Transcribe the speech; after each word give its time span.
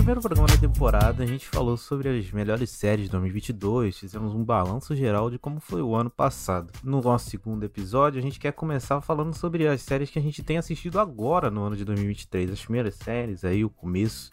primeiro 0.00 0.22
programa 0.22 0.48
da 0.48 0.56
temporada, 0.56 1.22
a 1.22 1.26
gente 1.26 1.46
falou 1.46 1.76
sobre 1.76 2.08
as 2.08 2.30
melhores 2.32 2.70
séries 2.70 3.04
de 3.04 3.10
2022, 3.10 3.98
fizemos 3.98 4.34
um 4.34 4.42
balanço 4.42 4.96
geral 4.96 5.30
de 5.30 5.38
como 5.38 5.60
foi 5.60 5.82
o 5.82 5.94
ano 5.94 6.08
passado. 6.08 6.72
No 6.82 7.02
nosso 7.02 7.28
segundo 7.28 7.64
episódio, 7.64 8.18
a 8.18 8.22
gente 8.22 8.40
quer 8.40 8.52
começar 8.52 9.02
falando 9.02 9.34
sobre 9.34 9.68
as 9.68 9.82
séries 9.82 10.08
que 10.08 10.18
a 10.18 10.22
gente 10.22 10.42
tem 10.42 10.56
assistido 10.56 10.98
agora 10.98 11.50
no 11.50 11.62
ano 11.62 11.76
de 11.76 11.84
2023, 11.84 12.50
as 12.50 12.62
primeiras 12.64 12.94
séries, 12.94 13.44
aí 13.44 13.62
o 13.62 13.68
começo. 13.68 14.30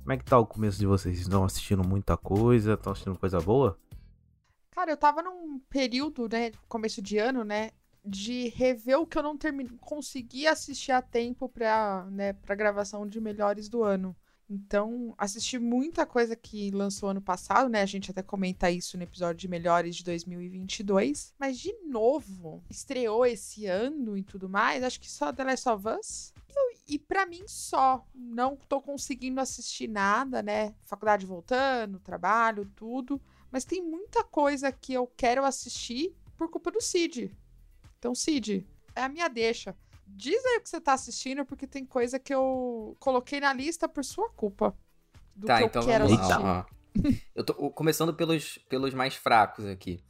Como 0.00 0.12
é 0.12 0.16
que 0.16 0.24
tá 0.24 0.38
o 0.38 0.46
começo 0.46 0.78
de 0.78 0.86
vocês? 0.86 1.18
Estão 1.18 1.44
assistindo 1.44 1.86
muita 1.86 2.16
coisa? 2.16 2.74
Estão 2.74 2.92
assistindo 2.92 3.18
coisa 3.18 3.40
boa? 3.40 3.76
Cara, 4.70 4.92
eu 4.92 4.96
tava 4.96 5.20
num 5.20 5.58
período, 5.68 6.28
né, 6.30 6.52
começo 6.68 7.02
de 7.02 7.18
ano, 7.18 7.42
né, 7.42 7.70
de 8.04 8.50
rever 8.50 9.00
o 9.00 9.06
que 9.06 9.18
eu 9.18 9.22
não 9.24 9.36
termi- 9.36 9.68
consegui 9.80 10.46
assistir 10.46 10.92
a 10.92 11.02
tempo 11.02 11.48
pra, 11.48 12.06
né, 12.08 12.34
pra 12.34 12.54
gravação 12.54 13.04
de 13.06 13.20
melhores 13.20 13.68
do 13.68 13.82
ano. 13.82 14.14
Então, 14.50 15.14
assisti 15.18 15.58
muita 15.58 16.06
coisa 16.06 16.34
que 16.34 16.70
lançou 16.70 17.10
ano 17.10 17.20
passado, 17.20 17.68
né? 17.68 17.82
A 17.82 17.86
gente 17.86 18.10
até 18.10 18.22
comenta 18.22 18.70
isso 18.70 18.96
no 18.96 19.02
episódio 19.02 19.36
de 19.40 19.46
melhores 19.48 19.94
de 19.96 20.02
2022. 20.04 21.34
Mas, 21.38 21.58
de 21.58 21.72
novo, 21.84 22.62
estreou 22.70 23.26
esse 23.26 23.66
ano 23.66 24.16
e 24.16 24.22
tudo 24.22 24.48
mais. 24.48 24.82
Acho 24.82 24.98
que 25.00 25.10
só 25.10 25.32
The 25.32 25.44
Last 25.44 25.68
of 25.68 25.84
Us. 25.88 26.32
Eu- 26.56 26.78
E 26.88 26.98
pra 26.98 27.26
mim 27.26 27.42
só. 27.46 28.02
Não 28.14 28.56
tô 28.56 28.80
conseguindo 28.80 29.38
assistir 29.42 29.86
nada, 29.86 30.42
né? 30.42 30.74
Faculdade 30.84 31.26
voltando, 31.26 32.00
trabalho, 32.00 32.64
tudo. 32.74 33.20
Mas 33.50 33.64
tem 33.66 33.82
muita 33.82 34.24
coisa 34.24 34.72
que 34.72 34.94
eu 34.94 35.06
quero 35.06 35.44
assistir 35.44 36.14
por 36.38 36.48
culpa 36.50 36.70
do 36.70 36.80
Cid. 36.80 37.30
Então, 37.98 38.14
Cid, 38.14 38.66
é 38.94 39.02
a 39.02 39.08
minha 39.10 39.28
deixa. 39.28 39.76
Diz 40.08 40.44
aí 40.44 40.56
o 40.58 40.60
que 40.62 40.68
você 40.68 40.80
tá 40.80 40.94
assistindo, 40.94 41.44
porque 41.44 41.66
tem 41.66 41.84
coisa 41.84 42.18
que 42.18 42.34
eu 42.34 42.96
coloquei 42.98 43.40
na 43.40 43.52
lista 43.52 43.88
por 43.88 44.04
sua 44.04 44.28
culpa. 44.30 44.74
Do 45.36 45.46
Tá, 45.46 45.58
que 45.58 45.64
então 45.64 45.82
eu 45.82 45.88
quero 45.88 46.04
vamos 46.08 46.20
assistir. 46.20 46.42
lá. 46.42 46.66
Eu 47.34 47.44
tô 47.44 47.54
começando 47.70 48.12
pelos, 48.12 48.58
pelos 48.68 48.92
mais 48.92 49.14
fracos 49.14 49.64
aqui. 49.66 50.02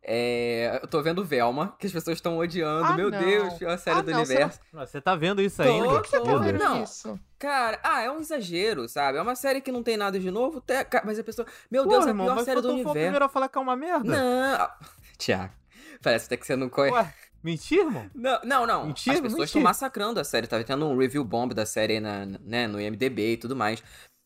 É, 0.00 0.78
eu 0.80 0.86
tô 0.86 1.02
vendo 1.02 1.24
Velma, 1.24 1.74
que 1.80 1.86
as 1.88 1.92
pessoas 1.92 2.16
estão 2.18 2.38
odiando. 2.38 2.84
Ah, 2.84 2.92
Meu 2.96 3.10
não. 3.10 3.18
Deus, 3.18 3.60
é 3.60 3.66
uma 3.66 3.76
série 3.76 3.98
Ah, 3.98 4.02
do 4.02 4.10
não, 4.12 4.24
você 4.24 4.32
universo. 4.34 4.60
Você 4.72 5.00
tá 5.00 5.16
vendo 5.16 5.42
isso 5.42 5.60
Tô, 5.60 5.68
ainda? 5.68 5.88
tô, 5.88 6.04
Você 6.04 6.20
tá 6.20 6.36
vendo. 6.36 6.58
Não. 6.60 6.82
isso? 6.84 7.18
Cara, 7.36 7.80
ah, 7.82 8.02
é 8.02 8.10
um 8.12 8.20
exagero, 8.20 8.88
sabe? 8.88 9.18
É 9.18 9.22
uma 9.22 9.34
série 9.34 9.60
que 9.60 9.72
não 9.72 9.82
tem 9.82 9.96
nada 9.96 10.20
de 10.20 10.30
novo. 10.30 10.62
Mas 11.04 11.18
a 11.18 11.24
pessoa. 11.24 11.48
Meu 11.68 11.82
Pô, 11.82 11.90
Deus, 11.90 12.04
é 12.04 12.06
a 12.06 12.10
irmão, 12.10 12.26
pior 12.26 12.36
mas 12.36 12.44
série 12.44 12.60
do 12.60 12.62
tu 12.62 12.68
foi 12.68 12.70
o 12.70 12.74
universo. 12.76 13.00
primeiro 13.00 13.24
a 13.24 13.28
falar 13.28 13.48
que 13.48 13.58
é 13.58 13.60
uma 13.60 13.74
merda. 13.76 14.16
Não. 14.16 14.70
Tiago, 15.18 15.52
parece 16.00 16.26
até 16.26 16.36
que 16.36 16.46
você 16.46 16.54
não 16.54 16.68
conhece. 16.68 17.12
Mentira, 17.46 17.82
irmão? 17.82 18.10
Não, 18.12 18.40
não, 18.42 18.66
não. 18.66 18.86
Mentira, 18.88 19.14
As 19.14 19.20
pessoas 19.20 19.48
estão 19.48 19.62
massacrando 19.62 20.18
a 20.18 20.24
série. 20.24 20.48
Tava 20.48 20.64
tendo 20.64 20.84
um 20.84 20.98
review 20.98 21.22
bomb 21.22 21.54
da 21.54 21.64
série 21.64 21.92
aí 21.92 22.00
na, 22.00 22.26
né, 22.26 22.66
no 22.66 22.80
IMDB 22.80 23.34
e 23.34 23.36
tudo 23.36 23.54
mais. 23.54 23.80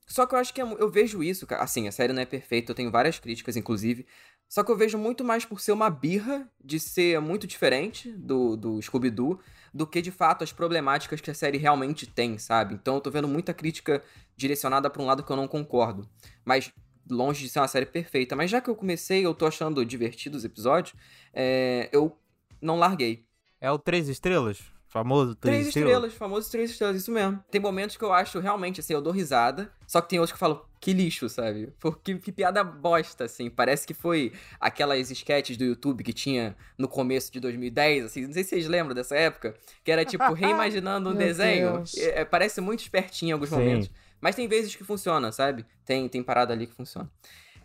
Só 0.06 0.24
que 0.24 0.34
eu 0.34 0.38
acho 0.38 0.54
que 0.54 0.60
é 0.60 0.64
eu 0.64 0.90
vejo 0.90 1.22
isso, 1.22 1.46
cara. 1.46 1.62
Assim, 1.62 1.86
a 1.86 1.92
série 1.92 2.14
não 2.14 2.22
é 2.22 2.24
perfeita, 2.24 2.70
eu 2.70 2.74
tenho 2.74 2.90
várias 2.90 3.18
críticas, 3.18 3.58
inclusive. 3.58 4.06
Só 4.48 4.64
que 4.64 4.72
eu 4.72 4.76
vejo 4.76 4.96
muito 4.96 5.22
mais 5.22 5.44
por 5.44 5.60
ser 5.60 5.72
uma 5.72 5.90
birra 5.90 6.50
de 6.64 6.80
ser 6.80 7.20
muito 7.20 7.46
diferente 7.46 8.10
do, 8.10 8.56
do 8.56 8.80
Scooby-Doo 8.80 9.38
do 9.72 9.86
que 9.86 10.00
de 10.00 10.10
fato 10.10 10.42
as 10.42 10.50
problemáticas 10.50 11.20
que 11.20 11.30
a 11.30 11.34
série 11.34 11.58
realmente 11.58 12.06
tem, 12.06 12.38
sabe? 12.38 12.72
Então 12.74 12.94
eu 12.94 13.00
tô 13.02 13.10
vendo 13.10 13.28
muita 13.28 13.52
crítica 13.52 14.02
direcionada 14.34 14.88
pra 14.88 15.02
um 15.02 15.04
lado 15.04 15.22
que 15.22 15.30
eu 15.30 15.36
não 15.36 15.46
concordo. 15.46 16.08
Mas 16.42 16.72
longe 17.10 17.44
de 17.44 17.50
ser 17.50 17.60
uma 17.60 17.68
série 17.68 17.84
perfeita. 17.84 18.34
Mas 18.34 18.50
já 18.50 18.62
que 18.62 18.70
eu 18.70 18.74
comecei, 18.74 19.26
eu 19.26 19.34
tô 19.34 19.46
achando 19.46 19.84
divertido 19.84 20.38
os 20.38 20.44
episódios, 20.44 20.94
é, 21.34 21.90
eu 21.92 22.16
não 22.60 22.78
larguei. 22.78 23.24
É 23.60 23.70
o 23.70 23.78
Três 23.78 24.08
Estrelas? 24.08 24.62
Famoso 24.90 25.36
Três, 25.36 25.54
Três 25.54 25.68
estrelas, 25.68 26.12
famoso 26.14 26.50
três 26.50 26.72
estrelas, 26.72 26.96
isso 26.96 27.12
mesmo. 27.12 27.38
Tem 27.48 27.60
momentos 27.60 27.96
que 27.96 28.02
eu 28.02 28.12
acho 28.12 28.40
realmente, 28.40 28.80
assim, 28.80 28.92
eu 28.92 29.00
dou 29.00 29.12
risada, 29.12 29.70
só 29.86 30.00
que 30.00 30.08
tem 30.08 30.18
outros 30.18 30.32
que 30.32 30.34
eu 30.34 30.40
falo, 30.40 30.68
que 30.80 30.92
lixo, 30.92 31.28
sabe? 31.28 31.72
Porque 31.78 32.16
que 32.16 32.32
piada 32.32 32.64
bosta, 32.64 33.22
assim. 33.22 33.48
Parece 33.48 33.86
que 33.86 33.94
foi 33.94 34.32
aquelas 34.58 35.08
sketches 35.08 35.56
do 35.56 35.62
YouTube 35.62 36.02
que 36.02 36.12
tinha 36.12 36.56
no 36.76 36.88
começo 36.88 37.32
de 37.32 37.38
2010, 37.38 38.06
assim, 38.06 38.26
não 38.26 38.32
sei 38.32 38.42
se 38.42 38.50
vocês 38.50 38.66
lembram 38.66 38.92
dessa 38.92 39.14
época, 39.14 39.54
que 39.84 39.92
era 39.92 40.04
tipo 40.04 40.24
reimaginando 40.34 41.10
um 41.10 41.14
desenho. 41.14 41.84
É, 41.96 42.24
parece 42.24 42.60
muito 42.60 42.80
espertinho 42.80 43.28
em 43.28 43.32
alguns 43.34 43.50
Sim. 43.50 43.58
momentos. 43.58 43.90
Mas 44.20 44.34
tem 44.34 44.48
vezes 44.48 44.74
que 44.74 44.82
funciona, 44.82 45.30
sabe? 45.30 45.64
Tem, 45.84 46.08
tem 46.08 46.20
parada 46.20 46.52
ali 46.52 46.66
que 46.66 46.74
funciona. 46.74 47.08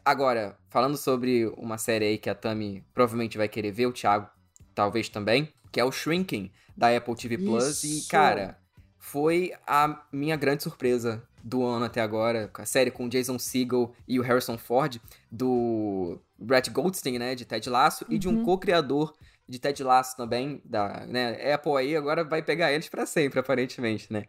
Agora, 0.05 0.55
falando 0.69 0.95
sobre 0.95 1.47
uma 1.57 1.79
série 1.79 2.05
aí 2.05 2.17
que 2.19 2.29
a 2.29 2.35
Tami 2.35 2.85
provavelmente 2.93 3.35
vai 3.35 3.47
querer 3.47 3.71
ver, 3.71 3.87
o 3.87 3.91
Thiago 3.91 4.29
talvez 4.75 5.09
também, 5.09 5.51
que 5.71 5.79
é 5.79 5.83
o 5.85 5.91
Shrinking, 5.91 6.51
da 6.77 6.95
Apple 6.95 7.15
TV 7.15 7.37
Plus. 7.37 7.83
E, 7.83 7.99
Isso. 7.99 8.09
cara, 8.09 8.59
foi 8.99 9.53
a 9.65 10.03
minha 10.11 10.35
grande 10.35 10.63
surpresa 10.63 11.23
do 11.43 11.63
ano 11.63 11.85
até 11.85 12.01
agora. 12.01 12.49
A 12.53 12.65
série 12.65 12.91
com 12.91 13.05
o 13.05 13.09
Jason 13.09 13.39
Segel 13.39 13.93
e 14.07 14.19
o 14.19 14.23
Harrison 14.23 14.57
Ford, 14.57 14.99
do 15.31 16.19
Brett 16.37 16.69
Goldstein, 16.69 17.17
né, 17.19 17.35
de 17.35 17.45
Ted 17.45 17.69
Lasso, 17.69 18.05
e 18.09 18.17
de 18.17 18.27
um 18.27 18.35
Uhum. 18.37 18.43
co-criador 18.43 19.13
de 19.47 19.59
Ted 19.59 19.83
Lasso 19.83 20.17
também, 20.17 20.59
da 20.65 21.05
né, 21.05 21.53
Apple 21.53 21.77
aí, 21.77 21.95
agora 21.95 22.23
vai 22.23 22.41
pegar 22.41 22.71
eles 22.73 22.89
pra 22.89 23.05
sempre, 23.05 23.39
aparentemente, 23.39 24.11
né? 24.11 24.25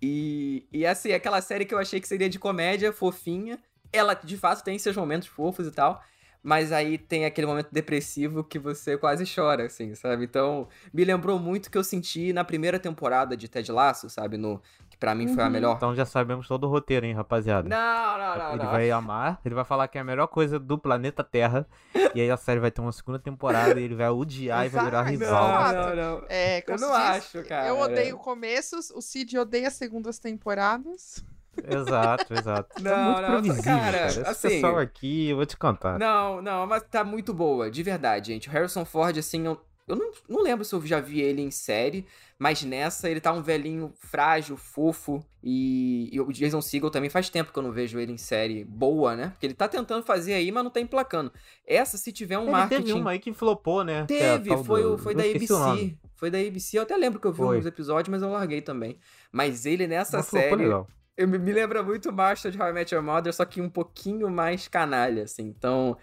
E, 0.00 0.64
e 0.72 0.86
assim, 0.86 1.12
aquela 1.12 1.40
série 1.42 1.64
que 1.64 1.74
eu 1.74 1.78
achei 1.78 2.00
que 2.00 2.06
seria 2.06 2.28
de 2.28 2.38
comédia, 2.38 2.92
fofinha, 2.92 3.58
ela 3.92 4.14
de 4.14 4.36
fato 4.36 4.62
tem 4.62 4.78
seus 4.78 4.96
momentos 4.96 5.26
fofos 5.26 5.66
e 5.66 5.72
tal, 5.72 6.00
mas 6.42 6.72
aí 6.72 6.96
tem 6.98 7.24
aquele 7.24 7.46
momento 7.46 7.68
depressivo 7.70 8.42
que 8.44 8.58
você 8.58 8.96
quase 8.96 9.24
chora, 9.32 9.66
assim, 9.66 9.94
sabe? 9.94 10.24
Então, 10.24 10.68
me 10.92 11.04
lembrou 11.04 11.38
muito 11.38 11.66
o 11.66 11.70
que 11.70 11.76
eu 11.78 11.84
senti 11.84 12.32
na 12.32 12.44
primeira 12.44 12.78
temporada 12.78 13.36
de 13.36 13.48
Ted 13.48 13.70
Lasso, 13.70 14.08
sabe? 14.08 14.36
No, 14.36 14.60
que 14.88 14.96
pra 14.96 15.14
mim 15.14 15.28
foi 15.34 15.42
a 15.42 15.46
Uhum. 15.46 15.52
melhor. 15.52 15.76
Então 15.76 15.94
já 15.94 16.04
sabemos 16.06 16.48
todo 16.48 16.64
o 16.64 16.70
roteiro, 16.70 17.04
hein, 17.06 17.12
rapaziada? 17.12 17.68
Não, 17.68 18.18
não, 18.18 18.38
não, 18.38 18.54
ele 18.54 18.64
não. 18.64 18.70
vai 18.70 18.90
amar, 18.90 19.40
ele 19.44 19.54
vai 19.54 19.64
falar 19.64 19.86
que 19.88 19.98
é 19.98 20.00
a 20.00 20.04
melhor 20.04 20.26
coisa 20.28 20.58
do 20.58 20.78
planeta 20.78 21.22
Terra. 21.22 21.66
e 22.14 22.20
aí 22.20 22.30
a 22.30 22.36
série 22.36 22.60
vai 22.60 22.70
ter 22.70 22.80
uma 22.80 22.92
segunda 22.92 23.18
temporada 23.18 23.78
e 23.78 23.84
ele 23.84 23.94
vai 23.94 24.08
odiar 24.08 24.64
e 24.66 24.68
vai 24.68 24.84
virar 24.84 25.02
rival. 25.02 25.72
Não, 25.72 25.72
não, 25.72 25.96
não. 25.96 26.26
É, 26.28 26.62
como 26.62 26.76
Eu 26.78 26.80
não 26.80 26.88
diz, 26.88 26.98
acho, 27.10 27.42
cara. 27.44 27.68
Eu 27.68 27.78
odeio 27.78 28.16
começos, 28.18 28.90
o 28.90 29.00
Cid 29.02 29.38
odeia 29.38 29.68
as 29.68 29.74
segundas 29.74 30.18
temporadas. 30.18 31.24
Exato, 31.68 32.32
exato. 32.34 32.78
é 32.78 32.82
Não, 32.82 33.04
muito 33.12 33.20
não, 33.22 33.30
previsível, 33.40 33.62
cara, 33.64 33.98
cara. 34.12 34.30
Assim- 34.30 34.48
pessoal 34.48 34.78
aqui, 34.78 35.28
eu 35.30 35.36
vou 35.36 35.46
te 35.46 35.56
contar. 35.56 35.98
Não, 35.98 36.40
não, 36.42 36.66
mas 36.66 36.82
tá 36.90 37.02
muito 37.04 37.32
boa, 37.34 37.70
de 37.70 37.82
verdade, 37.82 38.28
gente. 38.32 38.48
O 38.48 38.52
Harrison 38.52 38.84
Ford, 38.84 39.16
assim, 39.18 39.46
eu, 39.46 39.60
eu 39.88 39.96
não, 39.96 40.10
não 40.28 40.42
lembro 40.42 40.64
se 40.64 40.74
eu 40.74 40.84
já 40.86 41.00
vi 41.00 41.20
ele 41.20 41.42
em 41.42 41.50
série, 41.50 42.06
mas 42.38 42.62
nessa 42.62 43.10
ele 43.10 43.20
tá 43.20 43.32
um 43.32 43.42
velhinho 43.42 43.92
frágil, 43.98 44.56
fofo. 44.56 45.24
E, 45.42 46.08
e 46.12 46.20
o 46.20 46.30
Jason 46.32 46.60
Segel 46.60 46.90
também 46.90 47.08
faz 47.10 47.28
tempo 47.30 47.50
que 47.52 47.58
eu 47.58 47.62
não 47.62 47.72
vejo 47.72 47.98
ele 47.98 48.12
em 48.12 48.16
série 48.18 48.62
boa, 48.64 49.16
né? 49.16 49.28
Porque 49.30 49.46
ele 49.46 49.54
tá 49.54 49.66
tentando 49.68 50.02
fazer 50.04 50.34
aí, 50.34 50.52
mas 50.52 50.62
não 50.62 50.70
tá 50.70 50.80
emplacando. 50.80 51.32
Essa, 51.66 51.96
se 51.96 52.12
tiver 52.12 52.38
um 52.38 52.42
Ele 52.42 52.50
marketing. 52.52 52.82
teve 52.84 52.92
uma 52.98 53.10
aí 53.12 53.18
que 53.18 53.32
flopou, 53.32 53.82
né? 53.82 54.00
é 54.00 54.04
Teve, 54.04 54.50
tal 54.50 54.64
foi, 54.64 54.82
do- 54.82 54.98
foi 54.98 55.14
da. 55.14 55.22
ABC. 55.24 55.96
Foi 56.16 56.30
da 56.30 56.38
ABC. 56.38 56.76
Eu 56.78 56.82
até 56.82 56.94
lembro 56.96 57.18
que 57.18 57.26
eu 57.26 57.32
vi 57.32 57.38
Foi. 57.38 57.58
uns 57.58 57.64
episódios, 57.66 58.10
mas 58.10 58.20
eu 58.22 58.30
larguei 58.30 58.60
também. 58.60 58.98
Mas 59.32 59.64
ele 59.64 59.86
nessa 59.86 60.18
Mas 60.18 60.28
flopou 60.28 60.50
série. 60.50 60.62
legal. 60.64 60.86
Eu 61.16 61.28
me, 61.28 61.38
me 61.38 61.52
lembra 61.52 61.82
muito 61.82 62.12
Master 62.12 62.50
de 62.50 62.60
How 62.60 62.68
I 62.68 62.72
Met 62.72 62.94
Your 62.94 63.04
Mother, 63.04 63.32
só 63.34 63.44
que 63.44 63.60
um 63.60 63.68
pouquinho 63.68 64.30
mais 64.30 64.68
canalha, 64.68 65.24
assim. 65.24 65.42
Então, 65.48 65.96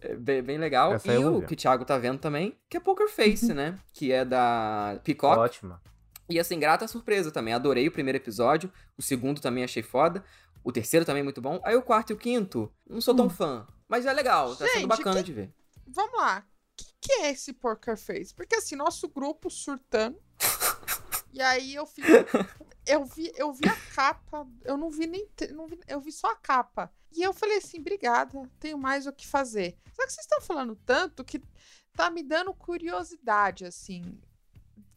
é 0.00 0.14
bem, 0.14 0.42
bem 0.42 0.58
legal. 0.58 0.92
Essa 0.94 1.12
e 1.12 1.24
o 1.24 1.42
que 1.42 1.54
o 1.54 1.56
Thiago 1.56 1.84
tá 1.84 1.98
vendo 1.98 2.18
também, 2.18 2.56
que 2.68 2.76
é 2.76 2.80
Poker 2.80 3.08
Face, 3.08 3.52
né? 3.52 3.78
Que 3.92 4.12
é 4.12 4.24
da 4.24 5.00
Peacock. 5.02 5.38
Ótima. 5.38 5.82
E 6.28 6.38
assim, 6.38 6.58
grata 6.60 6.86
surpresa 6.86 7.32
também. 7.32 7.52
Adorei 7.52 7.88
o 7.88 7.92
primeiro 7.92 8.16
episódio. 8.18 8.72
O 8.96 9.02
segundo 9.02 9.40
também 9.40 9.64
achei 9.64 9.82
foda. 9.82 10.22
O 10.62 10.70
terceiro 10.70 11.04
também 11.04 11.22
muito 11.24 11.40
bom. 11.40 11.60
Aí 11.64 11.74
o 11.74 11.82
quarto 11.82 12.10
e 12.10 12.12
o 12.12 12.16
quinto, 12.16 12.70
não 12.88 13.00
sou 13.00 13.14
tão 13.16 13.28
fã. 13.28 13.66
Mas 13.88 14.06
é 14.06 14.12
legal, 14.12 14.54
tá 14.54 14.64
Gente, 14.66 14.74
sendo 14.74 14.86
bacana 14.86 15.16
que- 15.16 15.22
de 15.24 15.32
ver. 15.32 15.52
Vamos 15.88 16.16
lá. 16.16 16.44
O 16.46 16.76
que, 16.76 16.86
que 17.00 17.12
é 17.22 17.30
esse 17.32 17.52
Poker 17.52 17.96
Face? 17.96 18.32
Porque 18.32 18.54
assim, 18.54 18.76
nosso 18.76 19.08
grupo 19.08 19.50
surtando. 19.50 20.16
E 21.32 21.40
aí 21.40 21.74
eu 21.74 21.86
fico. 21.86 22.06
Eu 22.86 23.04
vi, 23.04 23.30
eu 23.36 23.52
vi 23.52 23.68
a 23.68 23.76
capa, 23.94 24.48
eu 24.64 24.76
não 24.76 24.90
vi 24.90 25.06
nem. 25.06 25.28
Não 25.52 25.66
vi, 25.68 25.78
eu 25.86 26.00
vi 26.00 26.10
só 26.10 26.32
a 26.32 26.34
capa. 26.34 26.90
E 27.12 27.22
eu 27.22 27.32
falei 27.32 27.58
assim, 27.58 27.78
obrigada, 27.78 28.50
tenho 28.58 28.78
mais 28.78 29.06
o 29.06 29.12
que 29.12 29.28
fazer. 29.28 29.76
Só 29.92 30.04
que 30.06 30.12
vocês 30.12 30.24
estão 30.24 30.40
falando 30.40 30.74
tanto 30.74 31.22
que 31.22 31.40
tá 31.94 32.10
me 32.10 32.22
dando 32.22 32.52
curiosidade, 32.54 33.64
assim. 33.66 34.18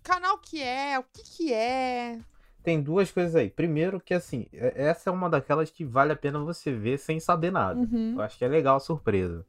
Canal 0.01 0.37
que 0.39 0.63
é, 0.63 0.97
o 0.97 1.03
que 1.03 1.23
que 1.23 1.53
é. 1.53 2.19
Tem 2.63 2.81
duas 2.81 3.11
coisas 3.11 3.35
aí. 3.35 3.49
Primeiro 3.49 3.99
que, 3.99 4.13
assim, 4.13 4.47
é- 4.53 4.85
essa 4.87 5.09
é 5.09 5.13
uma 5.13 5.29
daquelas 5.29 5.69
que 5.69 5.83
vale 5.83 6.13
a 6.13 6.15
pena 6.15 6.39
você 6.39 6.71
ver 6.71 6.97
sem 6.97 7.19
saber 7.19 7.51
nada. 7.51 7.79
Uhum. 7.79 8.13
Eu 8.15 8.21
acho 8.21 8.37
que 8.37 8.45
é 8.45 8.47
legal 8.47 8.77
a 8.77 8.79
surpresa. 8.79 9.45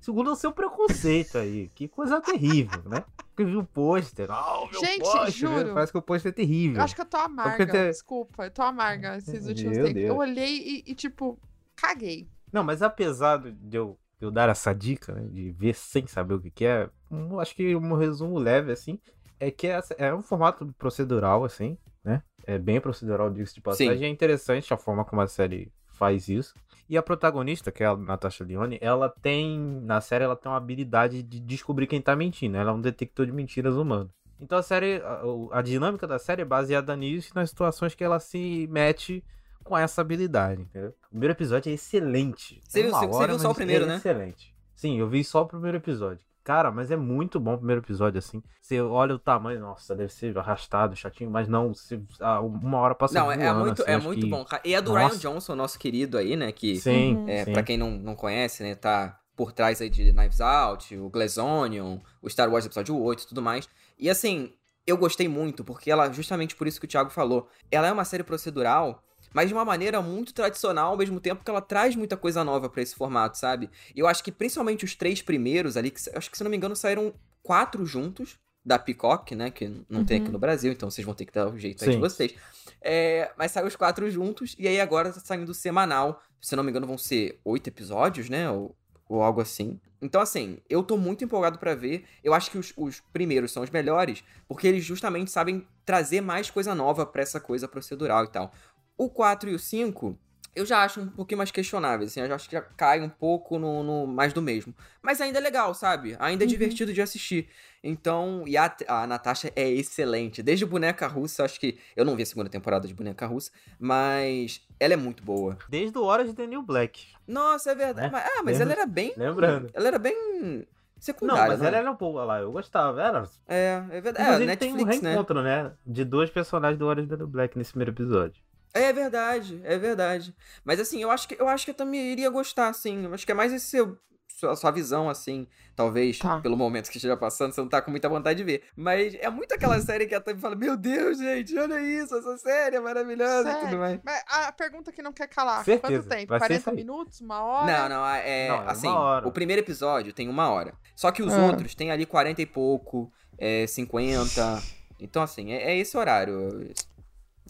Segundo, 0.00 0.30
é 0.30 0.32
o 0.32 0.36
seu 0.36 0.50
preconceito 0.50 1.36
aí. 1.38 1.68
Que 1.74 1.86
coisa 1.86 2.20
terrível, 2.20 2.82
né? 2.86 3.04
Porque 3.36 3.44
viu 3.50 3.60
o 3.60 3.66
pôster. 3.66 4.30
Ah, 4.30 4.60
o 4.62 4.70
meu 4.70 4.80
Gente, 4.80 5.00
pôster, 5.02 5.30
juro. 5.30 5.74
Parece 5.74 5.92
que 5.92 5.98
o 5.98 6.02
pôster 6.02 6.30
é 6.30 6.34
terrível. 6.34 6.78
Eu 6.78 6.82
acho 6.84 6.94
que 6.94 7.02
eu 7.02 7.04
tô 7.06 7.18
amarga. 7.18 7.66
te- 7.66 7.88
Desculpa, 7.88 8.46
eu 8.46 8.50
tô 8.50 8.62
amarga 8.62 9.18
esses 9.18 9.46
últimos 9.46 9.76
Meu 9.76 9.86
tempos. 9.88 9.94
Deus. 10.02 10.08
Eu 10.08 10.16
olhei 10.16 10.56
e, 10.56 10.84
e, 10.86 10.94
tipo, 10.94 11.38
caguei. 11.76 12.26
Não, 12.50 12.64
mas 12.64 12.80
apesar 12.80 13.36
de 13.38 13.76
eu, 13.76 13.98
de 14.18 14.24
eu 14.26 14.30
dar 14.30 14.48
essa 14.48 14.72
dica, 14.72 15.12
né, 15.12 15.28
de 15.28 15.52
ver 15.52 15.74
sem 15.74 16.06
saber 16.06 16.32
o 16.34 16.40
que, 16.40 16.50
que 16.50 16.64
é, 16.64 16.88
um- 17.10 17.38
acho 17.38 17.54
que 17.54 17.76
um 17.76 17.94
resumo 17.94 18.38
leve, 18.38 18.72
assim, 18.72 18.98
é 19.38 19.50
que 19.50 19.66
é, 19.66 19.78
é 19.98 20.14
um 20.14 20.22
formato 20.22 20.72
procedural, 20.78 21.44
assim, 21.44 21.76
né? 22.02 22.22
É 22.46 22.58
bem 22.58 22.80
procedural, 22.80 23.28
disso 23.30 23.54
de 23.54 23.60
passagem. 23.60 23.98
Sim. 23.98 24.04
É 24.04 24.08
interessante 24.08 24.72
a 24.72 24.78
forma 24.78 25.04
como 25.04 25.20
a 25.20 25.26
série 25.26 25.70
faz 25.96 26.28
isso. 26.28 26.54
E 26.88 26.96
a 26.96 27.02
protagonista, 27.02 27.72
que 27.72 27.82
é 27.82 27.86
a 27.86 27.96
Natasha 27.96 28.44
Lyonne, 28.44 28.78
ela 28.80 29.08
tem, 29.08 29.58
na 29.82 30.00
série, 30.00 30.24
ela 30.24 30.36
tem 30.36 30.50
uma 30.50 30.58
habilidade 30.58 31.22
de 31.22 31.40
descobrir 31.40 31.86
quem 31.86 32.00
tá 32.00 32.14
mentindo. 32.14 32.56
Ela 32.56 32.70
é 32.70 32.74
um 32.74 32.80
detector 32.80 33.26
de 33.26 33.32
mentiras 33.32 33.74
humano. 33.74 34.10
Então 34.40 34.58
a 34.58 34.62
série, 34.62 35.02
a, 35.02 35.58
a 35.58 35.62
dinâmica 35.62 36.06
da 36.06 36.18
série 36.18 36.42
é 36.42 36.44
baseada 36.44 36.94
nisso 36.94 37.30
e 37.32 37.34
nas 37.34 37.50
situações 37.50 37.94
que 37.94 38.04
ela 38.04 38.20
se 38.20 38.68
mete 38.70 39.24
com 39.64 39.76
essa 39.76 40.00
habilidade, 40.00 40.62
entendeu? 40.62 40.90
O 41.06 41.10
primeiro 41.10 41.32
episódio 41.32 41.70
é 41.70 41.72
excelente. 41.72 42.60
Você 42.62 42.80
é 42.80 42.82
viu, 42.84 42.92
uma 42.92 43.00
você, 43.00 43.16
hora, 43.16 43.32
viu 43.32 43.38
só 43.40 43.50
o 43.50 43.54
primeiro, 43.54 43.84
é 43.84 43.88
né? 43.88 43.96
Excelente. 43.96 44.54
Sim, 44.74 45.00
eu 45.00 45.08
vi 45.08 45.24
só 45.24 45.42
o 45.42 45.46
primeiro 45.46 45.78
episódio. 45.78 46.24
Cara, 46.46 46.70
mas 46.70 46.92
é 46.92 46.96
muito 46.96 47.40
bom 47.40 47.54
o 47.54 47.58
primeiro 47.58 47.80
episódio, 47.80 48.18
assim. 48.20 48.40
Você 48.62 48.80
olha 48.80 49.16
o 49.16 49.18
tamanho, 49.18 49.58
nossa, 49.58 49.96
deve 49.96 50.12
ser 50.12 50.38
arrastado, 50.38 50.94
chatinho, 50.94 51.28
mas 51.28 51.48
não, 51.48 51.74
você, 51.74 52.00
ah, 52.20 52.40
uma 52.40 52.78
hora 52.78 52.94
passa 52.94 53.18
Não, 53.18 53.32
é- 53.32 53.34
é 53.34 53.52
voando, 53.52 53.64
muito, 53.66 53.82
assim, 53.82 53.90
é 53.90 53.98
muito 53.98 54.20
que- 54.20 54.30
bom, 54.30 54.44
cara. 54.44 54.62
E 54.64 54.72
é 54.72 54.80
do 54.80 54.92
Nossa. 54.94 55.08
Ryan 55.08 55.18
Johnson, 55.18 55.56
nosso 55.56 55.76
querido 55.76 56.16
aí, 56.16 56.36
né? 56.36 56.52
Que, 56.52 56.76
Sim, 56.76 57.24
é, 57.26 57.44
sim. 57.46 57.52
pra 57.52 57.64
quem 57.64 57.76
não, 57.76 57.90
não 57.90 58.14
conhece, 58.14 58.62
né? 58.62 58.76
Tá 58.76 59.18
por 59.34 59.50
trás 59.50 59.82
aí 59.82 59.90
de 59.90 60.12
Knives 60.12 60.40
Out, 60.40 60.96
o 60.96 61.10
Glass 61.10 61.36
Onion, 61.36 61.98
o 62.22 62.30
Star 62.30 62.48
Wars 62.48 62.64
Episódio 62.64 62.96
8 62.96 63.24
e 63.24 63.26
tudo 63.26 63.42
mais. 63.42 63.68
E 63.98 64.08
assim, 64.08 64.52
eu 64.86 64.96
gostei 64.96 65.26
muito, 65.26 65.64
porque 65.64 65.90
ela, 65.90 66.12
justamente 66.12 66.54
por 66.54 66.68
isso 66.68 66.78
que 66.78 66.86
o 66.86 66.88
Thiago 66.88 67.10
falou, 67.10 67.48
ela 67.72 67.88
é 67.88 67.92
uma 67.92 68.04
série 68.04 68.22
procedural, 68.22 69.02
mas 69.36 69.48
de 69.48 69.54
uma 69.54 69.66
maneira 69.66 70.00
muito 70.00 70.32
tradicional, 70.32 70.92
ao 70.92 70.96
mesmo 70.96 71.20
tempo 71.20 71.44
que 71.44 71.50
ela 71.50 71.60
traz 71.60 71.94
muita 71.94 72.16
coisa 72.16 72.42
nova 72.42 72.70
pra 72.70 72.80
esse 72.80 72.94
formato, 72.94 73.36
sabe? 73.36 73.68
E 73.94 74.00
eu 74.00 74.06
acho 74.06 74.24
que 74.24 74.32
principalmente 74.32 74.82
os 74.86 74.94
três 74.94 75.20
primeiros 75.20 75.76
ali, 75.76 75.90
que 75.90 76.00
acho 76.14 76.30
que 76.30 76.38
se 76.38 76.42
não 76.42 76.50
me 76.50 76.56
engano 76.56 76.74
saíram 76.74 77.12
quatro 77.42 77.84
juntos, 77.84 78.38
da 78.64 78.78
Peacock, 78.78 79.34
né? 79.34 79.50
Que 79.50 79.68
não 79.90 80.04
tem 80.06 80.16
aqui 80.16 80.26
Uhum. 80.28 80.32
no 80.32 80.38
Brasil, 80.38 80.72
então 80.72 80.90
vocês 80.90 81.04
vão 81.04 81.14
ter 81.14 81.26
que 81.26 81.32
dar 81.32 81.48
o 81.48 81.58
jeito 81.58 81.84
aí 81.84 81.90
de 81.90 81.94
Sim. 81.96 82.00
vocês. 82.00 82.34
É, 82.80 83.30
mas 83.36 83.52
saiu 83.52 83.66
os 83.66 83.76
quatro 83.76 84.10
juntos, 84.10 84.56
e 84.58 84.66
aí 84.66 84.80
agora 84.80 85.12
tá 85.12 85.20
saindo 85.20 85.52
semanal. 85.54 86.20
Se 86.40 86.56
não 86.56 86.64
me 86.64 86.70
engano, 86.70 86.86
vão 86.86 86.96
ser 86.98 87.38
oito 87.44 87.68
episódios, 87.68 88.30
né? 88.30 88.50
Ou, 88.50 88.74
ou 89.06 89.22
algo 89.22 89.40
assim. 89.42 89.78
Então, 90.02 90.20
assim, 90.20 90.58
eu 90.68 90.82
tô 90.82 90.96
muito 90.96 91.22
empolgado 91.24 91.58
pra 91.58 91.74
ver. 91.76 92.06
Eu 92.24 92.34
acho 92.34 92.50
que 92.50 92.58
os, 92.58 92.72
os 92.76 93.00
primeiros 93.12 93.52
são 93.52 93.62
os 93.62 93.70
melhores, 93.70 94.24
porque 94.48 94.66
eles 94.66 94.84
justamente 94.84 95.30
sabem 95.30 95.64
trazer 95.84 96.20
mais 96.20 96.50
coisa 96.50 96.74
nova 96.74 97.06
pra 97.06 97.22
essa 97.22 97.38
coisa 97.38 97.68
procedural 97.68 98.24
e 98.24 98.28
tal. 98.28 98.52
O 98.96 99.08
4 99.10 99.50
e 99.50 99.54
o 99.54 99.58
5, 99.58 100.18
eu 100.54 100.64
já 100.64 100.82
acho 100.82 101.00
um 101.00 101.08
pouquinho 101.08 101.36
mais 101.38 101.50
questionáveis, 101.50 102.10
assim, 102.10 102.20
eu 102.20 102.28
já 102.28 102.34
acho 102.34 102.48
que 102.48 102.56
já 102.56 102.62
cai 102.62 103.00
um 103.00 103.08
pouco 103.10 103.58
no, 103.58 103.82
no 103.82 104.06
mais 104.06 104.32
do 104.32 104.40
mesmo. 104.40 104.74
Mas 105.02 105.20
ainda 105.20 105.38
é 105.38 105.40
legal, 105.42 105.74
sabe? 105.74 106.16
Ainda 106.18 106.44
é 106.44 106.46
Uhum. 106.46 106.50
divertido 106.50 106.92
de 106.94 107.02
assistir. 107.02 107.48
Então, 107.84 108.42
e 108.46 108.56
a, 108.56 108.74
a 108.88 109.06
Natasha 109.06 109.52
é 109.54 109.68
excelente. 109.70 110.42
Desde 110.42 110.64
Boneca 110.66 111.06
Russa, 111.06 111.44
acho 111.44 111.60
que. 111.60 111.78
Eu 111.94 112.04
não 112.04 112.16
vi 112.16 112.22
a 112.22 112.26
segunda 112.26 112.48
temporada 112.50 112.88
de 112.88 112.94
Boneca 112.94 113.26
Russa, 113.26 113.52
mas 113.78 114.60
ela 114.80 114.94
é 114.94 114.96
muito 114.96 115.22
boa. 115.22 115.56
Desde 115.68 115.96
o 115.96 116.02
Hora 116.02 116.24
de 116.24 116.46
New 116.46 116.62
Black. 116.62 117.06
Nossa, 117.28 117.70
é 117.70 117.74
verdade. 117.74 118.06
Né? 118.06 118.10
Mas- 118.12 118.24
ah, 118.26 118.42
mas 118.42 118.58
Lembra- 118.58 118.72
ela 118.74 118.82
era 118.82 118.86
bem. 118.90 119.12
lembrando. 119.16 119.70
Ela 119.74 119.88
era 119.88 119.98
bem. 119.98 120.16
Não, 120.42 120.64
secundária. 120.98 121.48
mas 121.48 121.60
né? 121.60 121.68
ela 121.68 121.76
era 121.76 121.92
boa 121.92 122.24
lá, 122.24 122.40
eu 122.40 122.50
gostava. 122.50 123.00
Era. 123.02 123.28
É, 123.46 123.82
é 123.90 124.00
verdade. 124.00 124.18
É, 124.28 124.32
Inclusive 124.32 124.56
tem 124.56 124.72
um 124.72 124.76
Netflix, 124.76 125.02
né? 125.02 125.10
reencontro, 125.10 125.42
né? 125.42 125.72
De 125.86 126.04
dois 126.04 126.30
personagens 126.30 126.78
do 126.78 126.86
Hora 126.86 127.02
de 127.02 127.08
The 127.08 127.16
New 127.18 127.26
Black 127.28 127.56
nesse 127.56 127.70
primeiro 127.70 127.92
episódio. 127.92 128.42
É 128.78 128.92
verdade, 128.92 129.60
é 129.64 129.78
verdade. 129.78 130.34
Mas 130.64 130.78
assim, 130.80 131.00
eu 131.02 131.10
acho 131.10 131.26
que 131.28 131.36
eu 131.40 131.48
acho 131.48 131.64
que 131.64 131.70
eu 131.70 131.74
também 131.74 132.00
iria 132.12 132.30
gostar, 132.30 132.68
assim. 132.68 133.04
Eu 133.04 133.14
acho 133.14 133.24
que 133.26 133.32
é 133.32 133.34
mais 133.34 133.52
esse 133.52 133.66
seu, 133.66 133.98
sua, 134.28 134.54
sua 134.56 134.70
visão, 134.70 135.08
assim. 135.08 135.46
Talvez, 135.74 136.18
Tá. 136.18 136.40
pelo 136.40 136.56
momento 136.56 136.88
que 136.90 136.96
esteja 136.96 137.16
passando, 137.18 137.52
você 137.52 137.60
não 137.60 137.68
tá 137.68 137.82
com 137.82 137.90
muita 137.90 138.08
vontade 138.08 138.38
de 138.38 138.44
ver. 138.44 138.62
Mas 138.74 139.14
é 139.20 139.28
muito 139.28 139.52
aquela 139.54 139.78
série 139.80 140.06
que 140.06 140.14
a 140.14 140.20
Tami 140.22 140.40
fala: 140.40 140.54
Meu 140.56 140.74
Deus, 140.76 141.18
gente, 141.18 141.56
olha 141.58 141.78
isso, 141.80 142.16
essa 142.16 142.36
série 142.38 142.76
é 142.76 142.80
maravilhosa 142.80 143.50
e 143.50 143.52
tudo 143.54 143.62
Sério? 143.64 143.78
mais. 143.78 144.00
Mas 144.02 144.22
a 144.26 144.52
pergunta 144.52 144.90
que 144.90 145.02
não 145.02 145.12
quer 145.12 145.28
calar. 145.28 145.64
Certeza, 145.64 146.02
Quanto 146.02 146.08
tempo? 146.08 146.28
vai 146.28 146.38
ser 146.40 146.46
40 146.48 146.54
isso 146.60 146.70
aí. 146.70 146.76
minutos? 146.76 147.20
Uma 147.20 147.42
hora? 147.42 147.66
Não, 147.66 147.88
não, 147.90 148.06
é, 148.06 148.48
Não, 148.48 148.54
é 148.56 148.60
uma 148.60 148.70
assim, 148.72 148.88
hora. 148.88 149.28
o 149.28 149.32
primeiro 149.32 149.60
episódio 149.60 150.12
tem 150.14 150.28
uma 150.30 150.48
hora. 150.48 150.72
Só 150.94 151.10
que 151.10 151.22
os 151.22 151.32
Ah. 151.34 151.44
outros 151.46 151.74
tem 151.74 151.90
ali 151.90 152.06
40 152.06 152.40
e 152.40 152.46
pouco, 152.46 153.12
é, 153.38 153.66
50. 153.66 154.62
Então, 154.98 155.22
assim, 155.22 155.52
é, 155.52 155.72
é 155.72 155.76
esse 155.78 155.94
horário. 155.94 156.70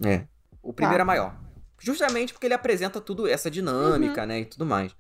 É. 0.05 0.27
O 0.69 0.73
primeiro 0.73 0.99
Tá. 0.99 1.03
é 1.03 1.07
maior. 1.07 1.37
Justamente 1.79 2.33
porque 2.33 2.47
ele 2.47 2.55
apresenta 2.55 3.01
tudo, 3.01 3.29
essa 3.29 3.51
dinâmica, 3.51 4.23
Uhum. 4.23 4.29
né, 4.29 4.41
e 4.41 4.45
tudo 4.47 4.65
mais. 4.67 4.95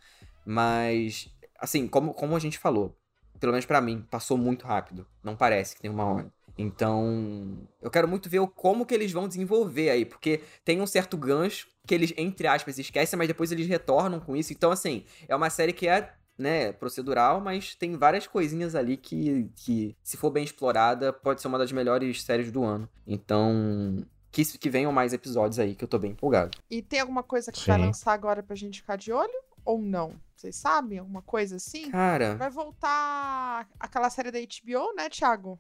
Mas, 0.44 1.28
assim, 1.58 1.88
como, 1.88 2.14
como 2.14 2.36
a 2.36 2.38
gente 2.38 2.58
falou, 2.58 2.96
pelo 3.40 3.52
menos 3.52 3.66
pra 3.66 3.80
mim, 3.80 4.06
passou 4.10 4.36
muito 4.38 4.66
rápido. 4.66 5.06
Não 5.22 5.34
parece 5.36 5.74
que 5.74 5.82
tem 5.82 5.90
uma 5.90 6.04
hora. 6.04 6.32
Então, 6.58 7.58
eu 7.82 7.90
quero 7.90 8.08
muito 8.08 8.30
ver 8.30 8.40
como 8.54 8.86
que 8.86 8.94
eles 8.94 9.12
vão 9.12 9.28
desenvolver 9.28 9.90
aí, 9.90 10.04
porque 10.04 10.40
tem 10.64 10.80
um 10.80 10.86
certo 10.86 11.16
gancho 11.16 11.66
que 11.86 11.94
eles, 11.94 12.12
entre 12.16 12.46
aspas, 12.46 12.78
esquecem, 12.78 13.16
mas 13.18 13.28
depois 13.28 13.52
eles 13.52 13.66
retornam 13.66 14.20
com 14.20 14.34
isso. 14.36 14.52
Então, 14.52 14.70
assim, 14.70 15.04
é 15.28 15.36
uma 15.36 15.50
série 15.50 15.72
que 15.72 15.86
é, 15.86 16.12
né, 16.38 16.72
procedural, 16.72 17.40
mas 17.40 17.74
tem 17.74 17.96
várias 17.96 18.26
coisinhas 18.26 18.74
ali 18.74 18.96
que, 18.96 19.50
que 19.56 19.96
se 20.02 20.16
for 20.16 20.30
bem 20.30 20.44
explorada, 20.44 21.12
pode 21.12 21.40
ser 21.42 21.48
uma 21.48 21.58
das 21.58 21.72
melhores 21.72 22.22
séries 22.22 22.50
do 22.50 22.64
ano. 22.64 22.88
Então, 23.06 24.04
que, 24.44 24.58
que 24.58 24.68
venham 24.68 24.92
mais 24.92 25.14
episódios 25.14 25.58
aí, 25.58 25.74
que 25.74 25.82
eu 25.82 25.88
tô 25.88 25.98
bem 25.98 26.10
empolgado. 26.10 26.58
E 26.70 26.82
tem 26.82 27.00
alguma 27.00 27.22
coisa 27.22 27.50
que 27.50 27.66
vai 27.66 27.78
Sim. 27.78 27.86
lançar 27.86 28.12
agora 28.12 28.42
pra 28.42 28.54
gente 28.54 28.80
ficar 28.82 28.96
de 28.96 29.10
olho? 29.10 29.32
Ou 29.64 29.80
não? 29.80 30.12
Vocês 30.36 30.56
sabem? 30.56 30.98
Alguma 30.98 31.22
coisa 31.22 31.56
assim? 31.56 31.90
Cara, 31.90 32.36
Vai 32.36 32.50
voltar 32.50 33.66
aquela 33.80 34.10
série 34.10 34.30
da 34.30 34.38
HBO, 34.38 34.94
né, 34.94 35.08
Thiago? 35.08 35.58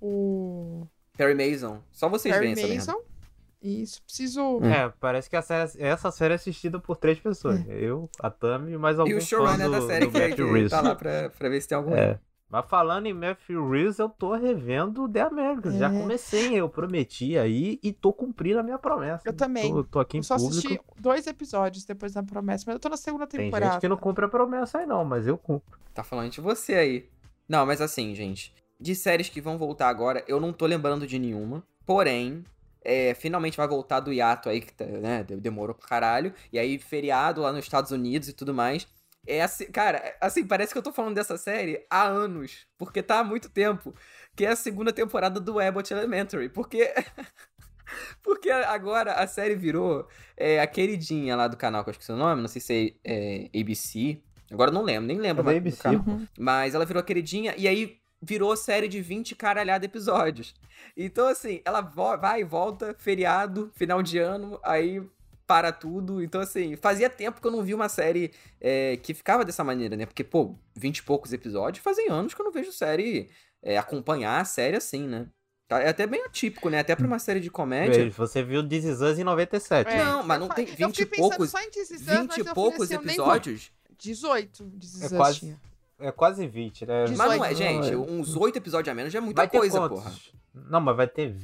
O 0.00 0.86
Perry 1.16 1.34
Mason, 1.34 1.80
só 1.92 2.08
vocês 2.08 2.34
Perry 2.34 2.46
veem 2.46 2.52
essa 2.52 2.66
merda. 2.66 2.92
Mason. 2.92 3.10
Isso, 3.62 4.02
preciso. 4.02 4.60
É, 4.64 4.88
parece 4.98 5.28
que 5.30 5.36
a 5.36 5.42
série- 5.42 5.70
essa 5.82 6.10
série 6.10 6.32
é 6.32 6.36
assistida 6.36 6.80
por 6.80 6.96
três 6.96 7.20
pessoas. 7.20 7.60
Eu, 7.68 8.08
a 8.18 8.30
Tami 8.30 8.72
e 8.72 8.78
mais 8.78 8.98
algum 8.98 9.10
E 9.12 9.14
o 9.14 9.20
showrunner 9.20 9.66
do, 9.66 9.72
da 9.72 9.86
série 9.86 10.06
do 10.06 10.12
que, 10.12 10.68
tá 10.68 10.80
lá 10.80 10.94
pra, 10.96 11.28
pra 11.30 11.48
ver 11.48 11.60
se 11.60 11.68
tem 11.68 11.76
algum. 11.76 11.94
É. 11.94 12.18
Mas 12.50 12.66
falando 12.68 13.06
em 13.06 13.14
Matthew 13.14 13.70
Reeves, 13.70 13.98
eu 14.00 14.08
tô 14.08 14.34
revendo 14.34 15.08
The 15.08 15.20
Americans. 15.20 15.76
Já 15.76 15.88
É. 15.92 15.96
comecei, 16.00 16.54
eu 16.54 16.68
prometi 16.68 17.38
aí 17.38 17.78
e 17.82 17.92
tô 17.92 18.12
cumprindo 18.12 18.58
a 18.58 18.62
minha 18.62 18.78
promessa. 18.78 19.22
Eu 19.24 19.32
também. 19.32 19.72
Tô, 19.72 19.84
tô 19.84 20.00
aqui 20.00 20.16
em 20.16 20.20
Eu 20.20 20.24
só 20.24 20.36
público. 20.36 20.58
assisti 20.58 20.80
dois 20.98 21.26
episódios 21.28 21.84
depois 21.84 22.12
da 22.12 22.22
promessa, 22.24 22.64
mas 22.66 22.74
eu 22.74 22.80
tô 22.80 22.88
na 22.88 22.96
segunda 22.96 23.26
Tem 23.26 23.40
temporada. 23.44 23.72
gente 23.74 23.80
que 23.80 23.88
não 23.88 23.96
cumpre 23.96 24.24
a 24.24 24.28
promessa 24.28 24.78
aí 24.78 24.86
não, 24.86 25.04
mas 25.04 25.26
eu 25.28 25.38
cumpro. 25.38 25.78
Tá 25.94 26.02
falando 26.02 26.30
de 26.30 26.40
você 26.40 26.74
aí. 26.74 27.08
Não, 27.48 27.64
mas 27.64 27.80
assim, 27.80 28.14
gente. 28.16 28.52
De 28.80 28.94
séries 28.96 29.28
que 29.28 29.40
vão 29.40 29.56
voltar 29.56 29.88
agora, 29.88 30.24
eu 30.26 30.40
não 30.40 30.52
tô 30.52 30.66
lembrando 30.66 31.06
de 31.06 31.18
nenhuma. 31.18 31.62
Porém, 31.86 32.44
é, 32.82 33.14
finalmente 33.14 33.56
vai 33.56 33.68
voltar 33.68 34.00
do 34.00 34.12
hiato 34.12 34.48
aí, 34.48 34.60
que 34.60 34.72
tá, 34.72 34.84
né, 34.86 35.22
de- 35.22 35.36
demorou 35.36 35.74
pra 35.74 35.86
caralho. 35.88 36.32
E 36.52 36.58
aí, 36.58 36.78
feriado 36.78 37.42
lá 37.42 37.52
nos 37.52 37.64
Estados 37.64 37.90
Unidos 37.92 38.28
e 38.28 38.32
tudo 38.32 38.52
mais. 38.54 38.88
É 39.26 39.42
assim, 39.42 39.66
cara, 39.66 40.16
assim, 40.20 40.46
parece 40.46 40.72
que 40.72 40.78
eu 40.78 40.82
tô 40.82 40.92
falando 40.92 41.14
dessa 41.14 41.36
série 41.36 41.84
há 41.90 42.04
anos. 42.04 42.66
Porque 42.78 43.02
tá 43.02 43.20
há 43.20 43.24
muito 43.24 43.48
tempo. 43.48 43.94
Que 44.34 44.46
é 44.46 44.50
a 44.50 44.56
segunda 44.56 44.92
temporada 44.92 45.38
do 45.38 45.58
Abbott 45.60 45.92
Elementary. 45.92 46.48
Porque. 46.48 46.92
Porque 48.22 48.48
agora 48.48 49.14
a 49.14 49.26
série 49.26 49.56
virou 49.56 50.06
é, 50.36 50.60
a 50.60 50.66
queridinha 50.66 51.34
lá 51.34 51.48
do 51.48 51.56
canal, 51.56 51.82
que 51.82 51.90
eu 51.90 51.92
esqueci 51.92 52.12
o 52.12 52.16
nome, 52.16 52.40
não 52.40 52.46
sei 52.46 52.60
se 52.60 52.96
é, 53.04 53.48
é 53.52 53.60
ABC. 53.60 54.22
Agora 54.48 54.70
eu 54.70 54.74
não 54.74 54.82
lembro, 54.82 55.08
nem 55.08 55.18
lembro 55.18 55.48
É 55.50 55.56
ABC. 55.56 55.88
Uhum. 55.88 56.24
Mas 56.38 56.72
ela 56.72 56.84
virou 56.84 57.00
a 57.00 57.04
queridinha 57.04 57.52
e 57.58 57.66
aí 57.66 58.00
virou 58.22 58.56
série 58.56 58.86
de 58.86 59.00
20 59.00 59.34
caralhada 59.34 59.84
episódios. 59.84 60.54
Então, 60.96 61.26
assim, 61.26 61.60
ela 61.64 61.80
vai 61.80 62.42
e 62.42 62.44
volta, 62.44 62.94
feriado, 62.98 63.70
final 63.74 64.02
de 64.02 64.18
ano, 64.18 64.60
aí 64.62 65.02
para 65.50 65.72
tudo. 65.72 66.22
Então, 66.22 66.40
assim, 66.40 66.76
fazia 66.76 67.10
tempo 67.10 67.40
que 67.40 67.46
eu 67.46 67.50
não 67.50 67.60
vi 67.64 67.74
uma 67.74 67.88
série 67.88 68.30
é, 68.60 68.96
que 69.02 69.12
ficava 69.12 69.44
dessa 69.44 69.64
maneira, 69.64 69.96
né? 69.96 70.06
Porque, 70.06 70.22
pô, 70.22 70.54
20 70.76 70.98
e 70.98 71.02
poucos 71.02 71.32
episódios 71.32 71.82
fazem 71.82 72.08
anos 72.08 72.32
que 72.34 72.40
eu 72.40 72.44
não 72.44 72.52
vejo 72.52 72.70
série 72.70 73.28
é, 73.60 73.76
acompanhar 73.76 74.40
a 74.40 74.44
série 74.44 74.76
assim, 74.76 75.08
né? 75.08 75.26
Tá- 75.66 75.80
É 75.82 75.88
até 75.88 76.06
bem 76.06 76.22
atípico, 76.24 76.68
né? 76.70 76.78
Até 76.78 76.94
pra 76.94 77.04
uma 77.04 77.18
série 77.18 77.40
de 77.40 77.50
comédia. 77.50 78.08
Você 78.12 78.44
viu 78.44 78.62
This 78.68 78.84
Is 78.84 79.00
Us 79.00 79.18
em 79.18 79.24
97. 79.24 79.88
É, 79.90 80.04
Não, 80.04 80.22
mas 80.22 80.38
não 80.38 80.48
tem 80.48 80.68
eu 80.68 80.86
20 80.88 81.00
e 81.00 81.06
poucos- 81.06 81.50
Só 81.50 81.60
em 81.60 81.70
This 81.70 81.90
Is 81.90 82.00
Us, 82.02 82.06
mas 82.06 82.20
20 82.20 82.38
e 82.38 82.44
poucos 82.54 82.82
assim, 82.92 82.94
episódios. 82.94 83.72
18 83.98 84.64
This 84.78 84.94
Is 84.94 85.02
É 85.02 85.06
Us 85.06 85.12
quase- 85.12 85.38
tinha. 85.40 85.60
É 85.98 86.12
quase 86.12 86.46
20, 86.46 86.86
né? 86.86 87.04
18. 87.06 87.18
Mas 87.18 87.36
não 87.38 87.44
é, 87.44 87.48
18, 87.50 87.82
gente, 87.82 87.92
é. 87.92 87.96
uns 87.96 88.36
8 88.36 88.56
episódios 88.56 88.90
a 88.90 88.94
menos 88.94 89.12
já 89.12 89.18
é 89.18 89.20
muita 89.20 89.46
coisa, 89.48 89.88
porra. 89.88 90.12
Não, 90.54 90.80
mas 90.80 90.96
vai 90.96 91.06
ter 91.06 91.34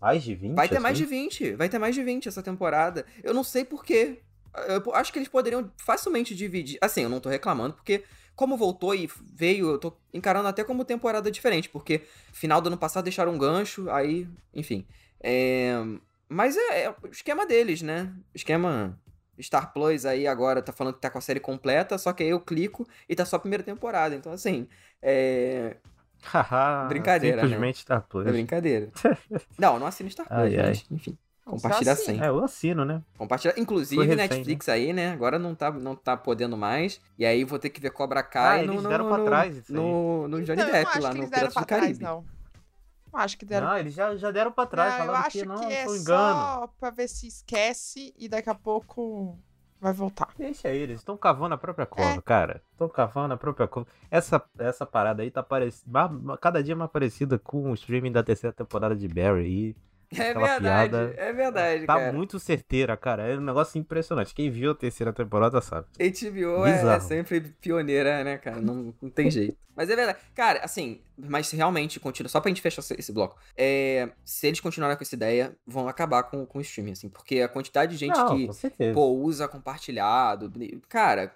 mais 0.00 0.22
de 0.22 0.34
20? 0.34 0.54
Vai 0.54 0.68
ter 0.68 0.78
mais 0.78 0.96
de 0.96 1.04
assim? 1.04 1.22
20. 1.28 1.52
Vai 1.54 1.68
ter 1.68 1.78
mais 1.78 1.94
de 1.94 2.02
20 2.02 2.28
essa 2.28 2.42
temporada. 2.42 3.04
Eu 3.22 3.34
não 3.34 3.44
sei 3.44 3.64
porquê. 3.64 4.20
Eu 4.68 4.94
acho 4.94 5.12
que 5.12 5.18
eles 5.18 5.28
poderiam 5.28 5.70
facilmente 5.76 6.34
dividir. 6.34 6.78
Assim, 6.80 7.02
eu 7.02 7.08
não 7.08 7.20
tô 7.20 7.28
reclamando, 7.28 7.74
porque 7.74 8.04
como 8.34 8.56
voltou 8.56 8.94
e 8.94 9.08
veio, 9.34 9.70
eu 9.70 9.78
tô 9.78 9.96
encarando 10.12 10.48
até 10.48 10.62
como 10.62 10.84
temporada 10.84 11.30
diferente, 11.30 11.68
porque 11.68 12.02
final 12.32 12.60
do 12.60 12.68
ano 12.68 12.76
passado 12.76 13.04
deixaram 13.04 13.32
um 13.32 13.38
gancho, 13.38 13.90
aí, 13.90 14.28
enfim. 14.54 14.86
É, 15.20 15.74
Mas 16.28 16.56
é, 16.56 16.84
é 16.84 16.90
o 16.90 17.08
esquema 17.10 17.46
deles, 17.46 17.80
né? 17.82 18.12
Esquema 18.34 18.98
Star 19.40 19.72
Plus 19.72 20.04
aí 20.04 20.26
agora 20.26 20.62
tá 20.62 20.72
falando 20.72 20.94
que 20.94 21.00
tá 21.00 21.10
com 21.10 21.18
a 21.18 21.22
série 21.22 21.40
completa, 21.40 21.98
só 21.98 22.12
que 22.12 22.22
aí 22.22 22.30
eu 22.30 22.40
clico 22.40 22.86
e 23.08 23.14
tá 23.14 23.24
só 23.24 23.36
a 23.36 23.40
primeira 23.40 23.64
temporada. 23.64 24.14
Então, 24.14 24.32
assim, 24.32 24.68
é. 25.02 25.76
Brincadeira, 26.88 27.36
né? 27.36 27.42
Simplesmente 27.42 27.86
tá 27.86 27.96
É 27.96 28.00
Plus. 28.00 28.24
brincadeira. 28.26 28.90
não, 29.58 29.78
não 29.78 29.86
assino 29.86 30.10
Star 30.10 30.26
Plus, 30.26 30.38
Ai, 30.38 30.58
ai. 30.58 30.82
Enfim. 30.90 31.16
Compartilha 31.44 31.92
Já 31.92 31.96
sim. 31.96 32.04
sem. 32.06 32.22
É, 32.22 32.28
eu 32.28 32.42
assino, 32.42 32.84
né? 32.84 33.00
Compartilha. 33.16 33.54
Inclusive, 33.56 34.02
recém, 34.02 34.16
Netflix 34.16 34.68
aí, 34.68 34.92
né? 34.92 35.12
Agora 35.12 35.38
não 35.38 35.54
tá, 35.54 35.70
não 35.70 35.94
tá 35.94 36.16
podendo 36.16 36.56
mais. 36.56 37.00
E 37.16 37.24
aí 37.24 37.44
vou 37.44 37.56
ter 37.58 37.70
que 37.70 37.80
ver 37.80 37.90
Cobra 37.90 38.20
Kai 38.22 38.62
Ah, 38.62 38.66
no, 38.66 38.72
eles 38.72 38.82
no, 38.82 38.88
deram 38.88 39.08
no, 39.08 39.14
pra 39.14 39.24
trás 39.24 39.56
isso 39.56 39.72
aí. 39.72 39.76
no, 39.78 40.26
no 40.26 40.42
Johnny 40.42 40.60
Então, 40.60 40.66
não 40.66 40.72
Depp 40.72 40.98
lá 40.98 41.10
no 41.14 41.16
eles 41.18 41.30
deram 41.30 41.48
Piratas 41.48 41.54
pra 41.54 41.62
do 41.62 41.66
trás, 41.66 41.82
Caribe. 41.82 42.02
não. 42.02 42.24
Não 43.12 43.20
acho 43.20 43.38
que 43.38 43.44
deram 43.46 43.66
Não, 43.68 43.78
eles 43.78 43.94
já, 43.94 44.16
já 44.16 44.30
deram 44.32 44.50
pra 44.50 44.66
trás, 44.66 44.98
Não, 44.98 45.06
eu 45.06 45.14
acho 45.14 45.30
que 45.30 45.44
não, 45.46 45.56
que 45.68 45.72
é 45.72 45.84
foi 45.84 45.96
um 45.98 46.00
engano. 46.00 46.34
só 46.34 46.66
pra 46.80 46.90
ver 46.90 47.08
se 47.08 47.28
esquece 47.28 48.12
e 48.18 48.28
daqui 48.28 48.50
a 48.50 48.54
pouco 48.54 49.38
vai 49.86 49.92
voltar. 49.92 50.28
Deixa 50.36 50.68
eles, 50.68 50.98
estão 50.98 51.16
cavando 51.16 51.54
a 51.54 51.58
própria 51.58 51.86
cova, 51.86 52.18
É. 52.18 52.20
cara. 52.20 52.60
Estão 52.72 52.88
cavando 52.88 53.34
a 53.34 53.36
própria 53.36 53.68
cova. 53.68 53.86
Essa, 54.10 54.42
essa 54.58 54.84
parada 54.84 55.22
aí 55.22 55.30
tá 55.30 55.42
parecida, 55.42 55.90
cada 56.40 56.62
dia 56.62 56.74
mais 56.74 56.90
parecida 56.90 57.38
com 57.38 57.70
o 57.70 57.74
streaming 57.74 58.12
da 58.12 58.22
terceira 58.22 58.52
temporada 58.52 58.96
de 58.96 59.06
Barry. 59.08 59.46
E 59.46 59.76
É 60.16 60.30
Aquela 60.30 60.46
verdade, 60.46 60.90
piada 60.90 61.14
é 61.16 61.32
verdade, 61.32 61.86
tá 61.86 61.94
cara. 61.96 62.12
muito 62.12 62.38
certeira, 62.38 62.96
cara. 62.96 63.24
É 63.26 63.36
um 63.36 63.40
negócio 63.40 63.78
impressionante. 63.78 64.34
Quem 64.34 64.50
viu 64.50 64.70
a 64.70 64.74
terceira 64.74 65.12
temporada 65.12 65.60
sabe. 65.60 65.86
HBO 65.98 66.64
é, 66.64 66.96
é 66.96 67.00
sempre 67.00 67.40
pioneira, 67.60 68.22
né, 68.22 68.38
cara? 68.38 68.60
Não, 68.60 68.94
não 69.02 69.10
tem 69.10 69.30
jeito. 69.30 69.56
Mas 69.74 69.90
é 69.90 69.96
verdade. 69.96 70.18
Cara, 70.34 70.60
assim, 70.64 71.02
mas 71.18 71.50
realmente 71.50 71.98
continua. 72.00 72.28
Só 72.28 72.40
pra 72.40 72.48
gente 72.48 72.62
fechar 72.62 72.80
esse- 72.80 73.12
bloco. 73.12 73.36
É, 73.56 74.08
se 74.24 74.46
eles 74.46 74.60
continuarem 74.60 74.96
com 74.96 75.02
essa 75.02 75.14
ideia, 75.14 75.54
vão 75.66 75.88
acabar 75.88 76.22
com, 76.22 76.46
com 76.46 76.58
o 76.58 76.62
streaming, 76.62 76.92
assim. 76.92 77.08
Porque 77.08 77.40
a 77.40 77.48
quantidade 77.48 77.92
de 77.92 77.98
gente 77.98 78.16
Não, 78.16 78.28
que, 78.36 78.92
pô, 78.94 79.06
usa 79.08 79.46
compartilhado. 79.48 80.50
Cara, 80.88 81.34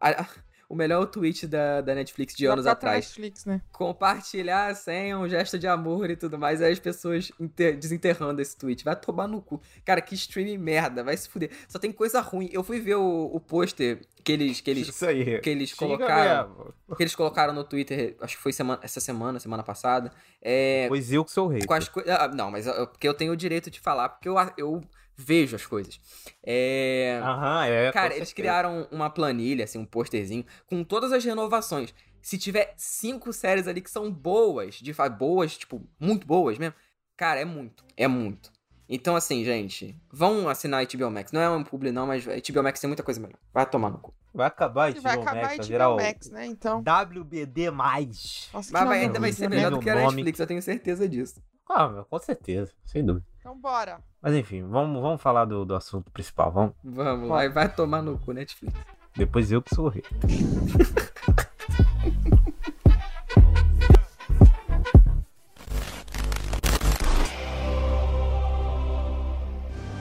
a- 0.00 0.22
a- 0.22 0.28
o 0.72 0.74
melhor 0.74 1.04
tweet 1.04 1.46
da, 1.46 1.82
da 1.82 1.94
Netflix 1.94 2.34
de 2.34 2.46
Da 2.46 2.54
anos 2.54 2.66
atrás. 2.66 3.04
Netflix, 3.04 3.44
né? 3.44 3.60
Compartilhar 3.70 4.74
é 4.86 5.14
um 5.14 5.28
gesto 5.28 5.58
de 5.58 5.66
amor 5.68 6.08
e 6.08 6.16
tudo 6.16 6.38
mais. 6.38 6.62
Aí 6.62 6.72
as 6.72 6.78
pessoas 6.78 7.30
enter- 7.38 7.76
desenterrando 7.78 8.40
esse 8.40 8.56
tweet. 8.56 8.82
Vai 8.82 8.96
tomar 8.96 9.28
no 9.28 9.42
cu. 9.42 9.60
Cara, 9.84 10.00
que 10.00 10.14
streaming 10.14 10.56
merda. 10.56 11.04
Vai 11.04 11.14
se 11.14 11.28
fuder. 11.28 11.50
Só 11.68 11.78
tem 11.78 11.92
coisa 11.92 12.22
ruim. 12.22 12.48
Eu 12.50 12.64
fui 12.64 12.80
ver 12.80 12.94
o, 12.94 13.30
o 13.34 13.38
pôster 13.38 14.00
que 14.24 14.32
eles, 14.32 14.62
que 14.62 14.70
eles 14.70 14.88
Isso 14.88 15.04
aí. 15.04 15.38
que 15.40 15.50
eles 15.50 15.74
colocaram, 15.74 16.48
mesmo. 16.48 16.96
que 16.96 17.02
eles 17.02 17.14
colocaram 17.14 17.52
no 17.52 17.64
Twitter, 17.64 18.16
acho 18.20 18.36
que 18.36 18.42
foi 18.42 18.52
semana, 18.52 18.80
essa 18.82 18.98
semana, 19.00 19.38
semana 19.40 19.62
passada. 19.62 20.10
É, 20.40 20.86
Pois 20.88 21.12
eu 21.12 21.22
que 21.24 21.32
sou 21.32 21.48
o 21.48 21.50
rei. 21.50 21.62
com 21.66 21.74
as 21.74 21.86
coisas. 21.88 22.16
não, 22.34 22.50
mas 22.50 22.66
eu- 22.66 22.86
porque 22.86 23.06
eu 23.06 23.14
tenho 23.14 23.32
o 23.32 23.36
direito 23.36 23.70
de 23.70 23.78
falar, 23.78 24.08
porque 24.08 24.28
eu, 24.28 24.36
eu 24.56 24.80
vejo 25.16 25.56
as 25.56 25.66
coisas. 25.66 26.00
É, 26.42 27.20
Aham, 27.22 27.64
é. 27.66 27.92
cara, 27.92 28.14
eles 28.16 28.32
criaram 28.32 28.86
uma 28.90 29.08
planilha, 29.10 29.64
assim, 29.64 29.78
um 29.78 29.84
posterzinho, 29.84 30.44
com 30.66 30.82
todas 30.84 31.12
as 31.12 31.24
renovações. 31.24 31.94
Se 32.20 32.38
tiver 32.38 32.72
cinco 32.76 33.32
séries 33.32 33.66
ali 33.66 33.80
que 33.80 33.90
são 33.90 34.10
boas, 34.10 34.76
de 34.76 34.92
boas, 35.18 35.56
tipo, 35.56 35.82
muito 35.98 36.26
boas 36.26 36.56
mesmo, 36.58 36.74
cara, 37.16 37.40
é 37.40 37.44
muito. 37.44 37.84
É 37.96 38.06
muito. 38.06 38.50
Então, 38.88 39.16
assim, 39.16 39.42
gente, 39.44 39.96
vão 40.12 40.48
assinar 40.48 40.82
a 40.82 40.84
HBO 40.84 41.10
Max. 41.10 41.32
Não 41.32 41.40
é 41.40 41.48
um 41.48 41.64
publi, 41.64 41.90
não, 41.90 42.06
mas 42.06 42.26
a 42.28 42.32
HBO 42.34 42.62
Max 42.62 42.78
tem 42.80 42.88
muita 42.88 43.02
coisa 43.02 43.18
melhor. 43.20 43.38
Vai 43.52 43.64
tomar 43.64 43.90
no 43.90 43.98
cu. 43.98 44.14
Vai 44.34 44.46
acabar 44.46 44.92
vai 44.92 45.00
HBO 45.16 45.22
acabar 45.22 45.34
Max, 45.42 45.52
a 45.52 45.56
vai 45.56 45.66
virar 45.66 45.88
HBO 45.88 45.94
o 45.94 45.96
Max, 45.96 46.30
né? 46.30 46.46
Então. 46.46 46.82
WBD+. 46.82 47.70
Nossa, 47.70 48.46
que 48.50 48.52
Mas 48.52 48.70
vai- 48.72 49.00
ainda 49.00 49.18
vai 49.20 49.32
ser 49.32 49.48
melhor 49.48 49.70
do 49.70 49.78
que 49.80 49.88
a 49.88 49.94
Nome. 49.94 50.06
Netflix, 50.16 50.40
eu 50.40 50.46
tenho 50.46 50.62
certeza 50.62 51.08
disso. 51.08 51.42
Ah, 51.68 51.88
meu, 51.88 52.04
com 52.04 52.18
certeza, 52.18 52.72
sem 52.84 53.04
dúvida. 53.04 53.26
Então 53.42 53.58
bora. 53.58 53.98
Mas 54.20 54.34
enfim, 54.34 54.62
vamos, 54.62 55.02
vamos 55.02 55.20
falar 55.20 55.44
do, 55.46 55.64
do 55.64 55.74
assunto 55.74 56.08
principal, 56.12 56.52
vamos. 56.52 56.74
Vamos 56.84 57.28
lá, 57.28 57.44
e 57.44 57.48
vai 57.48 57.68
tomar 57.68 58.00
no 58.00 58.16
cu, 58.16 58.32
Netflix. 58.32 58.72
Depois 59.16 59.50
eu 59.50 59.60
que 59.60 59.74
sou 59.74 59.86
o 59.86 59.88
rei. 59.88 60.04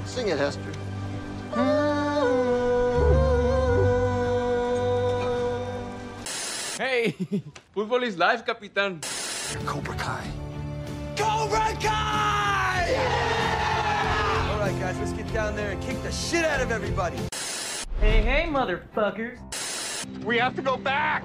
Sing 0.06 0.30
it, 0.30 0.40
Hester. 0.40 0.72
Hey, 6.80 7.16
fútbol 7.74 8.04
is 8.04 8.16
life, 8.16 8.44
capitán. 8.44 9.00
Cobra 9.66 9.96
Kai. 9.96 10.32
Cobra 11.18 11.76
Kai! 11.82 12.51
All 14.92 14.98
right, 14.98 15.06
guys, 15.06 15.14
let's 15.14 15.24
get 15.24 15.34
down 15.34 15.56
there 15.56 15.72
and 15.72 15.82
kick 15.82 16.04
the 16.04 16.12
shit 16.12 16.44
out 16.44 16.60
of 16.60 16.70
everybody. 16.70 17.16
Hey, 18.02 18.22
hey, 18.24 18.46
motherfuckers. 18.50 19.40
We 20.26 20.38
have 20.38 20.54
to 20.58 20.62
go 20.62 20.76
back. 20.76 21.24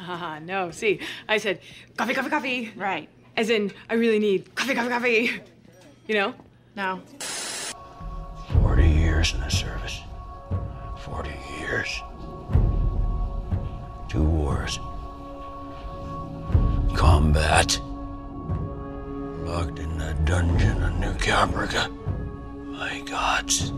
Ah, 0.00 0.40
no. 0.42 0.72
See, 0.72 0.98
I 1.28 1.38
said 1.38 1.60
coffee, 1.96 2.14
coffee, 2.14 2.30
coffee. 2.30 2.72
Right. 2.74 3.08
As 3.36 3.48
in, 3.48 3.70
I 3.88 3.94
really 3.94 4.18
need 4.18 4.52
coffee, 4.56 4.74
coffee, 4.74 4.88
coffee. 4.88 5.40
You 6.08 6.14
know? 6.16 6.34
No. 6.74 7.00
40 8.60 8.88
years 8.88 9.34
in 9.34 9.40
the 9.40 9.50
service. 9.50 10.00
40 11.04 11.30
years. 11.60 12.02
Two 14.08 14.24
wars. 14.24 14.80
Combat. 16.96 17.78
Locked 19.46 19.78
in 19.78 19.96
the 19.96 20.16
dungeon 20.24 20.82
of 20.82 20.98
New 20.98 21.12
Caprica. 21.12 22.03
My 22.74 22.98
gods. 23.02 23.72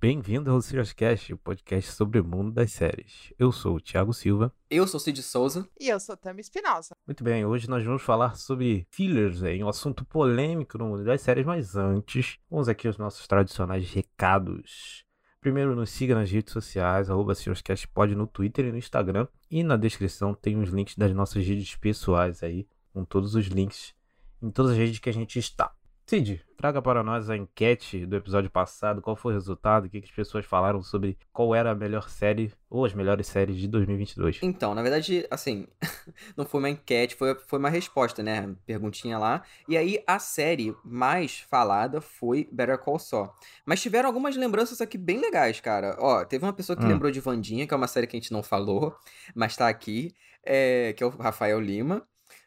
Bem-vindo 0.00 0.50
ao 0.50 0.62
Serious 0.62 0.94
Cast, 0.94 1.34
o 1.34 1.36
podcast 1.36 1.92
sobre 1.92 2.20
o 2.20 2.24
mundo 2.24 2.52
das 2.52 2.72
séries. 2.72 3.34
Eu 3.38 3.52
sou 3.52 3.76
o 3.76 3.80
Thiago 3.80 4.14
Silva. 4.14 4.50
Eu 4.70 4.86
sou 4.86 4.98
Cid 4.98 5.22
Souza. 5.22 5.68
E 5.78 5.88
eu 5.88 6.00
sou 6.00 6.16
Tami 6.16 6.40
Espinosa. 6.40 6.96
Muito 7.06 7.22
bem, 7.22 7.44
hoje 7.44 7.68
nós 7.68 7.84
vamos 7.84 8.00
falar 8.00 8.34
sobre 8.36 8.86
fillers, 8.90 9.42
aí, 9.42 9.62
um 9.62 9.68
assunto 9.68 10.06
polêmico 10.06 10.78
no 10.78 10.86
mundo 10.86 11.04
das 11.04 11.20
séries, 11.20 11.44
mas 11.44 11.76
antes, 11.76 12.38
vamos 12.50 12.66
aqui 12.66 12.86
aos 12.86 12.96
nossos 12.96 13.26
tradicionais 13.26 13.90
recados. 13.92 15.04
Primeiro, 15.42 15.76
nos 15.76 15.90
siga 15.90 16.14
nas 16.14 16.30
redes 16.30 16.54
sociais, 16.54 17.10
arroba 17.10 17.34
SeriousCastPod 17.34 18.14
no 18.14 18.26
Twitter 18.26 18.64
e 18.64 18.72
no 18.72 18.78
Instagram. 18.78 19.28
E 19.50 19.62
na 19.62 19.76
descrição 19.76 20.32
tem 20.32 20.58
os 20.58 20.70
links 20.70 20.96
das 20.96 21.12
nossas 21.12 21.46
redes 21.46 21.76
pessoais 21.76 22.42
aí, 22.42 22.66
com 22.94 23.04
todos 23.04 23.34
os 23.34 23.46
links 23.48 23.94
em 24.40 24.50
todas 24.50 24.72
as 24.72 24.78
redes 24.78 24.98
que 24.98 25.10
a 25.10 25.12
gente 25.12 25.38
está. 25.38 25.72
Cid, 26.08 26.42
traga 26.56 26.80
para 26.80 27.02
nós 27.02 27.28
a 27.28 27.36
enquete 27.36 28.06
do 28.06 28.16
episódio 28.16 28.50
passado, 28.50 29.02
qual 29.02 29.14
foi 29.14 29.32
o 29.32 29.34
resultado, 29.34 29.84
o 29.84 29.90
que, 29.90 30.00
que 30.00 30.08
as 30.08 30.14
pessoas 30.14 30.46
falaram 30.46 30.82
sobre 30.82 31.18
qual 31.30 31.54
era 31.54 31.72
a 31.72 31.74
melhor 31.74 32.08
série 32.08 32.50
ou 32.70 32.86
as 32.86 32.94
melhores 32.94 33.26
séries 33.26 33.58
de 33.58 33.68
2022. 33.68 34.38
Então, 34.40 34.74
na 34.74 34.80
verdade, 34.80 35.26
assim, 35.30 35.66
não 36.34 36.46
foi 36.46 36.60
uma 36.60 36.70
enquete, 36.70 37.14
foi, 37.14 37.34
foi 37.34 37.58
uma 37.58 37.68
resposta, 37.68 38.22
né? 38.22 38.56
Perguntinha 38.64 39.18
lá. 39.18 39.42
E 39.68 39.76
aí, 39.76 40.02
a 40.06 40.18
série 40.18 40.74
mais 40.82 41.40
falada 41.40 42.00
foi 42.00 42.48
Better 42.50 42.78
Call 42.78 42.98
Saul. 42.98 43.30
Mas 43.66 43.82
tiveram 43.82 44.08
algumas 44.08 44.34
lembranças 44.34 44.80
aqui 44.80 44.96
bem 44.96 45.20
legais, 45.20 45.60
cara. 45.60 45.94
Ó, 46.00 46.24
teve 46.24 46.42
uma 46.42 46.54
pessoa 46.54 46.74
que 46.74 46.86
Hum. 46.86 46.88
lembrou 46.88 47.10
de 47.10 47.20
Vandinha, 47.20 47.66
que 47.66 47.74
é 47.74 47.76
uma 47.76 47.86
série 47.86 48.06
que 48.06 48.16
a 48.16 48.20
gente 48.20 48.32
não 48.32 48.42
falou, 48.42 48.96
mas 49.34 49.54
tá 49.54 49.68
aqui, 49.68 50.14
é, 50.42 50.94
que 50.94 51.02
é 51.02 51.06
o 51.06 51.10
Rafael 51.10 51.60
Lima. 51.60 52.02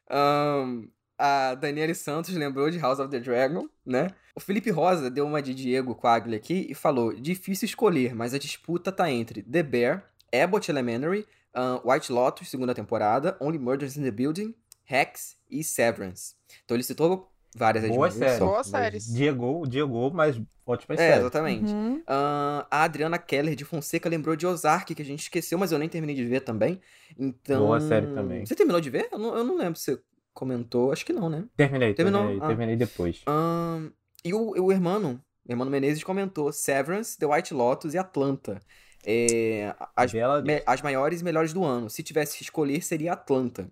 Ahn, 0.09 0.87
a 1.21 1.55
Daniele 1.55 1.93
Santos 1.93 2.33
lembrou 2.35 2.69
de 2.71 2.79
House 2.79 2.99
of 2.99 3.09
the 3.09 3.19
Dragon, 3.19 3.67
né? 3.85 4.07
O 4.35 4.39
Felipe 4.39 4.71
Rosa 4.71 5.09
deu 5.09 5.25
uma 5.25 5.41
de 5.41 5.53
Diego 5.53 5.93
Quaglia 5.95 6.37
aqui 6.37 6.65
e 6.69 6.73
falou: 6.73 7.13
difícil 7.13 7.65
escolher, 7.65 8.15
mas 8.15 8.33
a 8.33 8.39
disputa 8.39 8.91
tá 8.91 9.11
entre 9.11 9.43
The 9.43 9.61
Bear, 9.61 10.05
Abbott 10.33 10.71
Elementary, 10.71 11.25
ahn, 11.53 11.79
White 11.85 12.11
Lotus, 12.11 12.49
segunda 12.49 12.73
temporada, 12.73 13.37
Only 13.39 13.59
Murders 13.59 13.97
in 13.97 14.03
the 14.03 14.11
Building, 14.11 14.55
Hex 14.89 15.35
e 15.49 15.63
Severance. 15.63 16.33
Então 16.65 16.75
ele 16.75 16.83
citou 16.83 17.29
várias 17.55 17.85
Boas 17.87 18.13
séries. 18.13 18.37
só. 18.39 18.45
Boas 18.45 18.69
mas 18.71 18.81
séries. 18.81 19.13
Diego, 19.13 19.67
Diego, 19.67 20.11
mas 20.13 20.41
ótimas 20.65 20.97
É, 20.99 21.03
séries. 21.07 21.19
exatamente. 21.19 21.71
Uhum. 21.73 22.01
Ahn, 22.07 22.65
a 22.71 22.83
Adriana 22.83 23.17
Keller 23.17 23.55
de 23.55 23.65
Fonseca 23.65 24.07
lembrou 24.09 24.35
de 24.37 24.47
Ozark, 24.47 24.95
que 24.95 25.01
a 25.01 25.05
gente 25.05 25.23
esqueceu, 25.23 25.57
mas 25.57 25.71
eu 25.73 25.77
nem 25.77 25.89
terminei 25.89 26.15
de 26.15 26.25
ver 26.25 26.39
também. 26.41 26.79
Então. 27.19 27.65
Boa 27.65 27.81
série 27.81 28.07
também. 28.13 28.45
Você 28.45 28.55
terminou 28.55 28.79
de 28.79 28.89
ver? 28.89 29.09
Eu 29.11 29.19
não, 29.19 29.35
eu 29.35 29.43
não 29.43 29.57
lembro 29.57 29.77
se 29.77 29.83
você 29.83 30.01
comentou. 30.33 30.91
Acho 30.91 31.05
que 31.05 31.13
não, 31.13 31.29
né? 31.29 31.45
Terminei, 31.55 31.93
Terminou? 31.93 32.21
terminei, 32.21 32.43
Ah. 32.43 32.47
terminei 32.47 32.75
depois. 32.75 33.23
E 34.23 34.33
o, 34.33 34.51
o 34.65 34.71
Hermano, 34.71 35.21
Hermano 35.47 35.71
Menezes 35.71 36.03
comentou 36.03 36.51
Severance, 36.51 37.17
The 37.17 37.25
White 37.25 37.53
Lotus 37.53 37.93
e 37.93 37.97
Atlanta. 37.97 38.59
É, 39.05 39.73
as, 39.95 40.11
Bela 40.11 40.41
me- 40.43 40.61
as 40.65 40.81
maiores 40.81 41.21
e 41.21 41.23
melhores 41.23 41.53
do 41.53 41.63
ano. 41.63 41.89
Se 41.89 42.03
tivesse 42.03 42.37
que 42.37 42.43
escolher, 42.43 42.81
seria 42.83 43.13
Atlanta. 43.13 43.67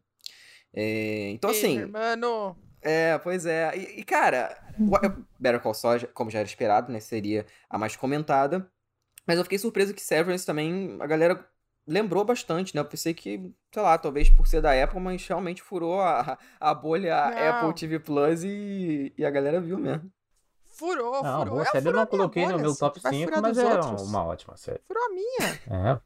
É, 0.73 1.29
então, 1.31 1.49
Ei, 1.51 1.57
assim, 1.57 1.85
Mano. 1.85 2.57
é, 2.81 3.17
pois 3.19 3.45
é. 3.45 3.71
E, 3.77 3.99
e, 3.99 4.03
cara, 4.03 4.57
o- 4.79 5.23
Better 5.39 5.59
Call 5.61 5.73
Saul, 5.73 5.99
como 6.13 6.29
já 6.31 6.39
era 6.39 6.47
esperado, 6.47 6.91
né? 6.91 6.99
Seria 6.99 7.45
a 7.69 7.77
mais 7.77 7.95
comentada. 7.95 8.69
Mas 9.27 9.37
eu 9.37 9.43
fiquei 9.43 9.59
surpreso 9.59 9.93
que 9.93 10.01
Severance 10.01 10.45
também, 10.45 10.97
a 10.99 11.05
galera 11.05 11.45
lembrou 11.87 12.23
bastante, 12.25 12.75
né? 12.75 12.81
Eu 12.81 12.85
pensei 12.85 13.13
que, 13.13 13.51
sei 13.73 13.81
lá, 13.81 13.97
talvez 13.97 14.29
por 14.29 14.47
ser 14.47 14.61
da 14.61 14.73
época, 14.73 14.99
mas 14.99 15.25
realmente 15.27 15.61
furou 15.61 15.99
a, 16.01 16.37
a 16.59 16.73
bolha 16.73 17.15
Não. 17.31 17.49
Apple 17.49 17.73
TV 17.73 17.99
Plus 17.99 18.43
e, 18.43 19.13
e 19.17 19.25
a 19.25 19.29
galera 19.29 19.59
viu 19.59 19.77
mesmo. 19.77 20.11
Furou, 20.67 21.21
Não, 21.23 21.39
furou. 21.39 21.53
boa 21.55 21.63
É, 21.63 21.65
série 21.65 21.77
eu 21.87 21.91
furou 21.91 21.99
não 22.01 22.07
coloquei 22.07 22.43
no 22.43 22.49
bolha, 22.51 22.61
meu 22.61 22.69
Cid. 22.71 22.79
top 22.79 22.99
Vai 23.01 23.13
5, 23.13 23.25
furar 23.25 23.41
mas 23.41 23.57
é 23.57 23.65
outros. 23.65 24.01
uma 24.03 24.23
ótima 24.23 24.55
série. 24.55 24.79
Furou 24.87 25.03
a 25.03 25.09
minha. 25.09 25.59
É, 25.69 25.99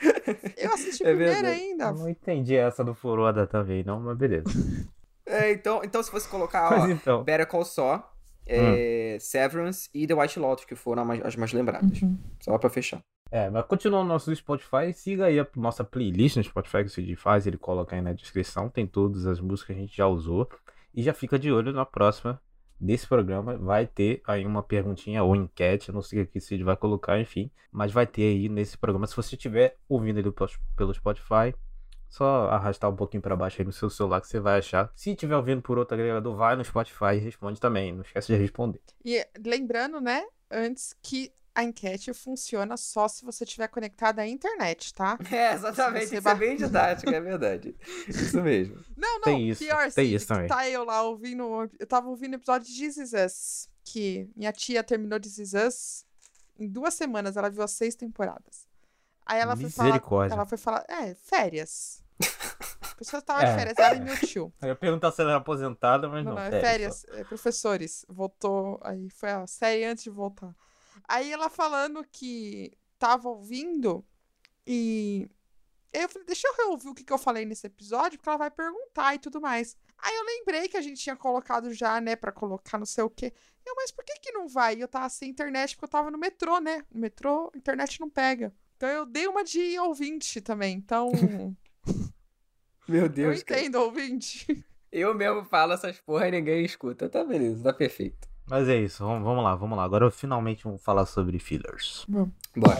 Eu 0.56 0.72
assisti 0.74 1.02
É 1.02 1.06
primeiro 1.06 1.32
verdade. 1.34 1.60
ainda. 1.60 1.84
eu 1.86 1.94
não 1.94 2.08
entendi 2.08 2.54
essa 2.56 2.84
do 2.84 2.94
Furoda 2.94 3.46
também, 3.46 3.82
não, 3.82 3.98
mas 4.00 4.16
beleza. 4.16 4.44
É, 5.30 5.52
então, 5.52 5.82
então 5.84 6.02
se 6.02 6.10
fosse 6.10 6.26
colocar, 6.26 6.72
ó, 6.72 6.86
então, 6.88 7.22
Better 7.22 7.46
Call 7.46 7.62
Saul 7.62 8.02
é, 8.46 9.18
Severance 9.20 9.90
e 9.92 10.06
The 10.06 10.14
White 10.14 10.38
Lotus, 10.40 10.64
que 10.64 10.74
foram 10.74 11.02
as 11.02 11.06
mais, 11.08 11.22
as 11.26 11.36
mais 11.36 11.52
lembradas. 11.52 12.00
Uhum. 12.00 12.18
Só 12.40 12.56
pra 12.56 12.70
fechar. 12.70 13.00
É, 13.30 13.50
mas 13.50 13.64
continuando 13.66 14.04
no 14.04 14.14
nosso 14.14 14.34
Spotify, 14.34 14.92
siga 14.92 15.26
aí 15.26 15.38
a 15.38 15.46
nossa 15.54 15.84
playlist 15.84 16.36
no 16.36 16.44
Spotify 16.44 16.78
que 16.78 16.86
o 16.86 16.90
Cid 16.90 17.14
faz, 17.16 17.46
ele 17.46 17.58
coloca 17.58 17.94
aí 17.94 18.00
na 18.00 18.12
descrição, 18.12 18.70
tem 18.70 18.86
todas 18.86 19.26
as 19.26 19.40
músicas 19.40 19.66
que 19.66 19.80
a 19.80 19.82
gente 19.82 19.96
já 19.96 20.06
usou. 20.06 20.48
E 20.94 21.02
já 21.02 21.12
fica 21.12 21.38
de 21.38 21.52
olho 21.52 21.72
na 21.72 21.84
próxima 21.84 22.40
desse 22.80 23.06
programa. 23.06 23.56
Vai 23.56 23.86
ter 23.86 24.22
aí 24.26 24.44
uma 24.46 24.62
perguntinha 24.62 25.22
ou 25.22 25.36
enquete, 25.36 25.92
não 25.92 26.02
sei 26.02 26.22
o 26.22 26.26
que 26.26 26.38
o 26.38 26.40
Cid 26.40 26.64
vai 26.64 26.76
colocar, 26.76 27.20
enfim. 27.20 27.50
Mas 27.70 27.92
vai 27.92 28.06
ter 28.06 28.22
aí 28.22 28.48
nesse 28.48 28.76
programa. 28.78 29.06
Se 29.06 29.14
você 29.14 29.34
estiver 29.34 29.76
ouvindo 29.88 30.18
ele 30.18 30.32
pelo 30.76 30.94
Spotify, 30.94 31.54
só 32.08 32.48
arrastar 32.48 32.90
um 32.90 32.96
pouquinho 32.96 33.22
para 33.22 33.36
baixo 33.36 33.60
aí 33.60 33.66
no 33.66 33.72
seu 33.72 33.90
celular 33.90 34.20
que 34.20 34.26
você 34.26 34.40
vai 34.40 34.58
achar. 34.58 34.90
Se 34.94 35.10
estiver 35.10 35.36
ouvindo 35.36 35.60
por 35.60 35.78
outro 35.78 35.94
agregador, 35.94 36.34
vai 36.34 36.56
no 36.56 36.64
Spotify 36.64 37.14
e 37.16 37.18
responde 37.18 37.60
também. 37.60 37.92
Não 37.92 38.02
esquece 38.02 38.32
de 38.32 38.38
responder. 38.38 38.80
E 39.04 39.24
lembrando, 39.44 40.00
né, 40.00 40.24
antes 40.50 40.96
que 41.02 41.30
a 41.58 41.64
enquete 41.64 42.12
funciona 42.14 42.76
só 42.76 43.08
se 43.08 43.24
você 43.24 43.42
estiver 43.44 43.66
conectado 43.68 44.20
à 44.20 44.26
internet, 44.26 44.94
tá? 44.94 45.18
É, 45.32 45.52
exatamente. 45.54 46.06
Você 46.06 46.16
Isso 46.18 46.28
é 46.28 46.32
ba- 46.32 46.34
bem 46.36 46.56
didático, 46.56 47.10
é 47.10 47.20
verdade. 47.20 47.74
Isso 48.06 48.40
mesmo. 48.42 48.76
Não, 48.96 49.14
não, 49.16 49.22
Tem 49.22 49.48
isso, 49.48 49.64
pior, 49.64 49.90
tem 49.90 50.04
Cid, 50.06 50.14
isso 50.14 50.26
também. 50.28 50.46
Tá 50.48 50.68
eu 50.68 50.84
lá 50.84 51.02
ouvindo. 51.02 51.68
Eu 51.78 51.86
tava 51.86 52.08
ouvindo 52.08 52.34
o 52.34 52.36
episódio 52.36 52.66
de 52.72 52.78
This 52.86 52.96
Is 52.98 53.12
Us, 53.12 53.68
que 53.84 54.30
minha 54.36 54.52
tia 54.52 54.84
terminou 54.84 55.18
This 55.18 55.38
Is 55.38 55.52
Us 55.54 56.04
em 56.58 56.68
duas 56.68 56.94
semanas, 56.94 57.36
ela 57.36 57.48
viu 57.50 57.62
as 57.62 57.72
seis 57.72 57.94
temporadas. 57.94 58.66
Aí 59.26 59.40
ela 59.40 59.56
foi 59.56 59.68
falar. 59.68 59.86
Misericórdia. 59.88 60.34
Ela 60.34 60.46
foi 60.46 60.58
falar, 60.58 60.84
é, 60.88 61.14
férias. 61.14 62.02
A 62.80 62.94
pessoa 62.96 63.20
tava 63.22 63.42
É. 63.46 63.50
de 63.50 63.54
férias, 63.58 63.78
ela 63.78 63.94
e 63.96 64.00
meu 64.00 64.16
tio. 64.16 64.52
Eu 64.62 64.68
ia 64.68 64.74
perguntar 64.76 65.12
se 65.12 65.20
ela 65.20 65.30
era 65.32 65.38
aposentada, 65.38 66.08
mas 66.08 66.24
Não, 66.24 66.34
não. 66.34 66.38
não, 66.40 66.46
é 66.46 66.50
sério, 66.50 66.66
férias, 66.66 67.04
é, 67.10 67.24
professores. 67.24 68.04
Voltou, 68.08 68.80
aí 68.82 69.08
foi 69.10 69.30
a 69.30 69.46
série 69.46 69.84
antes 69.84 70.04
de 70.04 70.10
voltar. 70.10 70.54
Aí 71.08 71.32
ela 71.32 71.48
falando 71.48 72.04
que 72.12 72.70
tava 72.98 73.28
ouvindo 73.28 74.04
e 74.66 75.28
eu 75.92 76.08
falei, 76.08 76.26
deixa 76.26 76.46
eu 76.46 76.54
reouvir 76.54 76.88
o 76.88 76.94
que, 76.94 77.02
que 77.02 77.12
eu 77.12 77.18
falei 77.18 77.46
nesse 77.46 77.66
episódio, 77.66 78.18
porque 78.18 78.28
ela 78.28 78.36
vai 78.36 78.50
perguntar 78.50 79.14
e 79.14 79.18
tudo 79.18 79.40
mais. 79.40 79.74
Aí 79.96 80.14
eu 80.14 80.24
lembrei 80.24 80.68
que 80.68 80.76
a 80.76 80.80
gente 80.82 81.00
tinha 81.00 81.16
colocado 81.16 81.72
já, 81.72 82.00
né, 82.00 82.14
pra 82.14 82.30
colocar 82.30 82.76
não 82.78 82.86
sei 82.86 83.02
o 83.02 83.10
quê. 83.10 83.32
Eu, 83.64 83.74
mas 83.74 83.90
por 83.90 84.04
que 84.04 84.20
que 84.20 84.32
não 84.32 84.46
vai? 84.46 84.76
E 84.76 84.80
eu 84.80 84.88
tava 84.88 85.08
sem 85.08 85.30
internet 85.30 85.74
porque 85.74 85.86
eu 85.86 85.90
tava 85.90 86.10
no 86.10 86.18
metrô, 86.18 86.58
né? 86.60 86.84
No 86.90 87.00
metrô, 87.00 87.50
internet 87.54 88.00
não 88.00 88.10
pega. 88.10 88.54
Então 88.76 88.88
eu 88.88 89.06
dei 89.06 89.26
uma 89.26 89.42
de 89.42 89.78
ouvinte 89.80 90.40
também. 90.40 90.76
Então, 90.76 91.10
Meu 92.86 93.02
eu 93.04 93.08
Deus, 93.08 93.42
cara. 93.42 93.60
entendo 93.60 93.76
ouvinte. 93.76 94.64
Eu 94.92 95.14
mesmo 95.14 95.44
falo 95.44 95.72
essas 95.72 95.98
porra 96.00 96.28
e 96.28 96.30
ninguém 96.30 96.64
escuta. 96.64 97.08
Tá 97.08 97.24
beleza, 97.24 97.62
tá 97.62 97.72
perfeito. 97.72 98.27
Mas 98.50 98.66
é 98.66 98.78
isso, 98.78 99.04
vamos, 99.04 99.22
vamos 99.24 99.44
lá, 99.44 99.54
vamos 99.54 99.76
lá. 99.76 99.84
Agora 99.84 100.06
eu 100.06 100.10
finalmente 100.10 100.64
vamos 100.64 100.82
falar 100.82 101.04
sobre 101.04 101.38
fillers. 101.38 102.06
Bora. 102.56 102.78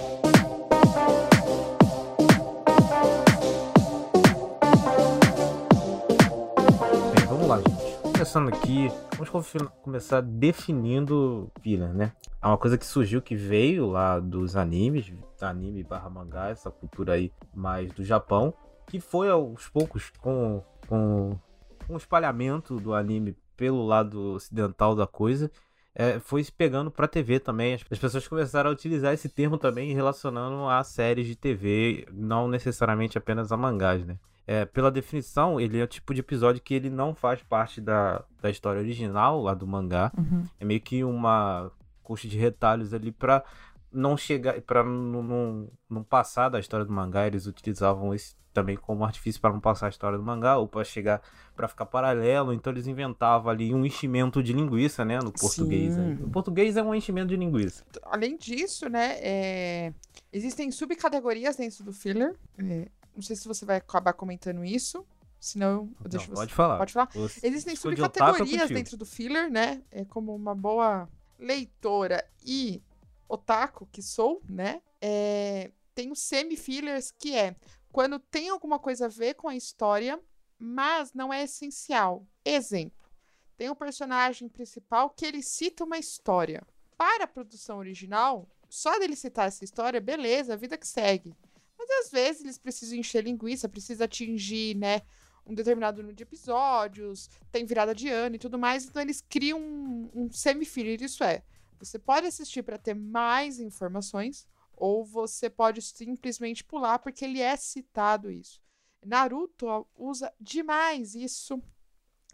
Bem, 7.15 7.27
vamos 7.29 7.47
lá, 7.47 7.59
gente. 7.59 7.99
Começando 8.01 8.49
aqui, 8.49 8.89
vamos 9.19 9.53
começar 9.83 10.23
definindo 10.23 11.51
filler, 11.61 11.93
né? 11.93 12.13
É 12.41 12.47
uma 12.47 12.57
coisa 12.57 12.79
que 12.79 12.87
surgiu, 12.87 13.21
que 13.21 13.37
veio 13.37 13.91
lá 13.91 14.19
dos 14.19 14.57
animes, 14.57 15.13
anime 15.39 15.85
barra 15.85 16.09
mangá, 16.09 16.49
essa 16.49 16.71
cultura 16.71 17.13
aí 17.13 17.31
mais 17.55 17.93
do 17.93 18.03
Japão, 18.03 18.55
que 18.87 19.01
foi 19.01 19.29
aos 19.29 19.69
poucos 19.69 20.11
com, 20.19 20.63
com, 20.89 21.39
com 21.87 21.95
o 21.95 21.99
espalhamento 21.99 22.77
do 22.77 22.95
anime 22.95 23.37
pelo 23.59 23.85
lado 23.85 24.35
ocidental 24.35 24.95
da 24.95 25.07
coisa, 25.07 25.50
é, 25.93 26.21
foi 26.21 26.45
se 26.45 26.53
pegando 26.53 26.93
pra 26.93 27.09
TV 27.09 27.41
também. 27.41 27.75
As 27.75 27.85
as 27.91 27.99
pessoas 27.99 28.29
começaram 28.29 28.71
a 28.71 28.73
utilizar 28.73 29.13
esse 29.13 29.28
termo 29.28 29.59
também 29.59 29.93
relacionando 29.93 30.67
a 30.69 30.82
séries 30.85 31.26
de 31.26 31.35
TV, 31.35 32.06
não 32.13 32.47
necessariamente 32.49 33.19
apenas 33.19 33.50
a 33.50 33.56
mangás, 33.56 34.06
né? 34.06 34.17
É, 34.47 34.65
pela 34.65 34.91
definição, 34.91 35.61
ele 35.61 35.78
é 35.78 35.85
o 35.85 35.89
tipo 35.89 36.15
de 36.15 36.21
episódio 36.21 36.63
que 36.63 36.73
ele 36.73 36.89
não 36.89 37.15
faz 37.15 37.43
parte 37.43 37.80
da, 37.80 38.25
da 38.41 38.49
história 38.49 38.80
original 38.80 39.43
lá 39.43 39.52
do 39.52 39.67
mangá. 39.67 40.11
É 40.59 40.65
meio 40.65 40.80
que 40.80 41.04
uma 41.04 41.71
coxa 42.02 42.28
de 42.28 42.39
retalhos 42.39 42.95
ali 42.95 43.13
pra 43.13 43.45
não 43.93 44.17
chegar, 44.17 44.59
pra 44.63 44.82
não, 44.85 45.23
não, 45.23 45.69
não 45.91 46.02
passar 46.04 46.49
da 46.49 46.61
história 46.61 46.87
do 46.87 46.93
mangá. 46.93 47.26
Eles 47.26 47.47
utilizavam 47.47 48.15
esse 48.15 48.37
também 48.58 48.76
como 48.76 49.04
artifício 49.04 49.40
para 49.40 49.52
não 49.52 49.60
passar 49.60 49.86
a 49.86 49.88
história 49.88 50.18
do 50.18 50.25
mangá 50.25 50.56
ou 50.58 50.66
para 50.66 50.82
chegar 50.84 51.23
para 51.54 51.68
ficar 51.68 51.86
paralelo. 51.86 52.52
Então 52.52 52.73
eles 52.73 52.86
inventavam 52.86 53.50
ali 53.50 53.73
um 53.73 53.84
enchimento 53.84 54.42
de 54.42 54.52
linguiça, 54.52 55.04
né, 55.04 55.18
no 55.18 55.32
português. 55.32 55.97
Aí. 55.99 56.14
O 56.14 56.28
português 56.30 56.76
é 56.76 56.82
um 56.82 56.94
enchimento 56.94 57.28
de 57.28 57.36
linguiça. 57.36 57.84
além 58.02 58.36
disso, 58.36 58.88
né, 58.88 59.16
é, 59.21 59.92
existem 60.32 60.71
subcategorias 60.73 61.56
dentro 61.56 61.84
do 61.84 61.92
filler. 61.92 62.34
É, 62.58 62.88
não 63.14 63.23
sei 63.23 63.36
se 63.36 63.47
você 63.47 63.64
vai 63.64 63.76
acabar 63.76 64.12
comentando 64.12 64.64
isso, 64.64 65.04
senão 65.38 65.90
eu 66.02 66.08
deixo 66.10 66.28
Não, 66.28 66.36
você. 66.36 66.42
pode 66.42 66.54
falar. 66.54 66.78
Pode 66.78 66.92
falar? 66.92 67.08
Você- 67.14 67.47
Existem 67.47 67.75
de 67.75 67.80
subcategorias 67.80 68.68
dentro 68.71 68.97
do 68.97 69.06
filler, 69.06 69.50
né? 69.50 69.82
É 69.90 70.04
como 70.04 70.34
uma 70.34 70.54
boa 70.54 71.08
leitora 71.38 72.25
e 72.44 72.82
otaku 73.28 73.86
que 73.92 74.02
sou, 74.02 74.40
né? 74.49 74.80
É, 75.00 75.71
tem 75.94 76.12
os 76.12 76.21
semi-fillers, 76.21 77.10
que 77.10 77.34
é 77.34 77.56
quando 77.93 78.19
tem 78.19 78.49
alguma 78.49 78.79
coisa 78.79 79.07
a 79.07 79.09
ver 79.09 79.35
com 79.35 79.49
a 79.49 79.57
história, 79.57 80.21
mas 80.59 81.13
não 81.13 81.33
é 81.33 81.45
essencial. 81.45 82.27
Exemplo, 82.45 83.09
tem 83.57 83.71
um 83.71 83.75
personagem 83.75 84.49
principal 84.49 85.11
que 85.11 85.27
ele 85.27 85.43
cita 85.43 85.85
uma 85.85 85.99
história. 85.99 86.67
Para 86.97 87.25
a 87.25 87.29
produção 87.29 87.79
original, 87.79 88.49
só 88.69 88.99
dele 88.99 89.17
citar 89.17 89.49
essa 89.49 89.65
história, 89.65 90.01
beleza, 90.01 90.53
a 90.53 90.57
vida 90.57 90.77
que 90.77 90.87
segue. 90.87 91.35
Mas 91.79 91.89
às 91.91 92.11
vezes 92.11 92.43
eles 92.43 92.59
precisam 92.59 92.99
encher 92.99 93.25
linguiça, 93.25 93.69
precisa 93.69 94.05
atingir, 94.05 94.77
né, 94.77 95.03
um 95.47 95.55
determinado 95.55 95.99
número 95.99 96.15
de 96.15 96.23
episódios, 96.23 97.31
tem 97.51 97.65
virada 97.65 97.95
de 97.95 98.09
ano 98.09 98.37
e 98.37 98.39
tudo 98.39 98.59
mais, 98.59 98.85
então 98.85 99.01
eles 99.01 99.21
criam 99.21 99.59
um, 99.59 100.11
um 100.15 100.29
isso 100.29 101.25
é, 101.25 101.43
você 101.79 101.99
pode 101.99 102.27
assistir 102.27 102.63
para 102.63 102.77
ter 102.77 102.95
mais 102.95 103.61
informações, 103.61 104.47
ou 104.78 105.04
você 105.04 105.49
pode 105.50 105.82
simplesmente 105.82 106.64
pular 106.64 106.99
porque 106.99 107.25
ele 107.25 107.41
é 107.41 107.56
citado 107.56 108.30
isso. 108.30 108.62
Naruto 109.04 109.86
usa 109.95 110.32
demais 110.41 111.14
isso. 111.14 111.62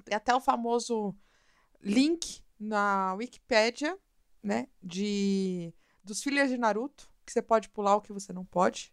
Tem 0.04 0.16
até 0.16 0.34
o 0.34 0.40
famoso 0.40 1.14
link 1.80 2.42
na 2.58 3.14
Wikipédia, 3.14 3.98
né, 4.42 4.68
de 4.82 5.72
dos 6.02 6.22
fillers 6.22 6.50
de 6.50 6.58
Naruto, 6.58 7.10
que 7.24 7.32
você 7.32 7.40
pode 7.40 7.68
pular 7.70 7.96
o 7.96 8.00
que 8.00 8.12
você 8.12 8.32
não 8.32 8.44
pode. 8.44 8.92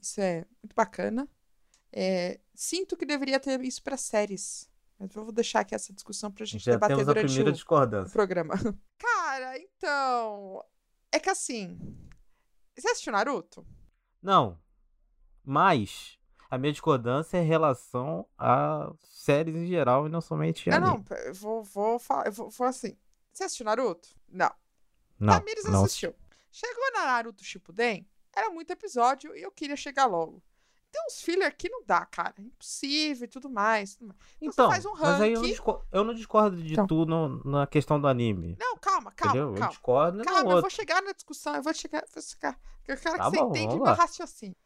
Isso 0.00 0.20
é 0.20 0.46
muito 0.62 0.74
bacana. 0.74 1.28
É, 1.92 2.40
sinto 2.54 2.96
que 2.96 3.04
deveria 3.04 3.38
ter 3.38 3.60
isso 3.62 3.82
para 3.82 3.96
séries. 3.96 4.70
Mas 4.98 5.14
eu 5.14 5.24
vou 5.24 5.32
deixar 5.32 5.60
aqui 5.60 5.74
essa 5.74 5.92
discussão 5.92 6.30
pra 6.30 6.44
gente 6.46 6.64
Já 6.64 6.72
debater 6.72 6.96
temos 6.96 7.08
a 7.08 7.12
durante 7.12 7.26
primeira 7.26 7.50
o, 7.50 7.52
o 7.52 7.54
discordância. 7.54 8.12
programa. 8.12 8.54
Cara, 8.98 9.58
então. 9.58 10.64
É 11.12 11.18
que 11.18 11.30
assim. 11.30 11.78
Você 12.76 12.88
assistiu 12.88 13.12
Naruto? 13.12 13.66
Não. 14.22 14.58
Mas 15.44 16.18
a 16.50 16.58
minha 16.58 16.72
discordância 16.72 17.36
é 17.38 17.42
em 17.42 17.46
relação 17.46 18.26
a 18.38 18.92
séries 19.02 19.54
em 19.54 19.66
geral 19.66 20.06
e 20.06 20.10
não 20.10 20.20
somente 20.20 20.68
Não, 20.70 20.76
anime. 20.76 21.04
não, 21.08 21.16
eu 21.18 21.34
vou, 21.34 21.62
vou 21.62 21.98
falar. 21.98 22.26
Eu 22.26 22.32
vou, 22.32 22.50
vou 22.50 22.66
assim. 22.66 22.96
Você 23.32 23.44
assistiu 23.44 23.64
Naruto? 23.66 24.08
Não. 24.28 24.50
Não, 25.18 25.34
Tamires 25.38 25.64
não. 25.64 25.84
assistiu. 25.84 26.14
Chegou 26.50 26.92
na 26.92 27.06
Naruto 27.06 27.44
Shippuden, 27.44 28.08
era 28.34 28.50
muito 28.50 28.70
episódio 28.72 29.36
e 29.36 29.42
eu 29.42 29.50
queria 29.52 29.76
chegar 29.76 30.06
logo. 30.06 30.42
Tem 30.92 31.02
uns 31.06 31.22
filler 31.22 31.56
que 31.56 31.68
não 31.68 31.84
dá, 31.86 32.04
cara. 32.04 32.34
É 32.38 32.42
impossível 32.42 33.24
e 33.24 33.28
tudo 33.28 33.48
mais. 33.48 33.94
tudo 33.94 34.08
mais. 34.08 34.18
Então, 34.40 34.50
Então, 34.50 34.70
faz 34.70 34.84
um 34.84 34.92
mas 34.94 35.20
aí 35.20 35.30
eu 35.30 35.34
não, 35.34 35.40
ranking. 35.42 35.50
discordo, 35.52 35.86
eu 35.92 36.04
não 36.04 36.14
discordo 36.14 36.56
de 36.62 36.72
Então. 36.72 36.86
tu 36.86 37.06
no- 37.06 37.42
na 37.44 37.66
questão 37.66 38.00
do 38.00 38.08
anime. 38.08 38.56
Não, 38.58 38.76
calma, 38.76 39.12
calma, 39.12 39.32
entendeu? 39.36 39.48
Eu 39.50 39.54
calma. 39.54 39.68
discordo 39.70 40.18
no 40.18 40.24
Calma, 40.24 40.40
eu 40.40 40.46
outro. 40.46 40.60
vou 40.62 40.70
chegar 40.70 41.00
na 41.02 41.12
discussão, 41.12 41.54
eu 41.54 41.62
vou 41.62 41.72
chegar. 41.74 42.04
Vou 42.12 42.22
chegar 42.22 42.58
eu 42.88 42.96
quero 42.96 43.16
Tá 43.18 43.30
que 43.30 43.36
bom, 43.36 43.48
você 43.52 43.60
entenda 43.60 43.74
meu 43.76 43.94
raciocínio. 43.94 44.56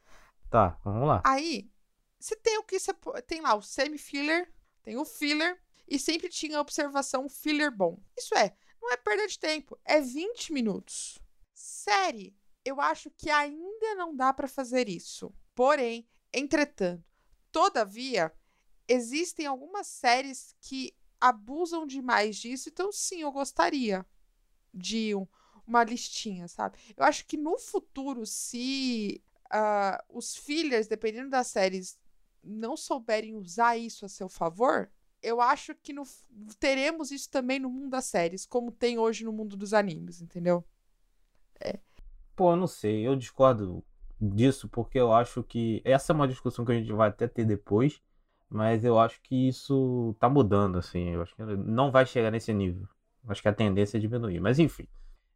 Tá, 0.48 0.78
vamos 0.82 1.06
lá. 1.06 1.20
Aí, 1.26 1.70
você 2.18 2.34
tem 2.36 2.56
o 2.58 2.62
que 2.62 2.78
você 2.78 2.94
tem 3.26 3.42
lá, 3.42 3.54
o 3.54 3.60
semi-filler, 3.60 4.50
tem 4.82 4.96
o 4.96 5.04
filler, 5.04 5.60
e 5.86 5.98
sempre 5.98 6.30
tinha 6.30 6.56
a 6.56 6.60
observação 6.62 7.28
filler 7.28 7.70
bom. 7.70 7.98
Isso 8.16 8.34
é, 8.34 8.56
não 8.80 8.90
é 8.90 8.96
perda 8.96 9.26
de 9.26 9.38
tempo, 9.38 9.78
é 9.84 10.00
20 10.00 10.54
minutos. 10.54 11.18
Série, 11.52 12.34
eu 12.64 12.80
acho 12.80 13.10
que 13.10 13.28
ainda 13.28 13.94
não 13.96 14.16
dá 14.16 14.32
pra 14.32 14.48
fazer 14.48 14.88
isso. 14.88 15.30
Porém, 15.54 16.08
entretanto, 16.34 17.04
todavia, 17.52 18.32
existem 18.88 19.46
algumas 19.46 19.86
séries 19.86 20.54
que 20.60 20.94
abusam 21.20 21.86
demais 21.86 22.36
disso, 22.36 22.68
então 22.68 22.92
sim, 22.92 23.22
eu 23.22 23.32
gostaria 23.32 24.04
de 24.72 25.14
um- 25.14 25.26
uma 25.66 25.84
listinha, 25.84 26.46
sabe? 26.48 26.78
Eu 26.96 27.04
acho 27.04 27.26
que 27.26 27.36
no 27.36 27.58
futuro, 27.58 28.26
se 28.26 29.22
ah, 29.50 30.04
os 30.08 30.36
fillers, 30.36 30.88
dependendo 30.88 31.30
das 31.30 31.46
séries, 31.46 31.96
não 32.42 32.76
souberem 32.76 33.34
usar 33.36 33.76
isso 33.76 34.04
a 34.04 34.08
seu 34.08 34.28
favor, 34.28 34.90
eu 35.22 35.40
acho 35.40 35.74
que 35.76 35.92
no, 35.92 36.02
teremos 36.58 37.10
isso 37.10 37.30
também 37.30 37.58
no 37.60 37.70
mundo 37.70 37.90
das 37.90 38.06
séries, 38.06 38.44
como 38.44 38.72
tem 38.72 38.98
hoje 38.98 39.24
no 39.24 39.32
mundo 39.32 39.56
dos 39.56 39.72
animes, 39.72 40.20
entendeu? 40.20 40.64
É. 41.60 41.78
Pô, 42.36 42.50
eu 42.52 42.56
não 42.56 42.66
sei, 42.66 43.06
eu 43.06 43.14
discordo 43.16 43.84
disso 44.20 44.68
porque 44.68 44.98
eu 44.98 45.12
acho 45.12 45.42
que 45.42 45.82
essa 45.84 46.12
é 46.12 46.14
uma 46.14 46.28
discussão 46.28 46.64
que 46.64 46.72
a 46.72 46.74
gente 46.74 46.92
vai 46.92 47.08
até 47.08 47.26
ter 47.26 47.44
depois, 47.44 48.00
mas 48.48 48.84
eu 48.84 48.98
acho 48.98 49.20
que 49.22 49.48
isso 49.48 50.14
tá 50.18 50.28
mudando, 50.28 50.78
assim, 50.78 51.10
eu 51.10 51.22
acho 51.22 51.34
que 51.34 51.42
não 51.42 51.90
vai 51.90 52.06
chegar 52.06 52.30
nesse 52.30 52.52
nível. 52.52 52.88
Acho 53.28 53.42
que 53.42 53.48
a 53.48 53.52
tendência 53.52 53.96
é 53.96 54.00
diminuir, 54.00 54.40
mas 54.40 54.58
enfim. 54.58 54.86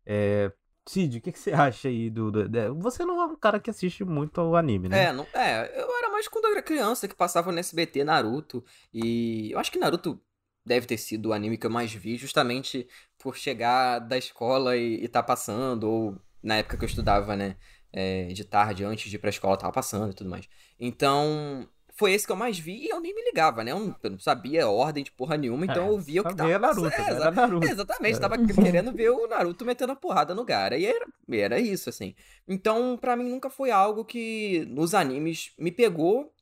É, 0.05 0.53
Cid, 0.89 1.19
o 1.19 1.21
que, 1.21 1.33
que, 1.33 1.39
você 1.39 1.53
acha 1.53 1.89
aí 1.89 2.09
do, 2.09 2.31
do, 2.31 2.49
do, 2.49 2.75
Você 2.81 3.05
não 3.05 3.21
é 3.21 3.27
um 3.27 3.37
cara 3.37 3.61
que 3.61 3.69
assiste 3.69 4.05
muito 4.05 4.41
ao 4.41 4.57
anime, 4.57 4.89
né? 4.89 5.05
É, 5.05 5.13
não, 5.13 5.27
é, 5.35 5.81
eu 5.81 5.99
era 5.99 6.11
mais 6.11 6.27
quando 6.29 6.47
eu 6.47 6.53
era 6.53 6.63
criança 6.63 7.07
que 7.07 7.15
passava 7.15 7.53
no 7.53 7.59
SBT 7.59 8.05
Naruto. 8.05 8.65
E 8.93 9.53
eu 9.53 9.59
acho 9.59 9.71
que 9.71 9.79
Naruto 9.79 10.21
deve 10.65 10.87
ter 10.87 10.97
sido 10.97 11.27
o 11.29 11.33
anime 11.33 11.59
que 11.59 11.67
eu 11.67 11.71
mais 11.71 11.93
vi, 11.93 12.17
justamente 12.17 12.89
por 13.19 13.37
chegar 13.37 13.99
da 13.99 14.17
escola 14.17 14.77
e, 14.77 15.05
e 15.05 15.09
tá 15.09 15.23
passando, 15.23 15.85
ou 15.85 16.19
na 16.43 16.57
época 16.57 16.79
que 16.79 16.85
eu 16.85 16.89
estudava, 16.89 17.37
né? 17.37 17.57
É, 17.93 18.27
de 18.27 18.45
tarde, 18.45 18.85
antes 18.85 19.11
de 19.11 19.17
ir 19.17 19.19
pra 19.19 19.31
escola, 19.31 19.57
tava 19.57 19.73
passando 19.73 20.13
e 20.13 20.15
tudo 20.15 20.29
mais. 20.29 20.49
Então, 20.79 21.67
foi 21.99 22.13
esse 22.13 22.25
que 22.25 22.31
eu 22.31 22.37
mais 22.37 22.57
vi 22.57 22.85
e 22.85 22.89
eu 22.89 23.01
nem 23.01 23.13
me 23.13 23.25
ligava, 23.25 23.65
né? 23.65 23.73
Eu 23.73 23.81
não, 23.81 23.97
eu 24.01 24.11
não 24.11 24.19
sabia 24.21 24.69
ordem 24.69 25.03
de 25.03 25.11
porra 25.11 25.37
nenhuma, 25.37 25.65
então 25.65 25.87
é, 25.87 25.89
eu 25.89 25.99
via 25.99 26.23
o 26.23 26.25
que 26.25 26.37
tava 26.37 26.57
Naruto, 26.57 26.87
é, 26.87 27.11
era 27.11 27.31
Naruto. 27.33 27.67
É, 27.67 27.71
exatamente, 27.73 28.17
é. 28.17 28.21
tava 28.21 28.39
querendo 28.47 28.93
ver 28.93 29.11
o 29.11 29.27
Naruto 29.27 29.65
metendo 29.65 29.93
a 29.93 29.97
porrada 29.97 30.33
no 30.33 30.47
cara. 30.47 30.79
E 30.79 30.87
era, 30.87 31.07
era 31.29 31.59
isso, 31.59 31.91
assim. 31.91 32.15
Então, 32.47 32.97
para 32.97 33.17
mim, 33.17 33.29
nunca 33.29 33.51
foi 33.51 33.73
algo 33.73 34.05
que 34.05 34.65
nos 34.69 34.95
animes 34.95 35.51
me 35.59 35.73
pegou. 35.73 36.33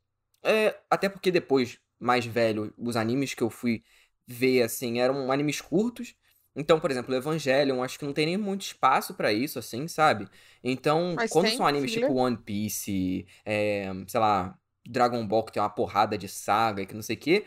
É, 0.43 0.77
até 0.91 1.09
porque 1.09 1.31
depois, 1.31 1.79
mais 1.99 2.23
velho, 2.23 2.71
os 2.77 2.95
animes 2.95 3.33
que 3.33 3.41
eu 3.41 3.49
fui 3.49 3.83
ver, 4.27 4.61
assim, 4.61 4.99
eram 4.99 5.31
animes 5.31 5.59
curtos. 5.59 6.13
Então, 6.57 6.79
por 6.79 6.89
exemplo, 6.89 7.13
o 7.13 7.17
Evangelion, 7.17 7.83
acho 7.83 7.99
que 7.99 8.05
não 8.05 8.11
tem 8.11 8.25
nem 8.25 8.35
muito 8.35 8.63
espaço 8.63 9.13
para 9.13 9.31
isso, 9.31 9.59
assim, 9.59 9.87
sabe? 9.87 10.27
Então, 10.63 11.13
Mas 11.15 11.31
quando 11.31 11.49
são 11.51 11.67
animes 11.67 11.91
tipo 11.91 12.11
One 12.11 12.35
Piece, 12.35 13.27
é, 13.45 13.91
sei 14.07 14.19
lá, 14.19 14.57
Dragon 14.85 15.25
Ball 15.27 15.43
que 15.43 15.51
tem 15.51 15.61
uma 15.61 15.69
porrada 15.69 16.17
de 16.17 16.27
saga 16.27 16.81
e 16.81 16.87
que 16.87 16.95
não 16.95 17.03
sei 17.03 17.15
o 17.15 17.19
quê. 17.19 17.45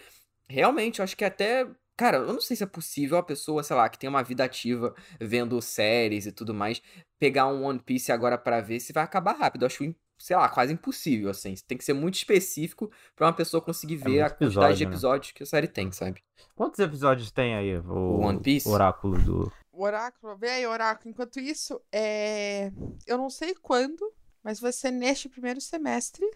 Realmente, 0.49 1.01
eu 1.01 1.05
acho 1.05 1.17
que 1.17 1.25
até. 1.25 1.67
Cara, 1.97 2.19
eu 2.19 2.33
não 2.33 2.41
sei 2.41 2.57
se 2.57 2.63
é 2.63 2.67
possível 2.67 3.19
a 3.19 3.23
pessoa, 3.23 3.63
sei 3.65 3.77
lá, 3.77 3.89
que 3.89 3.99
tem 3.99 4.09
uma 4.09 4.23
vida 4.23 4.45
ativa 4.45 4.95
vendo 5.21 5.61
séries 5.61 6.25
e 6.27 6.33
tudo 6.33 6.55
mais, 6.55 6.81
pegar 7.19 7.47
um 7.49 7.65
One 7.65 7.81
Piece 7.81 8.13
agora 8.13 8.39
para 8.39 8.61
ver 8.61 8.79
se 8.81 8.93
vai 8.93 9.03
acabar 9.03 9.33
rápido. 9.37 9.63
Eu 9.63 9.67
acho, 9.67 9.85
sei 10.21 10.37
lá, 10.37 10.49
quase 10.49 10.73
impossível, 10.73 11.31
assim. 11.31 11.55
Tem 11.67 11.79
que 11.79 11.85
ser 11.85 11.95
muito 11.95 12.15
específico 12.15 12.91
para 13.17 13.27
uma 13.27 13.33
pessoa 13.33 13.61
conseguir 13.61 13.95
é 13.95 13.97
ver 13.97 14.21
a 14.21 14.31
quantidade 14.31 14.45
episódio, 14.45 14.77
de 14.77 14.85
né? 14.85 14.91
episódios 14.91 15.29
né? 15.29 15.33
que 15.37 15.43
a 15.43 15.47
série 15.47 15.69
tem, 15.69 15.91
sabe? 15.91 16.23
Quantos 16.55 16.79
episódios 16.79 17.31
tem 17.31 17.55
aí 17.55 17.79
o, 17.79 17.93
o 17.93 18.21
One 18.21 18.41
Piece? 18.41 18.69
Oráculo 18.69 19.19
do. 19.23 19.53
O 19.73 19.83
oráculo, 19.83 20.37
vem 20.37 20.51
aí, 20.51 20.67
oráculo. 20.67 21.11
Enquanto 21.11 21.41
isso, 21.41 21.81
é... 21.91 22.71
eu 23.07 23.17
não 23.17 23.31
sei 23.31 23.55
quando, 23.55 24.13
mas 24.45 24.61
vai 24.61 24.73
ser 24.73 24.91
neste 24.91 25.29
primeiro 25.29 25.61
semestre 25.61 26.29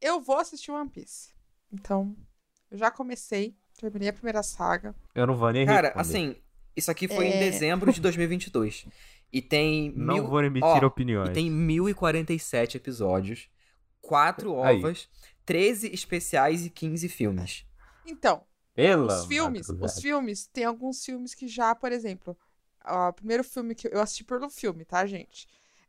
eu 0.00 0.20
vou 0.20 0.38
assistir 0.38 0.70
One 0.70 0.88
Piece. 0.88 1.30
Então, 1.72 2.16
eu 2.70 2.78
já 2.78 2.90
comecei, 2.90 3.56
terminei 3.78 4.08
a 4.08 4.12
primeira 4.12 4.42
saga. 4.42 4.94
Eu 5.14 5.26
não 5.26 5.36
vou 5.36 5.50
nem 5.50 5.66
Cara, 5.66 5.88
responder. 5.88 6.00
assim, 6.00 6.36
isso 6.76 6.90
aqui 6.90 7.08
foi 7.08 7.26
é... 7.26 7.36
em 7.36 7.50
dezembro 7.50 7.92
de 7.92 8.00
2022. 8.00 8.86
E 9.32 9.42
tem. 9.42 9.92
Não 9.94 10.14
mil... 10.14 10.26
vou 10.26 10.42
emitir 10.42 10.82
oh, 10.82 10.86
opiniões. 10.86 11.30
E 11.30 11.32
tem 11.32 11.50
1047 11.50 12.76
episódios, 12.76 13.48
4 14.00 14.52
ovas, 14.52 15.08
Aí. 15.12 15.30
13 15.44 15.92
especiais 15.92 16.64
e 16.64 16.70
15 16.70 17.08
filmes. 17.08 17.66
Então, 18.06 18.42
Pela 18.74 19.20
os 19.20 19.26
filmes, 19.26 19.68
os 19.68 20.00
filmes, 20.00 20.46
tem 20.46 20.64
alguns 20.64 21.04
filmes 21.04 21.34
que 21.34 21.46
já, 21.46 21.74
por 21.74 21.92
exemplo, 21.92 22.36
o 22.84 23.12
primeiro 23.12 23.44
filme 23.44 23.74
que 23.74 23.88
eu 23.88 24.00
assisti 24.00 24.24
pelo 24.24 24.48
filme, 24.48 24.84
tá, 24.84 25.04
gente? 25.06 25.46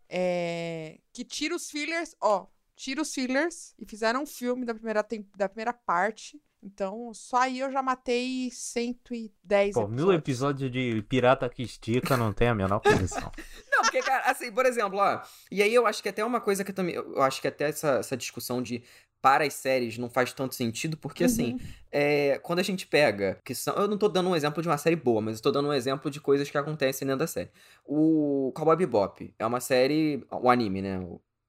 É... 0.10 1.00
Que 1.14 1.24
tira 1.24 1.56
os 1.56 1.70
fillers, 1.70 2.16
ó, 2.20 2.48
tira 2.76 3.02
os 3.02 3.14
fillers 3.14 3.74
e 3.78 3.86
fizeram 3.86 4.24
um 4.24 4.26
filme 4.26 4.66
da 4.66 4.74
primeira, 4.74 5.06
da 5.38 5.48
primeira 5.48 5.74
parte. 5.74 6.42
Então, 6.62 7.14
só 7.14 7.38
aí 7.38 7.60
eu 7.60 7.72
já 7.72 7.82
matei 7.82 8.50
110 8.52 9.74
Pô, 9.74 9.82
episódios. 9.82 9.96
mil 9.96 10.14
episódios 10.14 10.72
de 10.72 11.02
Pirata 11.04 11.48
que 11.48 11.64
Estica 11.64 12.18
não 12.18 12.34
tem 12.34 12.50
a 12.50 12.56
menor 12.56 12.82
condição. 12.82 13.32
não, 13.72 13.82
porque, 13.84 14.02
cara, 14.02 14.30
assim, 14.30 14.52
por 14.52 14.66
exemplo, 14.66 15.00
ó. 15.00 15.22
E 15.50 15.64
aí 15.64 15.74
eu 15.74 15.88
acho 15.88 16.04
que 16.04 16.10
até 16.10 16.24
uma 16.24 16.42
coisa 16.42 16.64
que 16.64 16.72
eu 16.72 16.76
também. 16.76 16.96
Eu 16.96 17.22
acho 17.22 17.42
que 17.42 17.48
até 17.48 17.70
essa, 17.70 18.00
essa 18.00 18.18
discussão 18.18 18.62
de 18.62 18.84
para 19.22 19.46
as 19.46 19.54
séries 19.54 19.98
não 19.98 20.10
faz 20.10 20.34
tanto 20.34 20.56
sentido, 20.56 20.98
porque 20.98 21.26
assim, 21.26 21.52
uhum. 21.52 21.56
assim, 21.58 21.74
é, 21.92 22.40
quando 22.40 22.60
a 22.60 22.64
gente 22.64 22.88
pega, 22.88 23.38
que 23.44 23.54
são, 23.54 23.76
eu 23.76 23.88
não 23.88 23.98
tô 23.98 24.08
dando 24.08 24.30
um 24.30 24.36
exemplo 24.36 24.62
de 24.62 24.70
uma 24.70 24.78
série 24.78 24.96
boa, 24.96 25.22
mas 25.22 25.38
eu 25.38 25.44
tô 25.44 25.52
dando 25.52 25.70
um 25.70 25.74
exemplo 25.74 26.10
de 26.10 26.22
coisas 26.22 26.50
que 26.50 26.58
acontecem 26.58 27.06
dentro 27.06 27.20
da 27.20 27.28
série. 27.28 27.50
O 27.86 28.52
Cowboy 28.56 28.78
Bebop 28.78 29.34
é 29.38 29.46
uma 29.46 29.60
série, 29.60 30.26
o 30.32 30.50
anime, 30.50 30.82
né, 30.82 31.00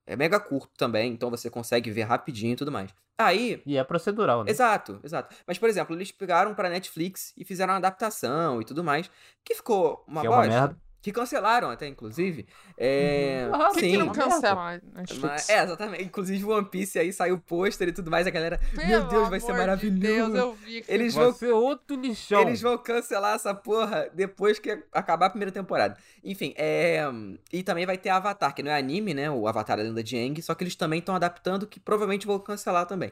é 0.07 0.17
mega 0.17 0.41
curto 0.41 0.71
também, 0.77 1.13
então 1.13 1.31
você 1.31 1.49
consegue 1.49 1.91
ver 1.91 2.03
rapidinho 2.03 2.53
e 2.53 2.57
tudo 2.57 2.73
mais. 2.73 2.91
Aí. 3.19 3.63
E 3.67 3.77
é 3.77 3.85
procedural, 3.85 4.45
né? 4.45 4.51
Exato, 4.51 4.99
exato. 5.05 5.35
Mas, 5.47 5.59
por 5.59 5.69
exemplo, 5.69 5.95
eles 5.95 6.11
pegaram 6.11 6.55
pra 6.55 6.71
Netflix 6.71 7.35
e 7.37 7.45
fizeram 7.45 7.75
uma 7.75 7.79
adaptação 7.79 8.63
e 8.63 8.65
tudo 8.65 8.83
mais, 8.83 9.11
que 9.45 9.55
ficou 9.55 10.03
uma 10.09 10.23
que 10.23 10.29
bosta. 10.29 10.45
É 10.45 10.49
uma 10.49 10.61
merda. 10.61 10.81
Que 11.03 11.11
cancelaram 11.13 11.71
até, 11.71 11.87
inclusive. 11.87 12.47
É... 12.77 13.49
Uhum. 13.49 13.55
Ah, 13.55 13.69
Por 13.69 13.79
que, 13.79 13.97
não 13.97 14.13
cancela 14.13 14.81
Netflix? 14.95 15.49
É, 15.49 15.63
exatamente. 15.63 16.05
Inclusive 16.05 16.45
One 16.45 16.69
Piece 16.69 16.99
aí 16.99 17.11
saiu 17.11 17.37
o 17.37 17.41
pôster 17.41 17.89
e 17.89 17.93
tudo 17.93 18.11
mais. 18.11 18.27
A 18.27 18.31
galera, 18.31 18.61
Pelo 18.75 18.87
meu 18.87 19.05
Deus, 19.05 19.29
vai 19.31 19.41
ser 19.41 19.53
maravilhoso. 19.53 19.99
De 19.99 20.07
Deus, 20.07 20.35
eu 20.35 20.53
vi 20.55 20.83
que 20.83 20.93
eles 20.93 21.15
vão 21.15 21.33
ser 21.33 21.53
outro 21.53 21.97
lixão. 21.97 22.43
Eles 22.43 22.61
vão 22.61 22.77
cancelar 22.77 23.35
essa 23.35 23.55
porra 23.55 24.11
depois 24.13 24.59
que 24.59 24.83
acabar 24.93 25.27
a 25.27 25.31
primeira 25.31 25.51
temporada. 25.51 25.97
Enfim, 26.23 26.53
é... 26.57 27.03
E 27.51 27.63
também 27.63 27.87
vai 27.87 27.97
ter 27.97 28.11
Avatar, 28.11 28.55
que 28.55 28.63
não 28.63 28.71
é 28.71 28.79
anime, 28.79 29.15
né? 29.15 29.31
O 29.31 29.49
Avatar 29.49 29.79
da 29.79 29.83
Lenda 29.83 30.03
de 30.03 30.17
Aang. 30.17 30.43
Só 30.43 30.55
que 30.55 30.65
eles 30.65 30.77
também 30.77 30.99
estão 30.99 31.15
adaptando, 31.15 31.67
que 31.67 31.81
provavelmente 31.81 32.27
vão 32.27 32.39
cancelar 32.39 32.85
também. 32.85 33.11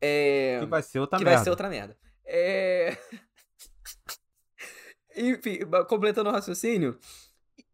É... 0.00 0.58
Que 0.60 0.66
vai 0.66 0.82
ser 0.82 0.98
outra 0.98 1.18
que 1.18 1.24
merda. 1.24 1.30
Que 1.30 1.36
vai 1.36 1.44
ser 1.44 1.50
outra 1.50 1.68
merda. 1.68 1.96
É... 2.24 2.96
Enfim, 5.20 5.58
completando 5.88 6.30
o 6.30 6.32
raciocínio. 6.32 6.98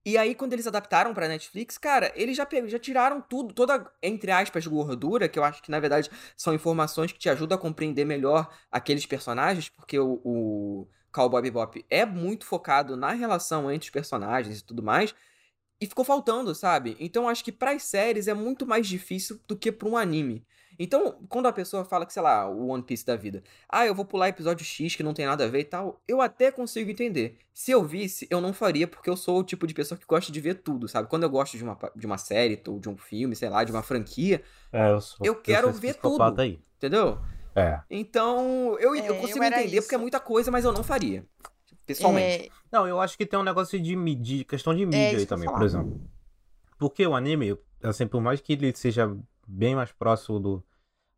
E 0.04 0.16
aí, 0.16 0.36
quando 0.36 0.52
eles 0.52 0.66
adaptaram 0.68 1.12
pra 1.12 1.26
Netflix, 1.26 1.76
cara, 1.76 2.12
eles 2.14 2.36
já, 2.36 2.46
já 2.66 2.78
tiraram 2.78 3.20
tudo, 3.20 3.52
toda, 3.52 3.90
entre 4.00 4.30
aspas, 4.30 4.64
gordura, 4.66 5.28
que 5.28 5.36
eu 5.36 5.42
acho 5.42 5.60
que, 5.62 5.70
na 5.70 5.80
verdade, 5.80 6.08
são 6.36 6.54
informações 6.54 7.10
que 7.10 7.18
te 7.18 7.28
ajudam 7.28 7.58
a 7.58 7.60
compreender 7.60 8.04
melhor 8.04 8.48
aqueles 8.70 9.04
personagens, 9.04 9.68
porque 9.68 9.98
o, 9.98 10.20
o 10.24 10.88
Cowboy 11.12 11.42
Bebop 11.42 11.84
é 11.90 12.06
muito 12.06 12.46
focado 12.46 12.96
na 12.96 13.12
relação 13.12 13.70
entre 13.70 13.86
os 13.86 13.90
personagens 13.90 14.60
e 14.60 14.64
tudo 14.64 14.80
mais, 14.80 15.12
e 15.80 15.86
ficou 15.86 16.04
faltando, 16.04 16.54
sabe? 16.54 16.96
Então, 17.00 17.28
acho 17.28 17.42
que 17.44 17.52
para 17.52 17.72
as 17.72 17.82
séries 17.82 18.28
é 18.28 18.34
muito 18.34 18.64
mais 18.64 18.86
difícil 18.86 19.40
do 19.46 19.56
que 19.56 19.72
para 19.72 19.88
um 19.88 19.96
anime. 19.96 20.46
Então, 20.78 21.18
quando 21.28 21.46
a 21.46 21.52
pessoa 21.52 21.84
fala 21.84 22.04
que, 22.04 22.12
sei 22.12 22.22
lá, 22.22 22.48
o 22.48 22.68
One 22.68 22.82
Piece 22.82 23.04
da 23.04 23.16
vida, 23.16 23.42
ah, 23.68 23.86
eu 23.86 23.94
vou 23.94 24.04
pular 24.04 24.28
episódio 24.28 24.64
X 24.64 24.94
que 24.94 25.02
não 25.02 25.14
tem 25.14 25.26
nada 25.26 25.44
a 25.44 25.48
ver 25.48 25.60
e 25.60 25.64
tal, 25.64 26.00
eu 26.06 26.20
até 26.20 26.50
consigo 26.50 26.90
entender. 26.90 27.38
Se 27.52 27.70
eu 27.70 27.82
visse, 27.84 28.26
eu 28.30 28.40
não 28.40 28.52
faria, 28.52 28.86
porque 28.86 29.08
eu 29.08 29.16
sou 29.16 29.40
o 29.40 29.44
tipo 29.44 29.66
de 29.66 29.74
pessoa 29.74 29.98
que 29.98 30.06
gosta 30.06 30.30
de 30.30 30.40
ver 30.40 30.56
tudo, 30.56 30.88
sabe? 30.88 31.08
Quando 31.08 31.22
eu 31.22 31.30
gosto 31.30 31.56
de 31.56 31.64
uma, 31.64 31.78
de 31.94 32.06
uma 32.06 32.18
série, 32.18 32.60
ou 32.66 32.78
de 32.78 32.88
um 32.88 32.96
filme, 32.96 33.34
sei 33.34 33.48
lá, 33.48 33.64
de 33.64 33.72
uma 33.72 33.82
franquia, 33.82 34.42
é, 34.72 34.90
eu, 34.90 35.00
sou, 35.00 35.26
eu 35.26 35.34
quero 35.34 35.68
eu 35.68 35.72
ver 35.72 35.94
tudo. 35.94 36.40
Aí. 36.40 36.58
Entendeu? 36.76 37.18
É. 37.54 37.80
Então, 37.88 38.76
eu, 38.78 38.94
é, 38.94 39.08
eu 39.08 39.16
consigo 39.16 39.38
eu 39.38 39.44
entender 39.44 39.76
isso. 39.76 39.82
porque 39.82 39.94
é 39.94 39.98
muita 39.98 40.20
coisa, 40.20 40.50
mas 40.50 40.64
eu 40.64 40.72
não 40.72 40.84
faria. 40.84 41.24
Pessoalmente. 41.86 42.46
É... 42.46 42.50
Não, 42.70 42.86
eu 42.86 43.00
acho 43.00 43.16
que 43.16 43.24
tem 43.24 43.38
um 43.38 43.44
negócio 43.44 43.80
de 43.80 43.96
mídia, 43.96 44.44
questão 44.44 44.74
de 44.74 44.84
mídia 44.84 45.12
é 45.12 45.16
aí 45.16 45.26
também, 45.26 45.48
por 45.48 45.62
exemplo. 45.62 46.00
Porque 46.78 47.06
o 47.06 47.14
anime, 47.14 47.56
assim, 47.82 48.06
por 48.06 48.20
mais 48.20 48.40
que 48.40 48.52
ele 48.52 48.74
seja 48.74 49.16
bem 49.46 49.74
mais 49.74 49.92
próximo 49.92 50.40
do, 50.40 50.64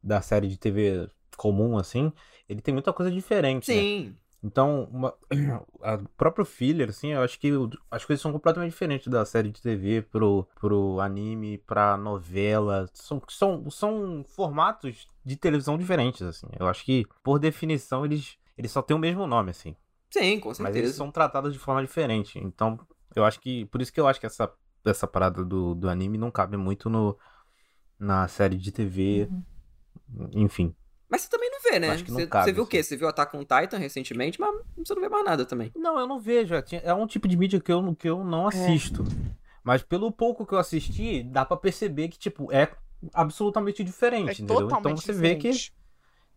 da 0.02 0.20
série 0.20 0.48
de 0.48 0.58
TV 0.58 1.08
comum, 1.36 1.78
assim, 1.78 2.12
ele 2.48 2.60
tem 2.60 2.74
muita 2.74 2.92
coisa 2.92 3.10
diferente. 3.10 3.70
Né? 3.70 3.80
Sim. 3.80 4.06
Né? 4.06 4.14
Então, 4.42 4.88
uma, 4.92 5.14
a 5.82 5.98
próprio 6.16 6.44
filler, 6.44 6.90
assim, 6.90 7.12
eu 7.12 7.22
acho 7.22 7.38
que 7.38 7.50
as 7.90 8.04
coisas 8.04 8.20
são 8.20 8.32
completamente 8.32 8.70
diferentes 8.70 9.08
da 9.08 9.24
série 9.24 9.50
de 9.50 9.60
TV 9.60 10.02
pro, 10.02 10.46
pro 10.60 11.00
anime, 11.00 11.58
pra 11.58 11.96
novela. 11.96 12.88
São, 12.92 13.20
são, 13.28 13.70
são 13.70 14.24
formatos 14.28 15.08
de 15.24 15.36
televisão 15.36 15.76
diferentes, 15.76 16.22
assim. 16.22 16.46
Eu 16.58 16.68
acho 16.68 16.84
que, 16.84 17.04
por 17.22 17.38
definição, 17.38 18.04
eles, 18.04 18.38
eles 18.56 18.70
só 18.70 18.80
têm 18.80 18.96
o 18.96 19.00
mesmo 19.00 19.26
nome, 19.26 19.50
assim. 19.50 19.74
Sim, 20.10 20.38
com 20.38 20.54
certeza. 20.54 20.62
Mas 20.62 20.76
eles 20.76 20.94
são 20.94 21.10
tratados 21.10 21.52
de 21.52 21.58
forma 21.58 21.82
diferente. 21.82 22.38
Então, 22.38 22.78
eu 23.14 23.24
acho 23.24 23.40
que. 23.40 23.66
Por 23.66 23.82
isso 23.82 23.92
que 23.92 24.00
eu 24.00 24.06
acho 24.06 24.20
que 24.20 24.26
essa, 24.26 24.50
essa 24.84 25.06
parada 25.06 25.44
do, 25.44 25.74
do 25.74 25.88
anime 25.88 26.16
não 26.16 26.30
cabe 26.30 26.56
muito 26.56 26.88
no, 26.88 27.18
na 27.98 28.28
série 28.28 28.56
de 28.56 28.70
TV. 28.70 29.28
Uhum. 30.14 30.30
Enfim. 30.32 30.74
Mas 31.08 31.22
você 31.22 31.30
também 31.30 31.50
não 31.50 31.61
vê, 31.61 31.78
né? 31.78 31.96
Você, 31.96 32.26
cabe, 32.26 32.44
você 32.44 32.52
viu 32.52 32.62
assim. 32.62 32.68
o 32.68 32.70
quê? 32.70 32.82
Você 32.82 32.96
viu 32.96 33.08
Attack 33.08 33.37
on 33.37 33.40
Titan 33.40 33.78
recentemente, 33.78 34.38
mas 34.38 34.54
você 34.76 34.94
não 34.94 35.00
vê 35.00 35.08
mais 35.08 35.24
nada 35.24 35.46
também. 35.46 35.72
Não, 35.74 35.98
eu 35.98 36.06
não 36.06 36.20
vejo. 36.20 36.54
É, 36.54 36.64
é 36.84 36.94
um 36.94 37.06
tipo 37.06 37.26
de 37.26 37.37
mídia 37.37 37.61
que 37.61 37.72
eu, 37.72 37.94
que 37.94 38.08
eu 38.08 38.22
não 38.22 38.44
é. 38.44 38.48
assisto. 38.48 39.02
É. 39.02 39.38
Mas 39.64 39.82
pelo 39.82 40.12
pouco 40.12 40.46
que 40.46 40.52
eu 40.52 40.58
assisti, 40.58 41.22
dá 41.22 41.44
para 41.44 41.56
perceber 41.56 42.08
que, 42.08 42.18
tipo, 42.18 42.52
é 42.52 42.70
absolutamente 43.12 43.82
diferente, 43.82 44.28
é 44.28 44.44
entendeu? 44.44 44.66
Então 44.66 44.96
você 44.96 45.12
diferente. 45.12 45.42
vê 45.42 45.52
que 45.52 45.72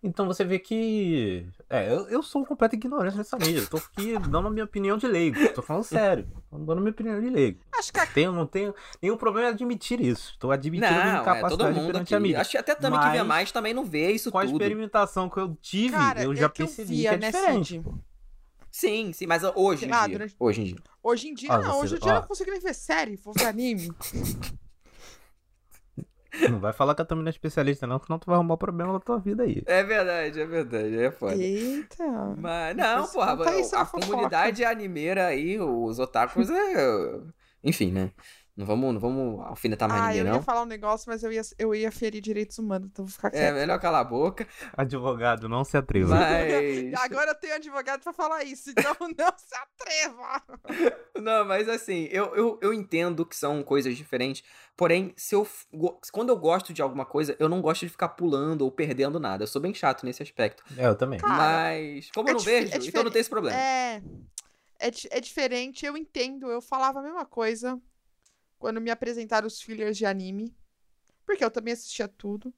Então 0.03 0.25
você 0.25 0.43
vê 0.43 0.57
que. 0.57 1.45
É, 1.69 1.87
eu, 1.93 2.09
eu 2.09 2.23
sou 2.23 2.41
um 2.41 2.45
completo 2.45 2.73
ignorante 2.75 3.15
nessa 3.15 3.37
mídia. 3.37 3.59
Eu 3.59 3.67
tô 3.69 3.77
aqui 3.77 4.17
dando 4.29 4.47
a 4.47 4.51
minha 4.51 4.65
opinião 4.65 4.97
de 4.97 5.05
leigo. 5.07 5.37
Tô 5.53 5.61
falando 5.61 5.83
sério. 5.83 6.27
Tô 6.49 6.57
dando 6.57 6.79
a 6.79 6.81
minha 6.81 6.89
opinião 6.91 7.21
de 7.21 7.29
leigo. 7.29 7.59
Acho 7.77 7.93
que 7.93 7.99
a 7.99 8.07
Tenho, 8.07 8.31
não 8.31 8.47
tenho 8.47 8.73
nenhum 8.99 9.15
problema 9.15 9.49
em 9.49 9.51
admitir 9.51 10.01
isso. 10.01 10.35
Tô 10.39 10.49
admitindo 10.49 10.87
a 10.91 10.91
minha 10.91 11.05
Não, 11.13 11.19
é 11.19 11.21
incapacidade 11.21 11.75
mundo 11.79 11.85
perante 11.87 12.01
aqui. 12.03 12.15
a 12.15 12.19
mídia. 12.19 12.41
Acho 12.41 12.49
que 12.51 12.57
até 12.57 12.73
também 12.73 12.99
que 12.99 13.09
vê 13.11 13.17
Mas- 13.19 13.27
mais 13.27 13.51
também 13.51 13.73
não 13.75 13.85
vê 13.85 14.11
isso 14.11 14.31
Com 14.31 14.39
a 14.39 14.41
tudo. 14.45 14.53
experimentação 14.53 15.29
que 15.29 15.37
eu 15.37 15.55
tive, 15.61 15.93
Cara, 15.95 16.23
eu 16.23 16.35
já 16.35 16.47
é 16.47 16.49
que 16.49 16.63
eu 16.63 16.65
percebi 16.65 16.95
via, 16.95 17.09
que 17.09 17.15
é 17.15 17.17
né, 17.19 17.31
diferente. 17.31 17.81
Sim, 18.71 19.13
sim, 19.13 19.27
mas 19.27 19.43
hoje 19.55 19.85
em 19.85 19.89
lá, 19.89 20.07
dia. 20.07 20.17
durante- 20.17 20.35
Hoje 20.39 20.61
em 20.61 20.63
dia. 20.65 20.75
Hoje 21.03 21.27
em 21.27 21.33
dia 21.35 21.51
Ah, 21.53 21.57
não, 21.59 21.73
você- 21.73 21.83
hoje 21.83 21.95
em 21.95 21.99
dia 21.99 22.11
eu 22.11 22.15
ó. 22.15 22.19
não 22.21 22.27
consigo 22.27 22.49
nem 22.51 22.59
ver 22.59 22.73
série, 22.73 23.15
vou 23.17 23.33
ver 23.37 23.45
anime. 23.45 23.91
Não 26.49 26.59
vai 26.59 26.71
falar 26.71 26.95
que 26.95 27.01
a 27.01 27.05
Tamina 27.05 27.29
é 27.29 27.31
especialista, 27.31 27.85
não, 27.85 27.99
senão 27.99 28.17
tu 28.17 28.25
vai 28.25 28.35
arrumar 28.35 28.57
problema 28.57 28.93
na 28.93 28.99
tua 28.99 29.19
vida 29.19 29.43
aí. 29.43 29.61
É 29.65 29.83
verdade, 29.83 30.39
é 30.39 30.45
verdade. 30.45 30.97
É 30.97 31.11
foda. 31.11 31.35
Eita. 31.35 32.03
Mas, 32.37 32.75
não, 32.75 33.07
porra, 33.07 33.59
isso 33.59 33.75
a 33.75 33.85
fofoca. 33.85 34.07
comunidade 34.07 34.63
animeira 34.63 35.27
aí, 35.27 35.59
os 35.59 35.99
otakus, 35.99 36.49
é... 36.49 37.19
Enfim, 37.63 37.91
né? 37.91 38.11
Não 38.55 38.65
vamos, 38.65 38.93
não 38.93 38.99
vamos 38.99 39.45
alfinetar 39.45 39.87
mais 39.87 40.01
Ah, 40.01 40.07
ninguém, 40.07 40.19
eu 40.19 40.25
não. 40.25 40.35
ia 40.35 40.41
falar 40.41 40.61
um 40.63 40.65
negócio, 40.65 41.09
mas 41.09 41.23
eu 41.23 41.31
ia, 41.31 41.41
eu 41.57 41.73
ia 41.73 41.91
ferir 41.91 42.21
direitos 42.21 42.57
humanos, 42.59 42.89
então 42.91 43.05
vou 43.05 43.11
ficar 43.13 43.29
É, 43.29 43.31
quieto. 43.31 43.53
melhor 43.55 43.79
calar 43.79 44.01
a 44.01 44.03
boca. 44.03 44.45
Advogado, 44.75 45.47
não 45.47 45.63
se 45.63 45.77
atreva. 45.77 46.13
Mas. 46.15 46.93
Agora 47.01 47.31
eu 47.31 47.35
tenho 47.35 47.55
advogado 47.55 48.01
pra 48.03 48.11
falar 48.11 48.43
isso, 48.43 48.69
então 48.71 48.93
não 49.17 49.33
se 49.37 49.55
atreva. 49.55 50.43
Não, 51.21 51.45
mas 51.45 51.69
assim, 51.69 52.07
eu, 52.09 52.33
eu, 52.35 52.57
eu 52.63 52.73
entendo 52.73 53.23
que 53.25 53.35
são 53.35 53.61
coisas 53.61 53.95
diferentes. 53.95 54.43
Porém, 54.75 55.13
se 55.15 55.35
eu, 55.35 55.47
quando 56.11 56.29
eu 56.29 56.37
gosto 56.37 56.73
de 56.73 56.81
alguma 56.81 57.05
coisa, 57.05 57.35
eu 57.37 57.47
não 57.47 57.61
gosto 57.61 57.81
de 57.81 57.89
ficar 57.89 58.09
pulando 58.09 58.63
ou 58.63 58.71
perdendo 58.71 59.19
nada. 59.19 59.43
Eu 59.43 59.47
sou 59.47 59.61
bem 59.61 59.71
chato 59.73 60.03
nesse 60.03 60.23
aspecto. 60.23 60.63
É, 60.75 60.87
eu 60.87 60.95
também. 60.95 61.19
Cara, 61.19 61.35
mas, 61.37 62.09
como 62.11 62.27
eu 62.27 62.31
é 62.31 62.33
não 62.33 62.39
dife- 62.39 62.61
vejo, 62.61 62.73
é 62.73 62.87
então 62.87 63.03
não 63.03 63.11
tem 63.11 63.21
esse 63.21 63.29
problema. 63.29 63.55
É, 63.59 64.01
é, 64.79 64.89
é 65.11 65.19
diferente, 65.19 65.85
eu 65.85 65.95
entendo. 65.95 66.49
Eu 66.49 66.61
falava 66.61 66.99
a 66.99 67.03
mesma 67.03 67.25
coisa 67.25 67.79
quando 68.61 68.79
me 68.79 68.91
apresentaram 68.91 69.47
os 69.47 69.59
fillers 69.59 69.97
de 69.97 70.05
anime. 70.05 70.55
Porque 71.25 71.43
eu 71.43 71.49
também 71.51 71.73
assistia 71.73 72.07
tudo. 72.07 72.53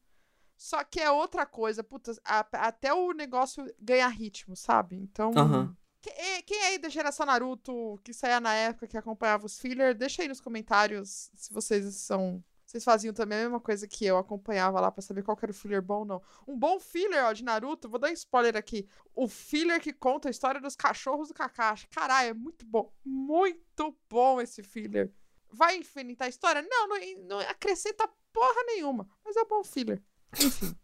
Só 0.57 0.83
que 0.83 0.99
é 0.99 1.09
outra 1.09 1.45
coisa. 1.45 1.83
Puta, 1.83 2.11
a- 2.25 2.45
até 2.67 2.93
o 2.93 3.11
negócio 3.13 3.65
ganha 3.79 4.07
ritmo, 4.07 4.55
sabe? 4.55 4.97
Então. 4.97 5.31
Aham. 5.35 5.75
Que- 6.01 6.09
é- 6.09 6.41
Quem 6.41 6.57
é 6.59 6.67
aí 6.67 6.77
da 6.77 6.89
geração 6.89 7.25
Naruto 7.25 7.97
que 8.03 8.13
saía 8.13 8.41
na 8.41 8.53
época 8.53 8.87
que 8.87 8.97
acompanhava 8.97 9.45
os 9.45 9.57
fillers, 9.57 9.97
deixa 9.97 10.21
aí 10.21 10.27
nos 10.27 10.41
comentários 10.41 11.31
se 11.33 11.53
vocês 11.53 11.95
são. 11.95 12.43
Vocês 12.65 12.83
faziam 12.83 13.13
também 13.13 13.37
a 13.39 13.41
mesma 13.43 13.59
coisa 13.59 13.87
que 13.87 14.03
eu, 14.05 14.17
acompanhava 14.17 14.79
lá 14.81 14.91
pra 14.91 15.01
saber 15.01 15.21
qual 15.23 15.37
que 15.37 15.45
era 15.45 15.51
o 15.51 15.55
filler 15.55 15.81
bom 15.81 15.99
ou 15.99 16.05
não. 16.05 16.21
Um 16.47 16.57
bom 16.57 16.79
filler, 16.79 17.23
ó, 17.23 17.31
de 17.31 17.43
Naruto, 17.43 17.87
vou 17.87 17.99
dar 17.99 18.09
um 18.09 18.13
spoiler 18.13 18.57
aqui. 18.57 18.87
O 19.15 19.27
filler 19.27 19.79
que 19.79 19.93
conta 19.93 20.27
a 20.27 20.31
história 20.31 20.59
dos 20.59 20.75
cachorros 20.75 21.27
do 21.29 21.33
Kakashi. 21.35 21.87
Caralho, 21.89 22.29
é 22.29 22.33
muito 22.33 22.65
bom. 22.65 22.91
Muito 23.05 23.95
bom 24.09 24.41
esse 24.41 24.63
filler. 24.63 25.11
Vai 25.53 25.77
infinitar 25.77 26.25
a 26.25 26.29
história? 26.29 26.61
Não, 26.61 26.87
não, 26.87 26.97
não 27.27 27.39
acrescenta 27.39 28.09
porra 28.31 28.63
nenhuma. 28.65 29.07
Mas 29.23 29.35
é 29.37 29.45
bom 29.45 29.63
filler. 29.63 30.01
Enfim. 30.39 30.75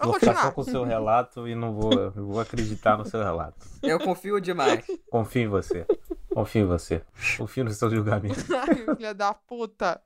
Vou 0.00 0.12
Vamos 0.12 0.20
ficar 0.20 0.34
só 0.34 0.50
continuar. 0.50 0.52
com 0.54 0.60
o 0.62 0.64
seu 0.64 0.84
relato 0.84 1.46
e 1.46 1.54
não 1.54 1.74
vou, 1.74 2.10
vou 2.12 2.40
acreditar 2.40 2.96
no 2.96 3.04
seu 3.04 3.22
relato. 3.22 3.66
Eu 3.82 3.98
confio 4.00 4.40
demais. 4.40 4.82
Confio 5.10 5.42
em 5.42 5.46
você. 5.46 5.86
Confio 6.32 6.62
em 6.62 6.66
você. 6.66 7.04
Confio 7.36 7.64
no 7.64 7.70
seu 7.70 7.90
julgamento. 7.90 8.40
Ai, 8.56 8.96
filha 8.96 9.12
da 9.12 9.34
puta. 9.34 10.00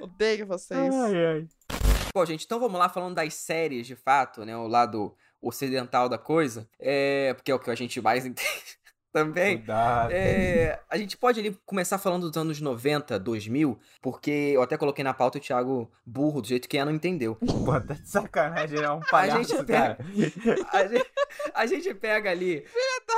Odeio 0.00 0.46
vocês. 0.46 0.94
Ai, 0.94 1.26
ai. 1.26 1.48
Bom, 2.14 2.24
gente, 2.24 2.44
então 2.44 2.60
vamos 2.60 2.78
lá 2.78 2.88
falando 2.88 3.16
das 3.16 3.34
séries, 3.34 3.84
de 3.84 3.96
fato, 3.96 4.44
né? 4.44 4.56
O 4.56 4.68
lado 4.68 5.12
ocidental 5.42 6.08
da 6.08 6.16
coisa. 6.16 6.68
É. 6.78 7.34
Porque 7.34 7.50
é 7.50 7.54
o 7.56 7.58
que 7.58 7.72
a 7.72 7.74
gente 7.74 8.00
mais 8.00 8.22
entende 8.24 8.78
também. 9.14 9.58
Cuidado. 9.58 10.10
É, 10.10 10.80
a 10.90 10.98
gente 10.98 11.16
pode 11.16 11.38
ali 11.38 11.56
começar 11.64 11.98
falando 11.98 12.28
dos 12.28 12.36
anos 12.36 12.60
90, 12.60 13.16
2000, 13.16 13.78
porque 14.02 14.50
eu 14.52 14.60
até 14.60 14.76
coloquei 14.76 15.04
na 15.04 15.14
pauta 15.14 15.38
o 15.38 15.40
Thiago 15.40 15.88
burro, 16.04 16.42
do 16.42 16.48
jeito 16.48 16.68
que 16.68 16.76
é, 16.76 16.84
não 16.84 16.92
entendeu. 16.92 17.36
Pô, 17.36 17.80
tá 17.80 17.94
de 17.94 18.08
sacanagem, 18.08 18.80
é 18.80 18.90
um 18.90 18.98
palhaço, 18.98 19.56
gente 19.56 19.66
cara. 19.66 19.96
A 20.72 20.86
gente, 20.88 21.06
a 21.54 21.66
gente 21.66 21.94
pega 21.94 22.28
ali 22.28 22.64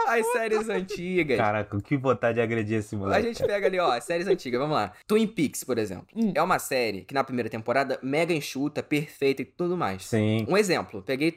as 0.06 0.26
séries 0.32 0.68
antigas. 0.68 1.38
Caraca, 1.38 1.80
que 1.80 1.96
vontade 1.96 2.34
de 2.34 2.42
agredir 2.42 2.78
esse 2.78 2.94
A 2.94 2.98
moleque. 2.98 3.28
gente 3.28 3.42
pega 3.46 3.66
ali, 3.66 3.78
ó, 3.78 3.90
as 3.92 4.04
séries 4.04 4.26
antigas, 4.26 4.60
vamos 4.60 4.76
lá. 4.76 4.92
Twin 5.06 5.26
Peaks, 5.26 5.64
por 5.64 5.78
exemplo. 5.78 6.08
Hum. 6.14 6.32
É 6.34 6.42
uma 6.42 6.58
série 6.58 7.06
que 7.06 7.14
na 7.14 7.24
primeira 7.24 7.48
temporada, 7.48 7.98
mega 8.02 8.34
enxuta, 8.34 8.82
perfeita 8.82 9.40
e 9.40 9.46
tudo 9.46 9.78
mais. 9.78 10.04
Sim. 10.04 10.44
Um 10.46 10.58
exemplo, 10.58 11.02
peguei 11.02 11.34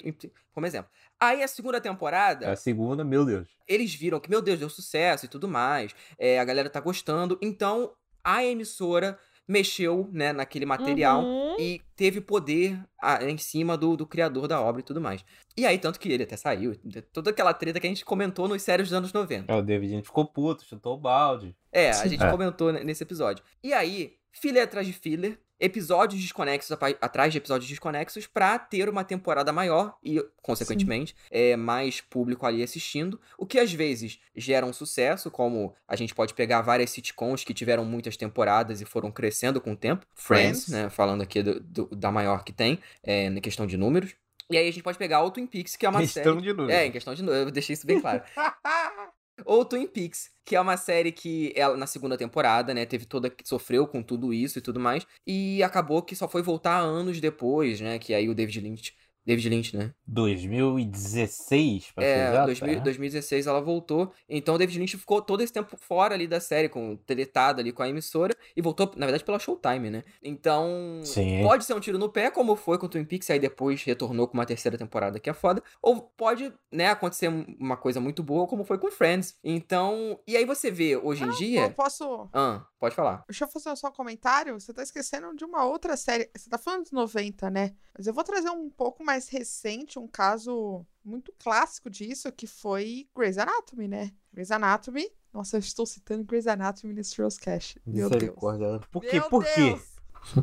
como 0.54 0.68
exemplo. 0.68 0.92
Aí 1.20 1.44
a 1.44 1.48
segunda 1.48 1.82
temporada, 1.82 2.52
A 2.52 2.56
segunda, 2.56 3.04
meu 3.04 3.26
Deus. 3.26 3.48
eles 3.68 3.94
viram 3.94 4.20
que, 4.20 4.30
meu 4.30 4.42
Deus, 4.42 4.60
deu 4.60 4.70
sucesso 4.70 5.26
e 5.26 5.28
tudo 5.28 5.48
mais. 5.48 5.94
É, 6.18 6.40
a 6.40 6.46
galera 6.46 6.70
tá 6.70 6.80
gostando. 6.80 7.38
Então, 7.42 7.92
a 8.24 8.44
emissora 8.44 9.20
mexeu, 9.48 10.08
né, 10.14 10.32
naquele 10.32 10.64
material 10.66 11.24
Uhum. 11.24 11.56
e 11.60 11.82
teve 11.96 12.22
poder 12.22 12.80
ah, 13.02 13.24
em 13.24 13.38
cima 13.38 13.76
do, 13.76 13.98
do 13.98 14.06
criador 14.06 14.48
da 14.48 14.62
obra 14.62 14.80
e 14.80 14.84
tudo 14.84 15.02
mais. 15.02 15.26
E 15.58 15.66
aí, 15.66 15.78
tanto 15.80 16.00
que 16.00 16.08
ele 16.08 16.24
até 16.24 16.38
saiu. 16.38 16.76
Toda 17.12 17.32
aquela 17.32 17.52
treta 17.54 17.80
que 17.80 17.88
a 17.88 17.90
gente 17.90 18.06
comentou 18.06 18.48
nos 18.48 18.62
séries 18.62 18.90
dos 18.90 18.94
anos 18.94 19.12
90. 19.12 19.52
É, 19.52 19.56
o 19.58 19.62
David, 19.64 19.92
a 19.92 19.96
gente 19.98 20.06
ficou 20.06 20.26
puto, 20.26 20.64
chutou 20.66 20.94
o 20.94 20.98
balde. 21.00 21.56
É, 21.72 21.90
a 21.90 21.94
gente 22.08 22.24
É. 22.24 22.30
comentou 22.30 22.72
ne- 22.72 22.84
nesse 22.84 23.02
episódio. 23.02 23.44
E 23.64 23.74
aí, 23.74 24.14
filler 24.32 24.64
atrás 24.64 24.86
de 24.86 24.94
filler, 24.94 25.40
episódios 25.60 26.22
desconexos 26.22 26.78
atrás 27.02 27.32
de 27.32 27.38
episódios 27.38 27.70
desconexos 27.70 28.26
pra 28.28 28.58
ter 28.58 28.88
uma 28.90 29.04
temporada 29.04 29.52
maior 29.52 29.98
e, 30.04 30.24
consequentemente, 30.42 31.16
é, 31.30 31.56
mais 31.56 32.00
público 32.02 32.46
ali 32.46 32.64
assistindo. 32.64 33.20
O 33.38 33.46
que 33.46 33.60
às 33.60 33.72
vezes 33.74 34.20
gera 34.36 34.66
um 34.66 34.74
sucesso, 34.74 35.30
como 35.30 35.74
a 35.88 35.96
gente 35.96 36.16
pode 36.16 36.34
pegar 36.34 36.62
várias 36.62 36.90
sitcoms 36.92 37.44
que 37.44 37.54
tiveram 37.54 37.84
muitas 37.84 38.16
temporadas 38.16 38.82
e 38.82 38.86
foram 38.86 39.12
crescendo 39.12 39.60
com 39.60 39.74
o 39.74 39.76
tempo. 39.78 40.06
Friends, 40.16 40.66
Friends. 40.66 40.70
né? 40.70 40.90
Falando 40.90 41.22
aqui 41.22 41.44
do- 41.44 41.60
do- 41.60 41.96
da 41.96 42.12
maior 42.12 42.44
que 42.44 42.54
tem, 42.54 42.80
é, 43.04 43.30
na 43.30 43.42
questão 43.42 43.68
de 43.68 43.76
números. 43.78 44.16
E 44.52 44.58
aí 44.58 44.68
a 44.68 44.72
gente 44.72 44.82
pode 44.84 44.98
pegar 44.98 45.22
o 45.24 45.30
Twin 45.30 45.46
Peaks, 45.46 45.76
que 45.76 45.86
é 45.86 45.90
uma 45.90 46.00
Questão 46.00 46.24
série. 46.24 46.42
de 46.42 46.54
número. 46.54 46.72
É, 46.72 46.86
em 46.86 46.92
questão 46.92 47.14
de 47.14 47.22
número, 47.22 47.50
eu 47.50 47.52
deixei 47.52 47.74
isso 47.74 47.86
bem 47.86 48.00
claro. 48.02 48.24
Ou 49.46 49.66
Twin 49.66 49.88
Peaks, 49.88 50.32
que 50.46 50.56
é 50.56 50.62
uma 50.62 50.78
série 50.78 51.12
que 51.12 51.54
ela 51.56 51.78
na 51.78 51.88
segunda 51.88 52.18
temporada, 52.18 52.74
né, 52.74 52.86
teve 52.86 53.06
toda 53.06 53.34
sofreu 53.44 53.88
com 53.88 54.02
tudo 54.02 54.34
isso 54.34 54.60
e 54.60 54.62
tudo 54.62 54.80
mais, 54.80 55.06
e 55.26 55.62
acabou 55.64 56.02
que 56.02 56.16
só 56.16 56.28
foi 56.28 56.42
voltar 56.42 56.80
anos 56.80 57.20
depois, 57.22 57.80
né, 57.82 58.00
que 58.00 58.14
aí 58.14 58.30
o 58.30 58.36
David 58.36 58.60
Lynch, 58.62 58.96
David 59.30 59.48
Lynch, 59.50 59.78
né? 59.78 59.94
2016, 60.08 61.92
pra 61.92 62.04
ser 62.04 62.10
É, 62.10 62.30
exato, 62.30 62.46
2000 62.48 62.78
é. 62.78 62.80
2016 62.80 63.48
ela 63.48 63.62
voltou. 63.62 64.12
Então 64.28 64.56
o 64.56 64.58
David 64.58 64.80
Lynch 64.80 64.98
ficou 64.98 65.22
todo 65.22 65.42
esse 65.42 65.54
tempo 65.54 65.78
fora 65.78 66.16
ali 66.16 66.28
da 66.28 66.40
série, 66.40 66.68
com 66.68 66.98
deletado 67.06 67.62
ali 67.62 67.72
com 67.72 67.84
a 67.84 67.90
emissora, 67.90 68.36
e 68.56 68.62
voltou, 68.62 68.92
na 68.96 69.06
verdade, 69.06 69.24
pela 69.24 69.38
Showtime, 69.38 69.90
né? 69.90 70.04
Então, 70.24 71.02
Sim. 71.04 71.44
pode 71.44 71.64
ser 71.64 71.74
um 71.76 71.80
tiro 71.80 71.98
no 72.00 72.10
pé, 72.10 72.32
como 72.32 72.56
foi 72.56 72.78
com 72.80 72.88
o 72.88 72.90
Twin 72.90 73.06
Peaks, 73.06 73.30
aí 73.30 73.40
depois 73.40 73.84
retornou 73.84 74.28
com 74.28 74.34
uma 74.34 74.46
terceira 74.46 74.78
temporada 74.78 75.20
que 75.20 75.30
é 75.30 75.34
foda. 75.34 75.62
Ou 75.82 76.02
pode, 76.02 76.52
né, 76.72 76.88
acontecer 76.88 77.28
uma 77.60 77.78
coisa 77.78 78.00
muito 78.00 78.24
boa, 78.24 78.48
como 78.48 78.64
foi 78.64 78.78
com 78.80 78.90
Friends. 78.90 79.38
Então, 79.44 80.20
e 80.28 80.36
aí 80.36 80.46
você 80.46 80.72
vê 80.72 80.98
hoje 80.98 81.24
em 81.24 81.28
Eu 81.28 81.34
dia. 81.34 81.70
posso. 81.70 82.28
Ah, 82.34 82.66
pode 82.80 82.96
falar. 82.96 83.24
Deixa 83.28 83.46
eu 83.46 83.50
fazer 83.50 83.76
só 83.76 83.90
um 83.90 83.92
comentário. 83.92 84.60
Você 84.60 84.74
tá 84.74 84.82
esquecendo 84.82 85.36
de 85.36 85.46
uma 85.46 85.66
outra 85.66 85.96
série. 85.96 86.30
Você 86.36 86.50
tá 86.50 86.58
falando 86.58 86.84
dos 86.84 86.92
90, 86.92 87.50
né? 87.50 87.74
Mas 87.98 88.08
eu 88.08 88.14
vou 88.14 88.24
trazer 88.24 88.50
um 88.50 88.70
pouco 88.70 89.04
mais 89.04 89.19
recente, 89.28 90.00
um 90.00 90.08
caso 90.08 90.86
muito 91.04 91.34
clássico 91.40 91.90
disso, 91.90 92.32
que 92.32 92.48
foi 92.48 93.10
Grey's 93.16 93.38
Anatomy, 93.38 93.88
né? 93.88 94.12
Grey's 94.32 94.52
Anatomy. 94.52 95.10
Nossa, 95.34 95.58
eu 95.58 95.60
estou 95.60 95.86
citando 95.86 96.24
Grey's 96.24 96.48
Anatomy 96.48 96.94
nesse 96.94 97.16
Showcast. 97.16 97.82
Meu 97.86 98.10
Deus. 98.10 98.22
Misericórdia. 98.22 98.80
Por 98.92 99.02
quê? 99.02 99.20
Meu 99.20 99.30
Por 99.30 99.44
quê? 99.44 99.80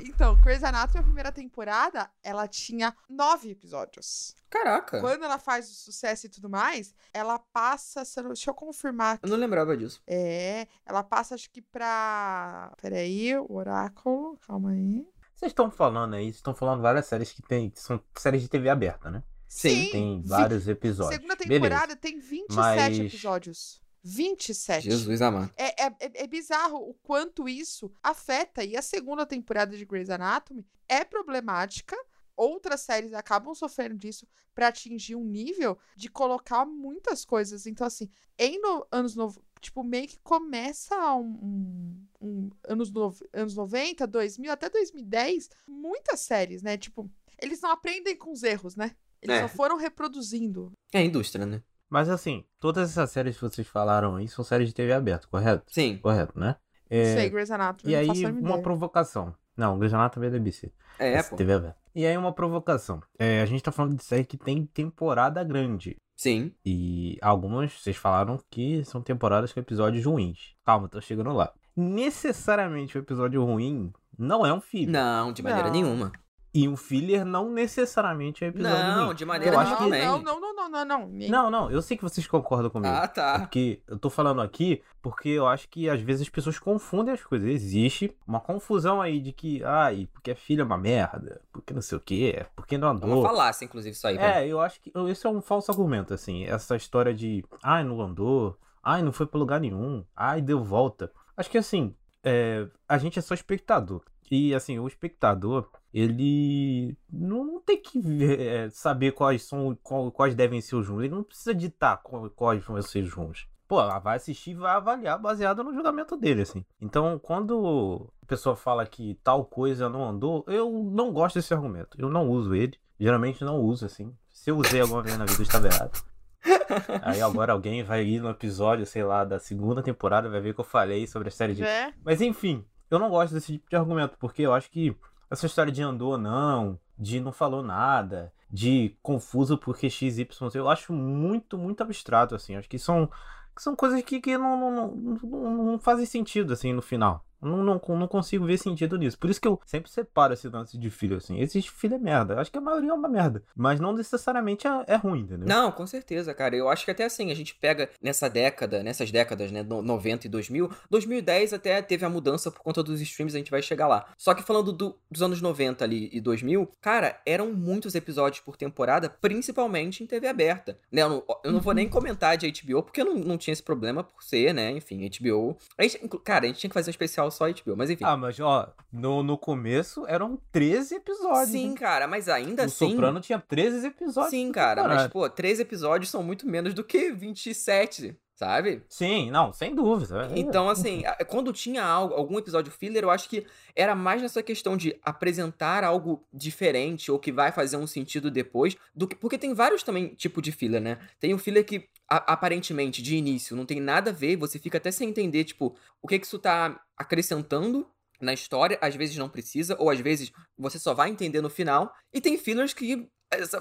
Então, 0.05 0.35
Grey's 0.41 0.65
Anatomy, 0.65 1.01
a 1.01 1.03
primeira 1.03 1.31
temporada, 1.31 2.11
ela 2.23 2.49
tinha 2.49 2.97
nove 3.09 3.51
episódios. 3.51 4.35
Caraca, 4.49 5.01
Quando 5.01 5.23
ela 5.25 5.39
faz 5.39 5.71
o 5.71 5.75
sucesso 5.75 6.27
e 6.27 6.29
tudo 6.31 6.49
mais, 6.49 6.95
ela 7.13 7.39
passa. 7.39 8.03
se 8.05 8.19
eu 8.19 8.25
não- 8.25 8.33
Deixa 8.33 8.49
eu 8.51 8.55
confirmar 8.55 9.19
eu 9.23 9.29
não 9.29 9.37
lembrava 9.37 9.77
disso. 9.77 10.01
é, 10.07 10.67
ela 10.87 11.03
passa 11.05 11.35
acho 11.35 11.51
que 11.51 11.61
pra. 11.61 12.73
Peraí, 12.81 13.37
o 13.37 13.53
oráculo, 13.53 14.39
calma 14.47 14.71
aí. 14.71 15.07
Vocês 15.37 15.51
estão 15.51 15.71
falando 15.71 16.15
aí, 16.15 16.25
vocês 16.25 16.37
estão 16.37 16.55
falando 16.55 16.81
várias 16.81 17.07
séries 17.07 17.31
que 17.31 17.43
tem, 17.43 17.69
que 17.71 17.79
são 17.81 18.01
séries 18.17 18.41
de 18.43 18.49
TV 18.49 18.69
aberta, 18.71 19.11
né? 19.11 19.23
Sim. 19.47 19.91
Tem 19.93 20.23
vi- 20.23 20.29
vários 20.29 20.67
episódios. 20.67 21.15
Segunda 21.15 21.37
Beleza. 21.37 21.61
temporada 21.61 21.95
tem 21.97 22.19
27 22.19 22.55
Mas- 22.55 22.99
episódios. 22.99 23.83
27. 24.03 24.85
Jesus 24.91 25.21
amado. 25.21 25.53
É, 25.57 25.85
é, 25.85 25.87
é- 26.01 26.23
é 26.25 26.27
bizarro 26.27 26.79
o 26.79 26.95
quanto 27.03 27.49
isso 27.49 27.93
afeta. 28.03 28.65
E 28.65 28.77
a 28.77 28.83
segunda 28.83 29.27
temporada 29.27 29.77
de 29.77 29.85
Grey's 29.85 30.11
Anatomy 30.11 30.65
é 30.89 31.05
problemática. 31.05 31.97
Outras 32.37 32.83
séries 32.83 33.13
acabam 33.15 33.55
sofrendo 33.55 33.97
disso 33.97 34.27
pra 34.55 34.69
atingir 34.69 35.15
um 35.17 35.25
nível 35.25 35.79
de 35.97 36.09
colocar 36.11 36.67
muitas 36.67 37.25
coisas. 37.25 37.67
Então, 37.67 37.87
assim, 37.87 38.11
em 38.39 38.61
no- 38.61 38.87
anos 38.93 39.15
novos. 39.17 39.43
Tipo, 39.61 39.83
meio 39.83 40.07
que 40.07 40.19
começa 40.21 40.95
um, 41.15 41.27
um- 41.27 42.07
um- 42.21 42.51
anos, 42.69 42.93
nov- 42.93 43.23
anos 43.33 43.55
90, 43.57 44.07
2000, 44.07 44.53
até 44.53 44.69
2010, 44.69 45.49
muitas 45.67 46.21
séries, 46.21 46.63
né? 46.63 46.77
Tipo, 46.77 47.11
eles 47.41 47.61
não 47.63 47.71
aprendem 47.71 48.17
com 48.17 48.31
os 48.33 48.43
erros, 48.43 48.77
né? 48.77 48.95
Eles 49.23 49.37
É. 49.37 49.41
só 49.43 49.49
foram 49.49 49.77
reproduzindo. 49.77 50.73
É 50.93 50.99
a 50.99 51.03
indústria, 51.03 51.47
né? 51.47 51.63
Mas 51.89 52.09
assim, 52.09 52.45
todas 52.61 52.91
essas 52.91 53.11
séries 53.11 53.37
que 53.37 53.41
vocês 53.43 53.67
falaram 53.67 54.17
aí 54.17 54.29
são 54.29 54.45
séries 54.45 54.69
de 54.69 54.75
TV 54.75 54.93
aberta, 54.93 55.27
correto? 55.27 55.65
Sim. 55.73 55.99
Correto, 55.99 56.39
né? 56.39 56.57
É, 56.91 57.15
sei, 57.17 57.31
Grey's 57.31 57.51
Anatomy. 57.51 57.93
E 57.93 57.97
aí, 57.97 58.09
uma 58.09 58.31
ideia. 58.41 58.63
provocação. 58.63 59.35
Não, 59.57 59.79
Grey's 59.79 59.95
Anatomy 59.95 60.15
também 60.15 60.29
é 60.29 60.33
da 60.33 60.39
BBC. 60.39 60.73
É, 60.99 61.13
Essa 61.13 61.31
pô. 61.31 61.37
TV 61.37 61.53
aberta. 61.53 61.77
E 61.95 62.05
aí, 62.05 62.17
uma 62.17 62.33
provocação. 62.33 63.01
É, 63.19 63.41
a 63.41 63.47
gente 63.47 63.63
tá 63.63 63.73
falando 63.73 63.97
de 63.97 64.05
série 64.05 64.25
que 64.25 64.37
tem 64.37 64.67
temporada 64.67 65.43
grande. 65.43 65.97
Sim. 66.15 66.53
E 66.65 67.19
algumas, 67.23 67.73
vocês 67.73 67.97
falaram 67.97 68.39
que 68.51 68.85
são 68.85 69.01
temporadas 69.03 69.53
com 69.53 69.61
episódios 69.61 70.05
ruins. 70.05 70.55
Calma, 70.65 70.89
tô 70.89 71.01
chegando 71.01 71.33
lá. 71.33 71.53
Necessariamente 71.77 72.97
o 72.97 73.01
episódio 73.01 73.45
ruim 73.45 73.93
não 74.19 74.45
é 74.47 74.53
um 74.53 74.61
filler. 74.61 74.91
Não, 74.91 75.33
de 75.33 75.43
maneira 75.43 75.69
Não. 75.69 75.73
nenhuma. 75.75 76.13
E 76.59 76.67
um 76.67 76.77
filler 76.77 77.25
não 77.25 77.51
necessariamente 77.53 78.43
é 78.45 78.49
episódio 78.49 78.79
Não, 78.97 79.07
ruim. 79.07 79.15
de 79.15 79.25
maneira 79.27 79.55
Eu 79.55 79.59
nenhuma 79.61 79.77
acho 79.77 79.85
que-. 79.85 79.99
Não, 80.05 80.23
não, 80.23 80.41
não, 80.41 80.55
não, 80.57 80.69
não, 80.71 80.85
não. 80.87 81.09
Nem- 81.09 81.29
Não, 81.29 81.51
não, 81.51 81.71
eu 81.71 81.83
sei 81.83 81.97
que 81.97 82.03
vocês 82.03 82.27
concordam 82.27 82.71
comigo. 82.71 82.95
Ah, 82.95 83.07
tá. 83.07 83.39
Porque 83.41 83.83
eu 83.87 83.99
tô 83.99 84.09
falando 84.09 84.41
aqui 84.41 84.83
porque 85.03 85.29
eu 85.29 85.47
acho 85.47 85.69
que 85.69 85.89
às 85.89 86.01
vezes 86.01 86.23
as 86.23 86.29
pessoas 86.29 86.59
confundem 86.59 87.13
as 87.13 87.23
coisas. 87.23 87.49
Existe 87.49 88.17
uma 88.27 88.41
confusão 88.41 89.03
aí 89.03 89.21
de 89.21 89.33
que, 89.33 89.63
ai, 89.65 90.09
porque 90.13 90.35
filho 90.35 90.63
é 90.63 90.65
uma 90.65 90.79
merda, 90.79 91.41
porque 91.53 91.75
não 91.75 91.83
sei 91.83 91.99
o 91.99 92.01
quê, 92.01 92.47
porque 92.57 92.79
não 92.79 92.89
É 92.89 92.91
andou. 92.93 93.11
uma 93.21 93.29
falácia, 93.29 93.65
inclusive, 93.65 93.95
isso 93.95 94.07
aí. 94.07 94.17
É, 94.17 94.47
eu 94.49 94.59
acho 94.61 94.81
que 94.81 94.91
esse 95.11 95.27
é 95.27 95.31
um 95.31 95.43
falso 95.43 95.71
argumento, 95.71 96.15
assim. 96.15 96.45
Essa 96.45 96.75
história 96.75 97.13
de, 97.13 97.45
ai, 97.63 97.85
não 97.85 98.01
andou, 98.01 98.59
ai, 98.83 99.03
não 99.03 99.13
foi 99.13 99.27
pra 99.27 99.39
lugar 99.39 99.61
nenhum, 99.61 100.03
ai, 100.17 100.41
deu 100.41 100.65
volta. 100.65 101.13
Acho 101.37 101.51
que, 101.51 101.59
assim, 101.59 101.95
é, 102.25 102.67
a 102.89 102.97
gente 102.97 103.19
é 103.19 103.23
só 103.23 103.35
espectador. 103.35 104.01
E, 104.29 104.53
assim, 104.57 104.77
o 104.81 104.89
espectador, 104.89 105.69
ele 105.99 106.95
não, 107.11 107.59
tem 107.59 107.81
que 107.81 108.23
é, 108.23 108.69
saber 108.69 109.13
quais 109.13 109.45
são, 109.45 109.75
quais 110.13 110.35
devem 110.35 110.61
ser 110.61 110.77
os 110.77 110.87
rumos. 110.87 111.05
Ele 111.05 111.15
não 111.15 111.23
precisa 111.23 111.55
ditar 111.55 112.03
quais 112.37 112.63
vão 112.63 112.83
ser 112.83 113.03
os 113.03 113.15
rumos. 113.15 113.49
Pô, 113.67 113.81
ela 113.81 113.99
vai 113.99 114.19
assistir 114.19 114.51
e 114.51 114.55
vai 114.55 114.75
avaliar 114.77 115.19
baseado 115.19 115.65
no 115.65 115.73
julgamento 115.73 116.15
dele, 116.15 116.43
assim. 116.43 116.67
Então, 116.79 117.19
quando 117.19 118.13
a 118.23 118.27
pessoa 118.27 118.55
fala 118.55 118.85
que 118.85 119.19
tal 119.25 119.47
coisa 119.47 119.89
não 119.89 120.07
andou, 120.07 120.45
eu 120.47 120.71
não 120.71 121.15
gosto 121.15 121.37
desse 121.37 121.55
argumento. 121.55 121.97
Eu 121.99 122.11
não 122.11 122.29
uso 122.29 122.55
ele. 122.55 122.79
Geralmente 123.01 123.43
não 123.43 123.59
uso, 123.59 123.87
assim. 123.87 124.15
Se 124.31 124.51
eu 124.51 124.59
usei 124.59 124.83
alguma 124.83 125.03
vez 125.03 125.17
na 125.17 125.25
vida, 125.25 125.43
estava 125.43 125.67
errado. 125.67 125.99
Aí 127.03 127.23
agora 127.23 127.55
alguém 127.55 127.83
vai 127.83 128.05
ir 128.05 128.21
no 128.21 128.29
episódio, 128.29 128.85
sei 128.85 129.03
lá, 129.03 129.25
da 129.25 129.39
segunda 129.39 129.83
temporada, 129.83 130.29
vai 130.29 130.43
ver 130.43 130.55
que 130.55 130.61
eu 130.61 130.65
falei 130.65 131.07
sobre 131.07 131.29
a 131.29 131.33
série 131.33 131.55
de. 131.55 131.65
É. 131.65 131.95
Mas 132.05 132.21
enfim, 132.21 132.67
eu 132.91 132.99
não 132.99 133.09
gosto 133.09 133.33
desse 133.33 133.55
tipo 133.55 133.71
de 133.71 133.77
argumento, 133.77 134.19
porque 134.19 134.43
eu 134.43 134.53
acho 134.53 134.71
que 134.71 134.95
essa 135.31 135.47
história 135.47 135.73
de 135.73 135.83
andou 135.83 136.13
ou 136.13 136.19
não, 136.19 136.79
de 136.99 137.21
não 137.21 137.33
falou 137.33 137.63
nada, 137.63 138.33
de 138.51 138.97
confuso 139.03 139.59
porque 139.59 139.91
XY, 139.91 140.29
eu 140.55 140.69
acho 140.69 140.93
muito, 140.93 141.59
muito 141.59 141.83
abstrato, 141.83 142.35
assim. 142.35 142.57
Acho 142.57 142.69
que 142.69 142.79
são, 142.79 143.11
que 143.55 143.63
são 143.63 143.75
coisas 143.75 144.01
que, 144.03 144.21
que 144.21 144.39
não, 144.39 144.59
não, 144.59 144.71
não, 144.71 145.19
não, 145.23 145.65
não 145.65 145.79
fazem 145.79 146.07
sentido, 146.07 146.53
assim, 146.53 146.73
no 146.73 146.83
final. 146.83 147.25
Não, 147.41 147.59
não, 147.63 147.81
não 147.89 148.09
consigo 148.09 148.45
ver 148.47 148.59
sentido 148.59 148.97
nisso. 148.97 149.19
Por 149.19 149.31
isso 149.31 149.41
que 149.41 149.49
eu 149.49 149.61
sempre 149.67 149.91
separo 149.91 150.33
esse 150.33 150.49
lance 150.49 150.77
de 150.79 150.91
filho, 150.91 151.17
assim. 151.17 151.39
Existe 151.41 151.71
filho 151.71 151.95
é 151.95 151.99
merda. 151.99 152.41
Acho 152.41 152.51
que 152.51 152.59
a 152.59 152.61
maioria 152.61 152.91
é 152.91 152.95
uma 152.95 153.09
merda. 153.09 153.43
Mas 153.55 153.79
não 153.81 153.93
necessariamente 153.93 154.67
é, 154.67 154.85
é 154.89 154.97
ruim, 154.97 155.21
entendeu? 155.21 155.47
Não, 155.47 155.71
com 155.73 155.87
certeza, 155.87 156.33
cara. 156.35 156.57
Eu 156.57 156.69
acho 156.69 156.85
que 156.85 156.91
até 156.91 157.05
assim, 157.05 157.31
a 157.31 157.35
gente 157.35 157.55
pega 157.55 157.91
nessa 158.03 158.29
década, 158.29 158.83
nessas 158.83 159.11
décadas, 159.11 159.51
né, 159.53 159.63
no- 159.63 159.83
90 159.83 160.27
e 160.27 160.31
2000, 160.31 160.71
2010 160.91 161.53
até 161.53 161.81
teve 161.83 162.05
a 162.05 162.09
mudança 162.11 162.51
por 162.51 162.61
conta 162.63 162.83
dos 162.83 163.01
streams, 163.01 163.35
a 163.35 163.39
gente 163.39 163.51
vai 163.51 163.63
chegar 163.63 163.87
lá. 163.89 164.07
Só 164.17 164.35
que 164.35 164.43
falando 164.43 164.73
do- 164.73 164.97
dos 165.11 165.23
anos 165.23 165.41
90 165.41 165.85
ali 165.85 166.09
e 166.13 166.21
2000, 166.21 166.69
cara, 166.81 167.21
eram 167.27 167.53
muitos 167.53 167.95
episódios 167.95 168.41
por 168.41 168.57
temporada, 168.57 169.09
principalmente 169.09 170.03
em 170.03 170.07
TV 170.07 170.27
aberta. 170.29 170.79
Né, 170.91 171.03
eu, 171.03 171.09
não, 171.09 171.25
eu 171.45 171.53
não 171.53 171.61
vou 171.61 171.75
nem 171.75 171.89
comentar 171.89 172.37
de 172.37 172.47
HBO, 172.47 172.83
porque 172.83 173.01
eu 173.01 173.05
não, 173.05 173.15
não 173.17 173.39
tinha 173.39 173.53
esse 173.53 173.63
problema 173.63 174.03
por 174.03 174.23
ser, 174.23 174.53
né, 174.55 174.71
enfim, 174.73 175.09
HBO. 175.09 175.57
A 175.79 175.83
gente, 175.83 175.99
cara, 176.25 176.45
a 176.45 176.49
gente 176.49 176.59
tinha 176.59 176.71
que 176.71 176.75
fazer 176.75 176.91
um 176.91 176.93
especial 176.93 177.26
só 177.31 177.47
HBO, 177.49 177.77
mas 177.77 177.91
enfim. 177.91 178.05
Ah, 178.05 178.17
mas 178.17 178.39
ó, 178.41 178.73
no, 178.93 179.23
no 179.23 179.37
começo 179.39 180.07
eram 180.07 180.39
13 180.53 180.97
episódios. 180.97 181.51
Sim, 181.51 181.69
hein? 181.69 181.75
cara, 181.75 182.07
mas 182.07 182.29
ainda 182.29 182.63
o 182.63 182.67
assim... 182.67 182.91
Soprano 182.91 183.21
tinha 183.21 183.39
13 183.39 183.87
episódios. 183.87 184.31
Sim, 184.31 184.51
cara, 184.53 184.85
mas, 184.87 185.07
pô, 185.09 185.29
três 185.29 185.61
episódios 185.61 186.11
são 186.11 186.23
muito 186.23 186.47
menos 186.47 186.75
do 186.75 186.83
que 186.85 187.11
27, 187.13 188.17
sabe? 188.35 188.83
Sim, 188.89 189.31
não, 189.31 189.53
sem 189.53 189.75
dúvida. 189.75 190.29
É. 190.31 190.39
Então, 190.39 190.69
assim, 190.69 191.03
quando 191.29 191.53
tinha 191.53 191.83
algo, 191.83 192.15
algum 192.15 192.39
episódio 192.39 192.71
filler, 192.71 193.03
eu 193.03 193.11
acho 193.11 193.29
que 193.29 193.47
era 193.75 193.95
mais 193.95 194.21
nessa 194.23 194.43
questão 194.43 194.77
de 194.77 194.99
apresentar 195.03 195.85
algo 195.85 196.23
diferente 196.33 197.11
ou 197.11 197.19
que 197.19 197.33
vai 197.33 197.51
fazer 197.51 197.77
um 197.77 197.87
sentido 197.87 198.31
depois, 198.31 198.77
do 198.95 199.07
que, 199.09 199.17
porque 199.17 199.39
tem 199.39 199.55
vários 199.55 199.83
também 199.83 200.09
tipos 200.09 200.43
de 200.43 200.53
filler, 200.53 200.81
né? 200.81 200.99
Tem 201.19 201.33
o 201.35 201.39
filler 201.39 201.65
que 201.65 201.89
a- 202.09 202.33
aparentemente 202.35 203.03
de 203.03 203.17
início 203.17 203.57
não 203.57 203.67
tem 203.67 203.81
nada 203.81 204.11
a 204.11 204.15
ver, 204.15 204.37
você 204.37 204.59
fica 204.59 204.79
até 204.79 204.91
sem 204.91 205.09
entender, 205.09 205.45
tipo, 205.45 205.75
o 206.03 206.07
que 206.07 206.19
que 206.19 206.27
isso 206.27 206.39
tá 206.39 206.79
acrescentando 206.97 207.87
na 208.21 208.33
história, 208.33 208.79
às 208.81 208.95
vezes 208.95 209.17
não 209.17 209.29
precisa, 209.29 209.77
ou 209.79 209.91
às 209.91 210.01
vezes 210.01 210.33
você 210.57 210.79
só 210.79 210.95
vai 210.95 211.11
entender 211.11 211.41
no 211.41 211.51
final, 211.51 211.93
e 212.13 212.21
tem 212.21 212.39
fillers 212.39 212.73
que 212.73 213.09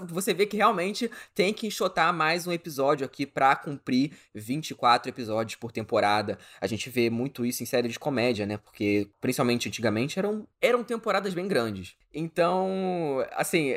você 0.07 0.33
vê 0.33 0.45
que 0.45 0.57
realmente 0.57 1.09
tem 1.33 1.53
que 1.53 1.67
enxotar 1.67 2.13
mais 2.13 2.45
um 2.45 2.51
episódio 2.51 3.05
aqui 3.05 3.25
pra 3.25 3.55
cumprir 3.55 4.11
24 4.33 5.09
episódios 5.09 5.55
por 5.55 5.71
temporada. 5.71 6.37
A 6.61 6.67
gente 6.67 6.89
vê 6.89 7.09
muito 7.09 7.45
isso 7.45 7.63
em 7.63 7.65
séries 7.65 7.93
de 7.93 7.99
comédia, 7.99 8.45
né? 8.45 8.57
Porque, 8.57 9.09
principalmente 9.19 9.67
antigamente, 9.67 10.19
eram, 10.19 10.47
eram 10.61 10.83
temporadas 10.83 11.33
bem 11.33 11.47
grandes. 11.47 11.95
Então, 12.13 13.25
assim, 13.31 13.75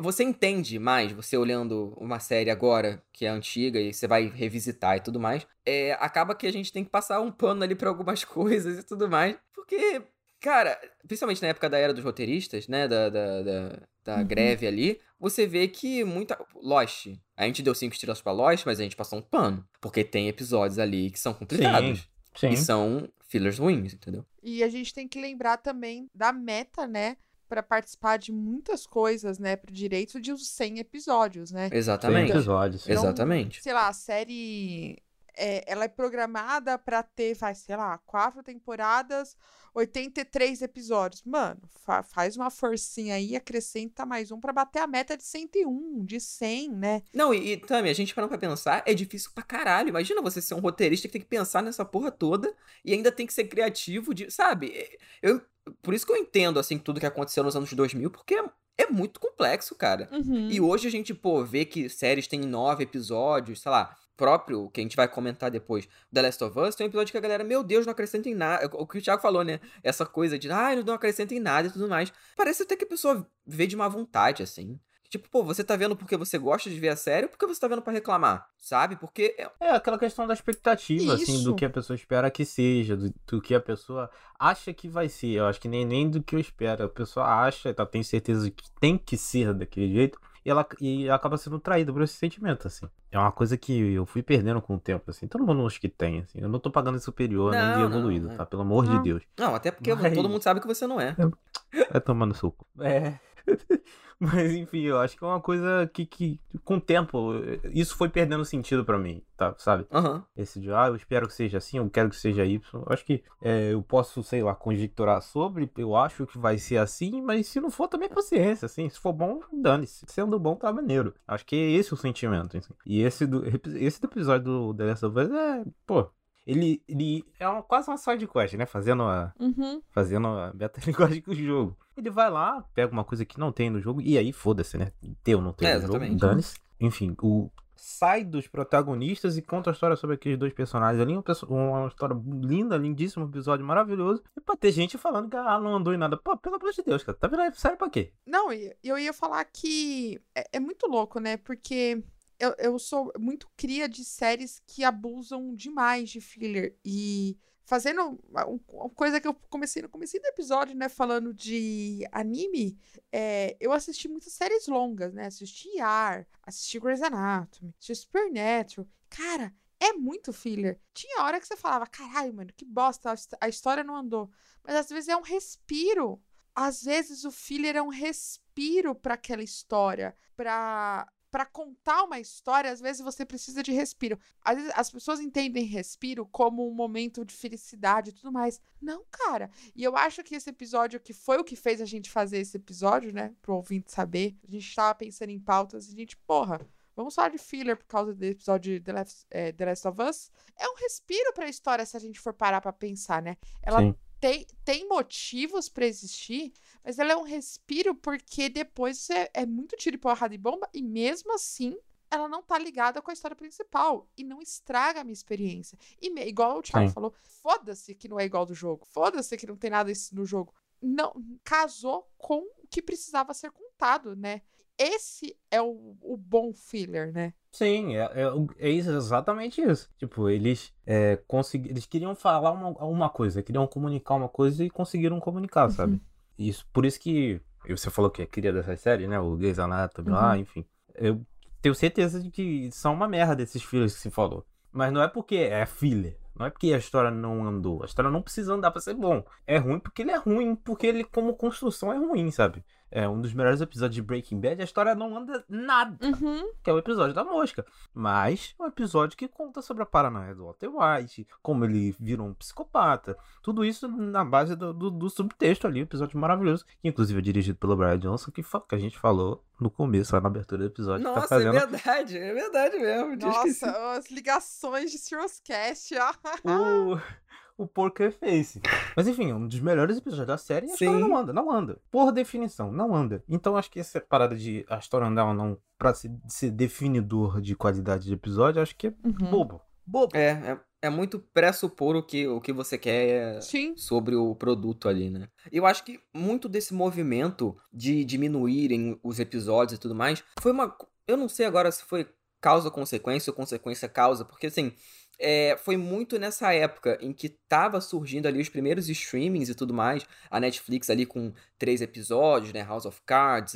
você 0.00 0.24
entende 0.24 0.78
mais, 0.78 1.12
você 1.12 1.36
olhando 1.36 1.94
uma 1.96 2.18
série 2.18 2.50
agora, 2.50 3.02
que 3.12 3.26
é 3.26 3.28
antiga, 3.28 3.80
e 3.80 3.92
você 3.92 4.06
vai 4.06 4.28
revisitar 4.28 4.96
e 4.96 5.00
tudo 5.00 5.20
mais, 5.20 5.46
é, 5.64 5.92
acaba 6.00 6.34
que 6.34 6.46
a 6.46 6.52
gente 6.52 6.72
tem 6.72 6.84
que 6.84 6.90
passar 6.90 7.20
um 7.20 7.30
pano 7.30 7.62
ali 7.62 7.74
pra 7.74 7.88
algumas 7.88 8.22
coisas 8.24 8.78
e 8.78 8.82
tudo 8.82 9.08
mais, 9.08 9.36
porque, 9.54 10.02
cara, 10.40 10.78
principalmente 11.06 11.42
na 11.42 11.48
época 11.48 11.68
da 11.68 11.78
era 11.78 11.94
dos 11.94 12.04
roteiristas, 12.04 12.68
né, 12.68 12.88
da, 12.88 13.08
da, 13.08 13.42
da, 13.42 13.82
da 14.04 14.22
greve 14.22 14.66
ali, 14.66 15.00
você 15.18 15.46
vê 15.46 15.68
que 15.68 16.04
muita... 16.04 16.38
Lost, 16.54 17.08
a 17.36 17.44
gente 17.44 17.62
deu 17.62 17.74
cinco 17.74 17.94
estrelas 17.94 18.20
pra 18.20 18.32
Lost, 18.32 18.64
mas 18.66 18.80
a 18.80 18.82
gente 18.82 18.96
passou 18.96 19.18
um 19.18 19.22
pano, 19.22 19.66
porque 19.80 20.02
tem 20.02 20.28
episódios 20.28 20.78
ali 20.78 21.10
que 21.10 21.18
são 21.18 21.32
complicados. 21.32 22.08
Sim. 22.36 22.50
E 22.50 22.56
são 22.56 23.08
fillers 23.28 23.58
ruins, 23.58 23.94
entendeu? 23.94 24.24
E 24.42 24.62
a 24.62 24.68
gente 24.68 24.92
tem 24.92 25.08
que 25.08 25.20
lembrar 25.20 25.56
também 25.56 26.08
da 26.14 26.32
meta, 26.32 26.86
né? 26.86 27.16
Pra 27.48 27.62
participar 27.62 28.16
de 28.18 28.32
muitas 28.32 28.86
coisas, 28.86 29.38
né? 29.38 29.54
Pro 29.56 29.72
direito 29.72 30.20
de 30.20 30.32
os 30.32 30.48
100 30.48 30.78
episódios, 30.80 31.50
né? 31.52 31.68
Exatamente. 31.72 32.32
episódios. 32.32 32.82
sim. 32.82 32.90
Então, 32.92 33.04
Exatamente. 33.04 33.62
Sei 33.62 33.72
lá, 33.72 33.88
a 33.88 33.92
série. 33.92 34.98
é, 35.38 35.62
ela 35.70 35.84
é 35.84 35.88
programada 35.88 36.78
pra 36.78 37.02
ter, 37.02 37.34
vai, 37.36 37.54
sei 37.54 37.76
lá, 37.76 37.98
quatro 37.98 38.42
temporadas, 38.42 39.36
83 39.74 40.62
episódios. 40.62 41.22
Mano, 41.24 41.60
fa- 41.84 42.02
faz 42.02 42.36
uma 42.36 42.50
forcinha 42.50 43.14
aí, 43.14 43.36
acrescenta 43.36 44.04
mais 44.06 44.30
um 44.32 44.40
pra 44.40 44.52
bater 44.52 44.80
a 44.80 44.86
meta 44.86 45.16
de 45.16 45.22
101, 45.24 46.04
de 46.04 46.18
100, 46.20 46.70
né? 46.70 47.02
Não, 47.14 47.32
e, 47.34 47.52
e 47.52 47.56
Tami, 47.58 47.90
a 47.90 47.92
gente 47.92 48.14
parando 48.14 48.30
pra 48.30 48.38
pensar, 48.38 48.82
é 48.86 48.94
difícil 48.94 49.30
pra 49.34 49.42
caralho. 49.44 49.88
Imagina 49.90 50.22
você 50.22 50.40
ser 50.40 50.54
um 50.54 50.60
roteirista 50.60 51.06
que 51.06 51.12
tem 51.12 51.20
que 51.20 51.28
pensar 51.28 51.62
nessa 51.62 51.84
porra 51.84 52.10
toda 52.10 52.54
e 52.84 52.92
ainda 52.92 53.12
tem 53.12 53.26
que 53.26 53.34
ser 53.34 53.44
criativo, 53.44 54.14
de, 54.14 54.30
sabe? 54.30 54.72
É, 54.74 54.96
Eu, 55.22 55.40
por 55.82 55.94
isso 55.94 56.06
que 56.06 56.12
eu 56.12 56.16
entendo, 56.16 56.58
assim, 56.58 56.78
tudo 56.78 57.00
que 57.00 57.06
aconteceu 57.06 57.42
nos 57.44 57.56
anos 57.56 57.72
2000, 57.72 58.10
porque 58.10 58.34
é, 58.34 58.44
é 58.78 58.86
muito 58.86 59.20
complexo, 59.20 59.74
cara. 59.74 60.08
Uhum. 60.12 60.48
E 60.50 60.60
hoje 60.60 60.88
a 60.88 60.90
gente, 60.90 61.14
pô, 61.14 61.44
vê 61.44 61.64
que 61.64 61.88
séries 61.88 62.26
têm 62.26 62.40
nove 62.40 62.84
episódios, 62.84 63.60
sei 63.60 63.70
lá, 63.70 63.96
próprio, 64.16 64.70
que 64.70 64.80
a 64.80 64.82
gente 64.82 64.96
vai 64.96 65.06
comentar 65.06 65.50
depois, 65.50 65.86
The 66.12 66.22
Last 66.22 66.42
of 66.42 66.58
Us, 66.58 66.74
tem 66.74 66.86
um 66.86 66.88
episódio 66.88 67.12
que 67.12 67.18
a 67.18 67.20
galera, 67.20 67.44
meu 67.44 67.62
Deus, 67.62 67.84
não 67.84 67.92
acrescenta 67.92 68.28
em 68.28 68.34
nada. 68.34 68.68
O 68.74 68.86
que 68.86 68.98
o 68.98 69.02
Thiago 69.02 69.20
falou, 69.20 69.44
né? 69.44 69.60
Essa 69.82 70.06
coisa 70.06 70.38
de, 70.38 70.50
ah, 70.50 70.74
não 70.84 70.94
acrescenta 70.94 71.34
em 71.34 71.40
nada 71.40 71.68
e 71.68 71.70
tudo 71.70 71.88
mais. 71.88 72.12
Parece 72.34 72.62
até 72.62 72.76
que 72.76 72.84
a 72.84 72.88
pessoa 72.88 73.26
vê 73.46 73.66
de 73.66 73.76
má 73.76 73.88
vontade, 73.88 74.42
assim. 74.42 74.80
Tipo, 75.16 75.30
pô, 75.30 75.42
você 75.42 75.62
tá 75.64 75.76
vendo 75.76 75.96
porque 75.96 76.16
você 76.16 76.36
gosta 76.38 76.68
de 76.68 76.78
ver 76.78 76.90
a 76.90 76.96
série 76.96 77.24
ou 77.26 77.30
porque 77.30 77.46
você 77.46 77.60
tá 77.60 77.68
vendo 77.68 77.82
pra 77.82 77.92
reclamar, 77.92 78.46
sabe? 78.58 78.96
Porque 78.96 79.34
é- 79.38 79.50
É 79.60 79.70
aquela 79.70 79.98
questão 79.98 80.26
da 80.26 80.34
expectativa, 80.34 81.14
assim, 81.14 81.34
Isso. 81.36 81.44
do 81.44 81.54
que 81.54 81.64
a 81.64 81.70
pessoa 81.70 81.94
espera 81.94 82.30
que 82.30 82.44
seja, 82.44 82.96
do, 82.96 83.12
do 83.26 83.40
que 83.40 83.54
a 83.54 83.60
pessoa 83.60 84.10
acha 84.38 84.72
que 84.74 84.88
vai 84.88 85.08
ser. 85.08 85.28
Eu 85.38 85.46
acho 85.46 85.60
que 85.60 85.68
nem, 85.68 85.84
nem 85.84 86.08
do 86.10 86.22
que 86.22 86.34
eu 86.36 86.40
espero. 86.40 86.84
A 86.84 86.88
pessoa 86.88 87.26
acha, 87.26 87.72
tá, 87.72 87.86
tem 87.86 88.02
certeza 88.02 88.50
que 88.50 88.70
tem 88.80 88.98
que 88.98 89.16
ser 89.16 89.52
daquele 89.54 89.92
jeito, 89.92 90.18
e 90.44 90.50
ela 90.50 90.64
e 90.80 91.10
acaba 91.10 91.36
sendo 91.36 91.58
traída 91.58 91.92
por 91.92 92.02
esse 92.02 92.14
sentimento, 92.14 92.66
assim. 92.68 92.86
É 93.10 93.18
uma 93.18 93.32
coisa 93.32 93.56
que 93.56 93.72
eu 93.94 94.06
fui 94.06 94.22
perdendo 94.22 94.60
com 94.62 94.74
o 94.76 94.78
tempo, 94.78 95.10
assim. 95.10 95.26
Todo 95.26 95.44
mundo 95.44 95.66
acha 95.66 95.80
que 95.80 95.88
tem, 95.88 96.20
assim. 96.20 96.38
Eu 96.40 96.48
não 96.48 96.60
tô 96.60 96.70
pagando 96.70 96.98
de 96.98 97.04
superior 97.04 97.50
nem 97.52 97.60
de 97.60 97.66
Não, 97.66 97.88
não, 97.88 97.96
evoluído, 97.98 98.30
é. 98.30 98.36
tá? 98.36 98.46
Pelo 98.46 98.62
amor 98.62 98.84
de 98.84 98.90
Não. 98.94 99.02
Deus. 99.02 99.22
Não, 99.38 99.54
até 99.54 99.70
porque 99.72 99.92
Mas- 99.94 100.14
todo 100.14 100.28
mundo 100.28 100.42
sabe 100.42 100.60
que 100.60 100.66
você 100.66 100.86
não 100.86 101.00
é. 101.00 101.16
Vai 101.90 102.00
tomando 102.00 102.34
suco. 102.34 102.64
É. 102.80 103.18
Mas 104.18 104.52
enfim, 104.54 104.80
eu 104.80 104.98
acho 104.98 105.16
que 105.16 105.22
é 105.22 105.26
uma 105.26 105.40
coisa 105.40 105.88
que, 105.92 106.06
que 106.06 106.40
com 106.64 106.76
o 106.76 106.80
tempo, 106.80 107.34
isso 107.70 107.94
foi 107.96 108.08
perdendo 108.08 108.44
sentido 108.46 108.82
pra 108.84 108.98
mim, 108.98 109.22
tá? 109.36 109.54
Sabe? 109.58 109.86
Aham. 109.92 110.24
Esse 110.34 110.58
de, 110.58 110.72
ah, 110.72 110.86
eu 110.86 110.96
espero 110.96 111.26
que 111.26 111.34
seja 111.34 111.58
assim, 111.58 111.76
eu 111.76 111.90
quero 111.90 112.08
que 112.08 112.16
seja 112.16 112.44
Y. 112.44 112.60
Eu 112.72 112.92
acho 112.92 113.04
que 113.04 113.22
é, 113.42 113.74
eu 113.74 113.82
posso, 113.82 114.22
sei 114.22 114.42
lá, 114.42 114.54
conjecturar 114.54 115.20
sobre, 115.20 115.70
eu 115.76 115.94
acho 115.94 116.26
que 116.26 116.38
vai 116.38 116.56
ser 116.56 116.78
assim, 116.78 117.20
mas 117.20 117.46
se 117.46 117.60
não 117.60 117.70
for, 117.70 117.88
também 117.88 118.08
paciência, 118.08 118.64
assim. 118.64 118.88
Se 118.88 118.98
for 118.98 119.12
bom, 119.12 119.40
dane-se. 119.52 120.06
Sendo 120.08 120.38
bom, 120.38 120.56
tá 120.56 120.72
maneiro. 120.72 121.14
Acho 121.28 121.44
que 121.44 121.54
é 121.54 121.70
esse 121.72 121.92
o 121.92 121.96
sentimento. 121.96 122.56
assim. 122.56 122.72
E 122.86 123.02
esse 123.02 123.26
do, 123.26 123.44
esse 123.76 124.00
do 124.00 124.06
episódio 124.06 124.44
do 124.44 124.74
The 124.74 124.84
Last 124.84 125.06
of 125.06 125.18
Us 125.18 125.30
é, 125.30 125.64
pô. 125.86 126.10
Ele, 126.46 126.80
ele 126.88 127.24
é 127.40 127.48
uma, 127.48 127.62
quase 127.62 127.90
uma 127.90 127.96
side 127.96 128.26
quest, 128.26 128.54
né? 128.54 128.66
Fazendo 128.66 129.02
a, 129.02 129.32
Uhum. 129.40 129.82
fazendo 129.90 130.28
a 130.28 130.52
metalinguagem 130.54 131.20
com 131.22 131.32
o 131.32 131.34
jogo. 131.34 131.76
Ele 131.96 132.10
vai 132.10 132.30
lá, 132.30 132.62
pega 132.74 132.92
uma 132.92 133.04
coisa 133.04 133.24
que 133.24 133.38
não 133.40 133.50
tem 133.50 133.68
no 133.70 133.80
jogo, 133.80 134.00
e 134.00 134.16
aí 134.16 134.32
foda-se, 134.32 134.76
né? 134.78 134.92
Ter 135.24 135.34
ou 135.34 135.42
não 135.42 135.52
ter 135.52 135.64
É, 135.66 135.74
no 135.74 135.80
jogo, 135.82 135.94
exatamente. 135.96 136.20
dane-se. 136.20 136.56
Enfim, 136.78 137.16
o 137.22 137.50
sai 137.78 138.24
dos 138.24 138.46
protagonistas 138.48 139.36
e 139.36 139.42
conta 139.42 139.70
a 139.70 139.72
história 139.72 139.96
sobre 139.96 140.16
aqueles 140.16 140.38
dois 140.38 140.52
personagens 140.52 141.00
ali. 141.00 141.14
Uma, 141.48 141.86
história 141.88 142.16
linda, 142.42 142.76
lindíssima, 142.76 143.24
um 143.24 143.28
episódio 143.28 143.64
maravilhoso. 143.66 144.22
E 144.36 144.40
pra 144.40 144.56
ter 144.56 144.72
gente 144.72 144.96
falando 144.98 145.28
que 145.28 145.36
ah, 145.36 145.58
não 145.60 145.76
andou 145.76 145.92
em 145.94 145.98
nada. 145.98 146.16
Pô, 146.16 146.36
pelo 146.36 146.56
amor 146.56 146.72
de 146.72 146.82
Deus, 146.82 147.02
cara. 147.04 147.16
Tá 147.18 147.28
vendo 147.28 147.40
aí? 147.40 147.52
Sério 147.54 147.76
pra 147.78 147.88
quê? 147.90 148.12
Não, 148.26 148.48
eu 148.82 148.98
ia 148.98 149.12
falar 149.12 149.44
que 149.44 150.20
é, 150.34 150.44
é 150.54 150.60
muito 150.60 150.86
louco, 150.86 151.20
né? 151.20 151.36
Porque 151.36 152.02
eu, 152.38 152.54
eu 152.58 152.78
sou 152.78 153.12
muito 153.18 153.48
cria 153.56 153.88
de 153.88 154.04
séries 154.04 154.60
que 154.66 154.84
abusam 154.84 155.54
demais 155.54 156.10
de 156.10 156.20
filler. 156.20 156.76
E 156.84 157.38
fazendo 157.64 158.18
uma, 158.28 158.46
um- 158.46 158.58
coisa 158.90 159.20
que 159.20 159.26
eu 159.26 159.34
comecei 159.48 159.82
no 159.82 159.88
comecinho 159.88 160.22
do 160.22 160.26
episódio, 160.28 160.74
né? 160.76 160.88
Falando 160.88 161.34
de 161.34 162.06
anime, 162.12 162.78
é, 163.12 163.56
eu 163.60 163.72
assisti 163.72 164.08
muitas 164.08 164.32
séries 164.32 164.66
longas, 164.66 165.12
né? 165.12 165.26
Assisti 165.26 165.68
Yar, 165.76 166.26
assisti 166.42 166.78
Grey's 166.78 167.02
Anatomy, 167.02 167.74
assisti 167.78 167.94
Supernatural. 167.94 168.86
Cara, 169.08 169.54
é 169.80 169.92
muito 169.92 170.32
filler. 170.32 170.80
Tinha 170.94 171.22
hora 171.22 171.40
que 171.40 171.46
você 171.46 171.56
falava, 171.56 171.86
caralho, 171.86 172.34
mano, 172.34 172.52
que 172.56 172.64
bosta, 172.64 173.14
a 173.40 173.48
história 173.48 173.84
não 173.84 173.96
andou. 173.96 174.30
Mas 174.64 174.76
às 174.76 174.88
vezes 174.88 175.08
é 175.08 175.16
um 175.16 175.22
respiro 175.22 176.20
às 176.58 176.82
vezes 176.82 177.24
o 177.26 177.30
filler 177.30 177.76
é 177.76 177.82
um 177.82 177.90
respiro 177.90 178.94
para 178.94 179.12
aquela 179.12 179.42
história, 179.42 180.16
para 180.34 181.06
para 181.36 181.44
contar 181.44 182.02
uma 182.04 182.18
história, 182.18 182.72
às 182.72 182.80
vezes 182.80 183.02
você 183.02 183.22
precisa 183.22 183.62
de 183.62 183.70
respiro. 183.70 184.18
Às 184.42 184.56
vezes 184.56 184.72
as 184.74 184.90
pessoas 184.90 185.20
entendem 185.20 185.66
respiro 185.66 186.24
como 186.24 186.66
um 186.66 186.72
momento 186.72 187.26
de 187.26 187.34
felicidade 187.34 188.08
e 188.08 188.12
tudo 188.14 188.32
mais. 188.32 188.58
Não, 188.80 189.04
cara. 189.10 189.50
E 189.74 189.84
eu 189.84 189.94
acho 189.98 190.24
que 190.24 190.34
esse 190.34 190.48
episódio 190.48 190.98
que 190.98 191.12
foi 191.12 191.36
o 191.36 191.44
que 191.44 191.54
fez 191.54 191.82
a 191.82 191.84
gente 191.84 192.10
fazer 192.10 192.38
esse 192.38 192.56
episódio, 192.56 193.12
né, 193.12 193.34
pro 193.42 193.54
ouvinte 193.54 193.92
saber. 193.92 194.34
A 194.48 194.50
gente 194.50 194.74
tava 194.74 194.94
pensando 194.94 195.28
em 195.28 195.38
pautas 195.38 195.90
e 195.90 195.92
a 195.92 195.94
gente, 195.94 196.16
porra, 196.16 196.58
Vamos 196.96 197.14
falar 197.14 197.28
de 197.28 197.36
filler 197.36 197.76
por 197.76 197.84
causa 197.84 198.14
do 198.14 198.24
episódio 198.24 198.72
de 198.72 198.80
The 198.80 198.92
Last, 198.94 199.26
eh, 199.30 199.52
The 199.52 199.66
Last 199.66 199.86
of 199.86 200.00
Us. 200.00 200.30
É 200.58 200.66
um 200.66 200.76
respiro 200.76 201.34
pra 201.34 201.46
história 201.46 201.84
se 201.84 201.94
a 201.94 202.00
gente 202.00 202.18
for 202.18 202.32
parar 202.32 202.62
pra 202.62 202.72
pensar, 202.72 203.20
né? 203.20 203.36
Ela 203.62 203.80
Sim. 203.80 203.94
Tem, 204.20 204.46
tem 204.64 204.88
motivos 204.88 205.68
pra 205.68 205.86
existir, 205.86 206.52
mas 206.84 206.98
ela 206.98 207.12
é 207.12 207.16
um 207.16 207.22
respiro 207.22 207.94
porque 207.94 208.48
depois 208.48 209.08
é, 209.10 209.30
é 209.34 209.44
muito 209.46 209.76
tiro 209.76 209.96
e 209.96 209.98
porrada 209.98 210.34
e 210.34 210.38
bomba, 210.38 210.68
e 210.72 210.82
mesmo 210.82 211.32
assim 211.34 211.76
ela 212.10 212.28
não 212.28 212.40
tá 212.42 212.56
ligada 212.56 213.02
com 213.02 213.10
a 213.10 213.12
história 213.14 213.36
principal 213.36 214.08
e 214.16 214.22
não 214.22 214.40
estraga 214.40 215.00
a 215.00 215.04
minha 215.04 215.12
experiência. 215.12 215.76
E 216.00 216.08
me- 216.08 216.24
igual 216.24 216.58
o 216.58 216.62
Thiago 216.62 216.86
Sim. 216.88 216.94
falou, 216.94 217.12
foda-se 217.42 217.94
que 217.96 218.06
não 218.08 218.18
é 218.18 218.24
igual 218.24 218.46
do 218.46 218.54
jogo, 218.54 218.86
foda-se 218.86 219.36
que 219.36 219.46
não 219.46 219.56
tem 219.56 219.70
nada 219.70 219.92
no 220.12 220.24
jogo. 220.24 220.54
Não 220.80 221.12
casou 221.42 222.08
com 222.16 222.38
o 222.62 222.66
que 222.70 222.80
precisava 222.80 223.34
ser 223.34 223.50
contado, 223.50 224.14
né? 224.14 224.42
Esse 224.78 225.36
é 225.50 225.60
o, 225.60 225.96
o 226.02 226.16
bom 226.16 226.52
filler, 226.52 227.12
né? 227.12 227.32
Sim, 227.50 227.96
é, 227.96 228.02
é, 228.02 228.24
é 228.58 228.70
isso, 228.70 228.90
exatamente 228.90 229.62
isso. 229.62 229.88
Tipo, 229.96 230.28
eles 230.28 230.74
é, 230.86 231.18
eles 231.64 231.86
queriam 231.86 232.14
falar 232.14 232.52
uma, 232.52 232.68
uma 232.84 233.08
coisa, 233.08 233.42
queriam 233.42 233.66
comunicar 233.66 234.14
uma 234.14 234.28
coisa 234.28 234.62
e 234.62 234.68
conseguiram 234.68 235.18
comunicar, 235.18 235.70
sabe? 235.70 236.00
Isso, 236.38 236.66
por 236.72 236.84
isso 236.84 237.00
que 237.00 237.40
você 237.66 237.88
falou 237.90 238.10
que 238.10 238.20
é 238.22 238.26
cria 238.26 238.52
dessas 238.52 238.80
séries, 238.80 239.08
né? 239.08 239.18
O 239.18 239.36
Grey's 239.36 239.58
Anatomy 239.58 240.10
lá, 240.10 240.32
Uhum. 240.32 240.36
enfim. 240.36 240.64
Eu 240.94 241.24
tenho 241.62 241.74
certeza 241.74 242.20
de 242.22 242.30
que 242.30 242.70
são 242.72 242.92
uma 242.92 243.08
merda 243.08 243.42
esses 243.42 243.62
fillers 243.62 243.94
que 243.94 244.00
se 244.00 244.10
falou. 244.10 244.46
Mas 244.70 244.92
não 244.92 245.02
é 245.02 245.08
porque 245.08 245.36
é 245.36 245.64
filler. 245.64 246.18
Não 246.38 246.44
é 246.44 246.50
porque 246.50 246.74
a 246.74 246.76
história 246.76 247.10
não 247.10 247.46
andou. 247.46 247.82
A 247.82 247.86
história 247.86 248.10
não 248.10 248.20
precisa 248.20 248.52
andar 248.52 248.70
pra 248.70 248.82
ser 248.82 248.92
bom. 248.92 249.24
É 249.46 249.56
ruim 249.56 249.78
porque 249.80 250.02
ele 250.02 250.10
é 250.10 250.16
ruim, 250.18 250.54
porque 250.54 250.86
ele, 250.86 251.02
como 251.02 251.34
construção, 251.34 251.90
é 251.90 251.96
ruim, 251.96 252.30
sabe? 252.30 252.62
É 252.90 253.08
um 253.08 253.20
dos 253.20 253.32
melhores 253.34 253.60
episódios 253.60 253.94
de 253.96 254.02
Breaking 254.02 254.40
Bad. 254.40 254.60
A 254.60 254.64
história 254.64 254.94
não 254.94 255.16
anda 255.16 255.44
nada 255.48 255.96
Uhum. 256.06 256.52
que 256.62 256.70
é 256.70 256.72
o 256.72 256.78
episódio 256.78 257.14
da 257.14 257.24
mosca. 257.24 257.66
Mas 257.92 258.54
é 258.58 258.62
um 258.62 258.66
episódio 258.66 259.16
que 259.16 259.26
conta 259.28 259.60
sobre 259.60 259.82
a 259.82 259.86
paranoia 259.86 260.34
do 260.34 260.44
Walter 260.44 260.68
White, 260.70 261.26
como 261.42 261.64
ele 261.64 261.94
virou 261.98 262.28
um 262.28 262.34
psicopata. 262.34 263.16
Tudo 263.42 263.64
isso 263.64 263.88
na 263.88 264.24
base 264.24 264.54
do, 264.54 264.72
do, 264.72 264.90
do 264.90 265.10
subtexto 265.10 265.66
ali, 265.66 265.80
um 265.80 265.84
episódio 265.84 266.18
maravilhoso, 266.18 266.64
que 266.80 266.88
inclusive 266.88 267.18
é 267.18 267.22
dirigido 267.22 267.58
pelo 267.58 267.76
Brian 267.76 267.98
Johnson, 267.98 268.30
que, 268.30 268.42
que 268.42 268.74
a 268.74 268.78
gente 268.78 268.98
falou 268.98 269.42
no 269.60 269.70
começo, 269.70 270.14
lá 270.14 270.20
na 270.20 270.28
abertura 270.28 270.62
do 270.62 270.66
episódio. 270.66 271.04
tá 271.04 271.14
Nossa, 271.14 271.28
fazendo 271.28 271.56
é 271.56 271.66
verdade, 271.66 272.18
é 272.18 272.34
verdade 272.34 272.78
mesmo. 272.78 273.16
Nossa, 273.16 273.92
as 273.96 274.10
ligações 274.10 274.90
de 274.92 274.98
Cast, 275.44 275.94
ó. 275.98 276.12
o, 276.44 277.00
o 277.58 277.66
Poker 277.66 278.12
Face. 278.12 278.60
Mas 278.96 279.06
enfim, 279.08 279.30
é 279.30 279.34
um 279.34 279.46
dos 279.48 279.60
melhores 279.60 279.96
episódios 279.96 280.26
da 280.26 280.36
série 280.38 280.66
e 280.66 280.70
a 280.70 280.72
história 280.74 280.94
Sim. 280.94 281.00
não 281.00 281.16
anda, 281.16 281.32
não 281.32 281.50
anda. 281.50 281.78
Por 281.90 282.12
definição, 282.12 282.70
não 282.70 282.94
anda. 282.94 283.22
Então 283.28 283.56
acho 283.56 283.70
que 283.70 283.80
essa 283.80 284.00
parada 284.00 284.36
de 284.36 284.64
a 284.68 284.78
história 284.78 285.06
andar 285.06 285.26
ou 285.26 285.34
não 285.34 285.58
pra 285.78 285.94
ser, 285.94 286.10
ser 286.28 286.50
definidor 286.50 287.40
de 287.40 287.54
qualidade 287.56 288.04
de 288.06 288.12
episódio, 288.14 288.60
acho 288.62 288.76
que 288.76 288.88
é 288.88 288.94
Uhum. 289.04 289.30
bobo. 289.30 289.60
Bobo. 289.86 290.16
É, 290.16 290.30
é, 290.30 290.60
é 290.82 290.90
muito 290.90 291.18
pressupor 291.32 291.94
o 291.96 292.02
que, 292.02 292.26
o 292.26 292.40
que 292.40 292.52
você 292.52 292.76
quer 292.76 293.40
Sim. 293.40 293.76
sobre 293.76 294.16
o 294.16 294.34
produto 294.34 294.88
ali, 294.88 295.08
né? 295.10 295.28
Eu 295.52 295.64
acho 295.64 295.84
que 295.84 296.00
muito 296.14 296.48
desse 296.48 296.74
movimento 296.74 297.56
de 297.72 298.04
diminuírem 298.04 298.98
os 299.02 299.18
episódios 299.20 299.78
e 299.78 299.80
tudo 299.80 299.94
mais 299.94 300.22
foi 300.40 300.52
uma. 300.52 300.76
Eu 301.06 301.16
não 301.16 301.28
sei 301.28 301.46
agora 301.46 301.70
se 301.70 301.84
foi 301.84 302.06
causa 302.40 302.70
consequência 302.70 303.30
ou 303.30 303.36
consequência 303.36 303.88
causa, 303.88 304.24
porque 304.24 304.48
assim. 304.48 304.72
É, 305.18 305.56
foi 305.56 305.76
muito 305.76 306.18
nessa 306.18 306.52
época 306.52 306.98
em 307.00 307.12
que 307.12 307.28
tava 307.28 307.80
surgindo 307.80 308.26
ali 308.26 308.40
os 308.40 308.48
primeiros 308.48 308.88
streamings 308.88 309.48
e 309.48 309.54
tudo 309.54 309.72
mais. 309.72 310.04
A 310.30 310.38
Netflix 310.38 310.90
ali 310.90 311.06
com 311.06 311.32
três 311.58 311.80
episódios, 311.80 312.52
né? 312.52 312.62
House 312.62 312.84
of 312.86 313.00
Cards, 313.06 313.54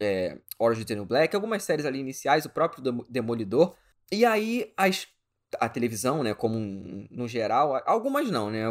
é, 0.00 0.38
Orange 0.58 0.84
the 0.84 0.94
New 0.94 1.06
Black, 1.06 1.34
algumas 1.34 1.62
séries 1.62 1.86
ali 1.86 1.98
iniciais, 1.98 2.44
o 2.44 2.50
próprio 2.50 2.82
Demo- 2.82 3.06
Demolidor. 3.08 3.74
E 4.10 4.24
aí 4.24 4.72
as 4.76 5.06
a 5.58 5.66
televisão, 5.66 6.22
né, 6.22 6.34
como 6.34 6.58
no 7.10 7.26
geral, 7.26 7.82
algumas 7.86 8.30
não, 8.30 8.50
né, 8.50 8.64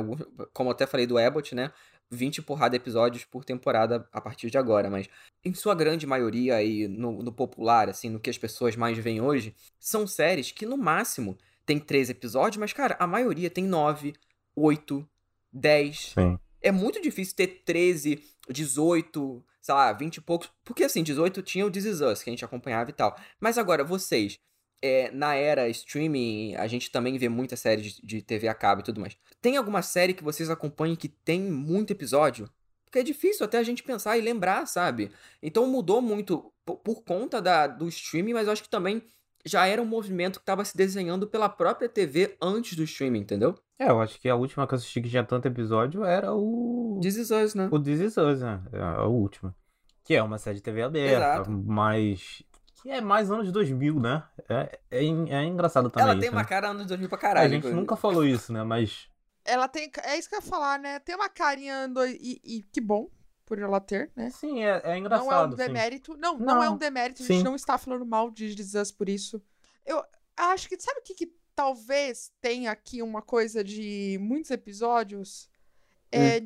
como 0.53 0.69
até 0.69 0.85
falei 0.85 1.07
do 1.07 1.17
Abbott, 1.17 1.55
né, 1.55 1.71
20 2.09 2.41
porrada 2.41 2.75
episódios 2.75 3.25
por 3.25 3.43
temporada 3.43 4.07
a 4.11 4.21
partir 4.21 4.49
de 4.49 4.57
agora, 4.57 4.89
mas 4.89 5.09
em 5.43 5.53
sua 5.53 5.75
grande 5.75 6.05
maioria 6.05 6.55
aí 6.55 6.87
no, 6.87 7.23
no 7.23 7.31
popular, 7.31 7.89
assim, 7.89 8.09
no 8.09 8.19
que 8.19 8.29
as 8.29 8.37
pessoas 8.37 8.75
mais 8.75 8.97
veem 8.97 9.19
hoje, 9.21 9.55
são 9.79 10.05
séries 10.07 10.51
que 10.51 10.65
no 10.65 10.77
máximo 10.77 11.37
tem 11.67 11.77
três 11.77 12.09
episódios, 12.09 12.57
mas 12.57 12.71
cara, 12.71 12.95
a 12.97 13.05
maioria 13.05 13.49
tem 13.49 13.65
9, 13.65 14.13
8, 14.55 15.07
10, 15.51 16.13
Sim. 16.15 16.39
é 16.61 16.71
muito 16.71 17.01
difícil 17.01 17.35
ter 17.35 17.61
13, 17.65 18.23
18, 18.49 19.45
sei 19.61 19.75
lá, 19.75 19.91
20 19.91 20.15
e 20.15 20.21
poucos. 20.21 20.49
Porque 20.63 20.85
assim, 20.85 21.03
18 21.03 21.43
tinha 21.43 21.65
o 21.65 21.69
This 21.69 21.83
Is 21.83 22.01
Us, 22.01 22.23
que 22.23 22.29
a 22.29 22.33
gente 22.33 22.45
acompanhava 22.45 22.89
e 22.89 22.93
tal. 22.93 23.19
Mas 23.37 23.57
agora, 23.57 23.83
vocês, 23.83 24.39
é, 24.81 25.11
na 25.11 25.35
era 25.35 25.67
streaming, 25.67 26.55
a 26.55 26.67
gente 26.67 26.89
também 26.89 27.17
vê 27.17 27.27
muitas 27.27 27.59
séries 27.59 27.95
de, 27.95 28.01
de 28.01 28.21
TV 28.21 28.47
a 28.47 28.53
cabo 28.53 28.79
e 28.79 28.85
tudo 28.85 29.01
mais. 29.01 29.17
Tem 29.41 29.57
alguma 29.57 29.81
série 29.81 30.13
que 30.13 30.23
vocês 30.23 30.49
acompanhem 30.49 30.95
que 30.95 31.09
tem 31.09 31.41
muito 31.41 31.91
episódio? 31.91 32.49
Porque 32.85 32.99
é 32.99 33.03
difícil 33.03 33.45
até 33.45 33.57
a 33.57 33.63
gente 33.63 33.83
pensar 33.83 34.17
e 34.17 34.21
lembrar, 34.21 34.65
sabe? 34.67 35.11
Então 35.43 35.67
mudou 35.67 36.01
muito 36.01 36.53
por, 36.65 36.77
por 36.77 37.03
conta 37.03 37.41
da, 37.41 37.67
do 37.67 37.89
streaming, 37.89 38.31
mas 38.31 38.47
eu 38.47 38.53
acho 38.53 38.63
que 38.63 38.69
também 38.69 39.03
já 39.47 39.65
era 39.65 39.81
um 39.81 39.85
movimento 39.85 40.39
que 40.39 40.43
estava 40.43 40.63
se 40.65 40.75
desenhando 40.75 41.25
pela 41.27 41.47
própria 41.49 41.87
TV 41.89 42.37
antes 42.41 42.75
do 42.75 42.83
streaming, 42.83 43.19
entendeu? 43.21 43.55
É, 43.79 43.89
eu 43.89 44.01
acho 44.01 44.19
que 44.19 44.27
a 44.29 44.35
última 44.35 44.67
que 44.67 44.73
eu 44.73 44.77
assisti 44.77 45.01
que 45.01 45.09
tinha 45.09 45.23
tanto 45.23 45.47
episódio 45.47 46.03
era 46.03 46.33
o. 46.33 46.99
This 47.01 47.15
Is 47.17 47.31
Us, 47.31 47.55
né? 47.55 47.69
O 47.71 47.79
This 47.79 47.99
Is 47.99 48.17
Us, 48.17 48.41
né? 48.41 48.61
É 48.73 48.81
a 48.81 49.03
última. 49.05 49.55
Que 50.03 50.15
é 50.15 50.23
uma 50.23 50.37
série 50.37 50.55
de 50.57 50.61
TV 50.63 50.81
aberta, 50.83 51.15
Exato. 51.41 51.51
mas. 51.51 52.43
Que 52.81 52.91
é 52.91 53.01
mais 53.01 53.29
anos 53.31 53.51
2000, 53.51 53.99
né? 53.99 54.23
É, 54.47 54.79
é, 54.91 55.05
é 55.05 55.43
engraçado 55.43 55.89
também. 55.89 56.03
Ela 56.05 56.13
isso, 56.13 56.21
tem 56.21 56.29
uma 56.29 56.41
né? 56.41 56.47
cara 56.47 56.69
anos 56.69 56.85
2000 56.87 57.09
pra 57.09 57.17
A 57.17 57.21
caralho. 57.21 57.49
gente 57.49 57.57
inclusive. 57.59 57.79
nunca 57.79 57.95
falou 57.95 58.25
isso, 58.25 58.51
né? 58.53 58.63
Mas. 58.63 59.07
Ela 59.45 59.67
tem. 59.67 59.91
É 60.03 60.17
isso 60.17 60.27
que 60.29 60.35
eu 60.35 60.39
ia 60.39 60.45
falar, 60.45 60.79
né? 60.79 60.99
Tem 60.99 61.15
uma 61.15 61.29
carinha 61.29 61.85
ando- 61.85 62.05
e, 62.05 62.39
e 62.43 62.63
que 62.71 62.79
bom 62.81 63.09
por 63.47 63.57
ela 63.57 63.79
ter, 63.79 64.11
né? 64.13 64.29
Sim, 64.29 64.61
é, 64.61 64.81
é 64.83 64.83
Não 64.83 64.91
é 64.91 64.97
engraçado. 64.99 65.47
um 65.47 65.57
sim. 65.57 65.57
demérito. 65.57 66.17
Não, 66.17 66.37
não, 66.37 66.61
é 66.61 66.67
um 66.67 66.71
Não, 66.71 66.77
demérito. 66.77 67.23
A 67.23 67.25
sim. 67.25 67.35
gente 67.35 67.45
não 67.45 67.55
está 67.55 67.77
falando 67.77 68.05
mal 68.05 68.29
de 68.29 68.53
This 68.53 68.73
Us 68.75 68.91
por 68.91 69.07
isso. 69.07 69.41
Eu 69.85 70.03
acho 70.35 70.67
que. 70.67 70.77
Sabe 70.79 70.99
o 70.99 71.03
que, 71.03 71.15
que 71.15 71.33
talvez 71.55 72.29
tenha 72.41 72.69
aqui 72.71 73.01
uma 73.01 73.21
coisa 73.21 73.63
de 73.63 74.17
muitos 74.21 74.51
episódios? 74.51 75.49
É, 76.11 76.43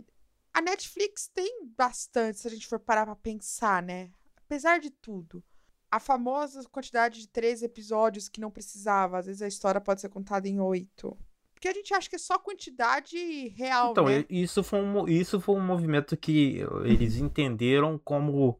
A 0.54 0.62
Netflix 0.62 1.28
tem 1.28 1.66
bastante, 1.76 2.39
se 2.39 2.47
a 2.47 2.52
gente 2.52 2.68
for 2.68 2.80
parar 2.80 3.06
pra 3.06 3.16
pensar, 3.16 3.82
né? 3.82 4.12
Apesar 4.38 4.80
de 4.80 4.91
tudo. 4.91 5.43
A 5.89 5.99
famosa 5.99 6.64
quantidade 6.70 7.20
de 7.20 7.28
13 7.28 7.66
episódios 7.66 8.30
que 8.30 8.39
não 8.39 8.52
precisava. 8.52 9.18
Às 9.18 9.26
vezes 9.26 9.41
a 9.41 9.47
história 9.47 9.82
pode 9.82 10.02
ser 10.02 10.10
contada 10.10 10.47
em 10.47 10.60
oito. 10.60 11.18
Porque 11.62 11.68
a 11.70 11.74
gente 11.74 11.93
acha 11.93 12.09
que 12.09 12.16
é 12.16 12.20
só 12.20 12.39
quantidade 12.39 13.16
real, 13.49 13.91
Então, 13.91 14.05
né? 14.05 14.26
isso 14.28 14.64
foi, 14.64 14.80
um, 14.82 15.07
isso 15.07 15.39
foi 15.39 15.53
um 15.55 15.64
movimento 15.64 16.18
que 16.18 16.66
eles 16.86 17.18
entenderam 17.18 17.99
como 18.03 18.59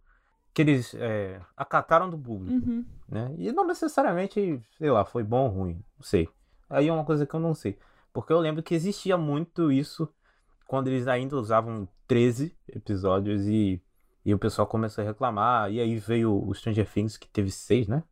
que 0.54 0.62
eles 0.62 0.93
é, 0.93 1.41
acataram 1.58 2.12
do 2.12 2.16
público, 2.16 2.64
Uhum. 2.70 2.86
né? 3.10 3.34
E 3.39 3.52
não 3.52 3.66
necessariamente, 3.66 4.62
sei 4.78 4.91
lá, 4.91 5.04
foi 5.04 5.24
bom 5.24 5.45
ou 5.45 5.49
ruim, 5.49 5.84
não 5.97 6.04
sei. 6.04 6.30
Aí 6.70 6.89
é 6.89 6.93
uma 6.93 7.04
coisa 7.04 7.26
que 7.26 7.34
eu 7.34 7.39
não 7.39 7.56
sei. 7.56 7.76
Porque 8.14 8.32
eu 8.32 8.39
lembro 8.39 8.62
que 8.62 8.76
existia 8.76 9.18
muito 9.18 9.72
isso 9.72 10.08
quando 10.68 10.88
eles 10.88 11.08
ainda 11.08 11.36
usavam 11.38 11.88
13 12.08 12.56
episódios 12.68 13.47
e, 13.47 13.82
e 14.24 14.32
o 14.32 14.38
pessoal 14.38 14.68
começou 14.68 15.04
a 15.04 15.08
reclamar. 15.08 15.72
E 15.72 15.80
aí 15.80 15.97
veio 15.97 16.32
o 16.47 16.54
Stranger 16.54 16.88
Things, 16.88 17.18
que 17.18 17.28
teve 17.28 17.49
seis, 17.49 17.88
né? 17.88 18.04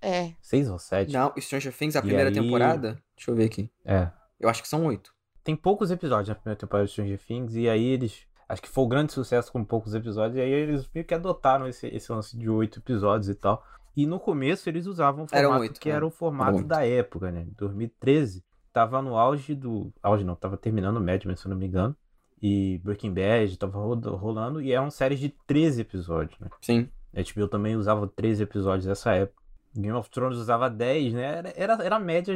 É. 0.00 0.32
Seis 0.40 0.68
ou 0.68 0.80
sete? 0.80 1.12
Não, 1.12 1.32
Stranger 1.38 1.72
Things, 1.72 1.94
a 1.94 2.00
E 2.00 2.02
primeira 2.02 2.30
aí- 2.30 2.34
temporada. 2.34 3.00
Deixa 3.14 3.30
eu 3.30 3.36
ver 3.36 3.44
aqui. 3.44 3.70
É. 3.84 4.10
Eu 4.42 4.48
acho 4.50 4.60
que 4.60 4.68
são 4.68 4.84
oito. 4.86 5.10
tem 5.44 5.56
poucos 5.56 5.90
episódios 5.90 6.28
na 6.28 6.34
primeira 6.34 6.58
temporada 6.58 6.84
de 6.86 6.92
Stranger 6.92 7.18
Things, 7.18 7.54
e 7.54 7.68
aí 7.68 7.84
eles. 7.84 8.26
Acho 8.48 8.60
que 8.60 8.68
foi 8.68 8.84
um 8.84 8.88
grande 8.88 9.12
sucesso 9.12 9.50
com 9.50 9.64
poucos 9.64 9.94
episódios, 9.94 10.36
e 10.36 10.40
aí 10.40 10.50
eles 10.50 10.86
meio 10.94 11.06
que 11.06 11.14
adotaram 11.14 11.66
esse, 11.66 11.86
esse 11.86 12.12
lance 12.12 12.36
de 12.36 12.50
oito 12.50 12.80
episódios 12.80 13.28
e 13.30 13.34
tal. 13.34 13.64
E 13.96 14.06
no 14.06 14.20
começo 14.20 14.68
eles 14.68 14.84
usavam 14.86 15.24
o 15.24 15.28
Eram 15.32 15.50
formato 15.50 15.62
oito, 15.62 15.80
que 15.80 15.88
é. 15.88 15.92
era 15.94 16.06
o 16.06 16.10
formato 16.10 16.62
da 16.64 16.84
época, 16.86 17.30
né? 17.30 17.42
Em 17.42 17.54
2013, 17.56 18.44
tava 18.72 19.00
no 19.00 19.16
auge 19.16 19.54
do. 19.54 19.92
Auge 20.02 20.24
não, 20.24 20.34
tava 20.34 20.56
terminando 20.56 20.96
o 20.98 21.00
Mad 21.00 21.24
Men, 21.24 21.36
se 21.36 21.46
eu 21.46 21.50
não 21.50 21.56
me 21.56 21.66
engano. 21.66 21.96
E 22.42 22.78
Breaking 22.84 23.14
Bad 23.14 23.56
tava 23.56 23.78
ro- 23.78 24.16
rolando, 24.16 24.60
e 24.60 24.72
eram 24.72 24.90
séries 24.90 25.20
de 25.20 25.28
13 25.46 25.82
episódios, 25.82 26.38
né? 26.40 26.48
Sim. 26.60 26.88
A 27.14 27.20
HBO 27.22 27.46
também 27.48 27.76
usava 27.76 28.06
13 28.08 28.42
episódios 28.42 28.86
nessa 28.86 29.12
época. 29.14 29.41
Game 29.74 29.96
of 29.96 30.10
Thrones 30.10 30.38
usava 30.38 30.68
10, 30.68 31.12
né? 31.14 31.22
Era, 31.22 31.52
era, 31.56 31.84
era 31.84 31.96
a 31.96 32.00
média 32.00 32.34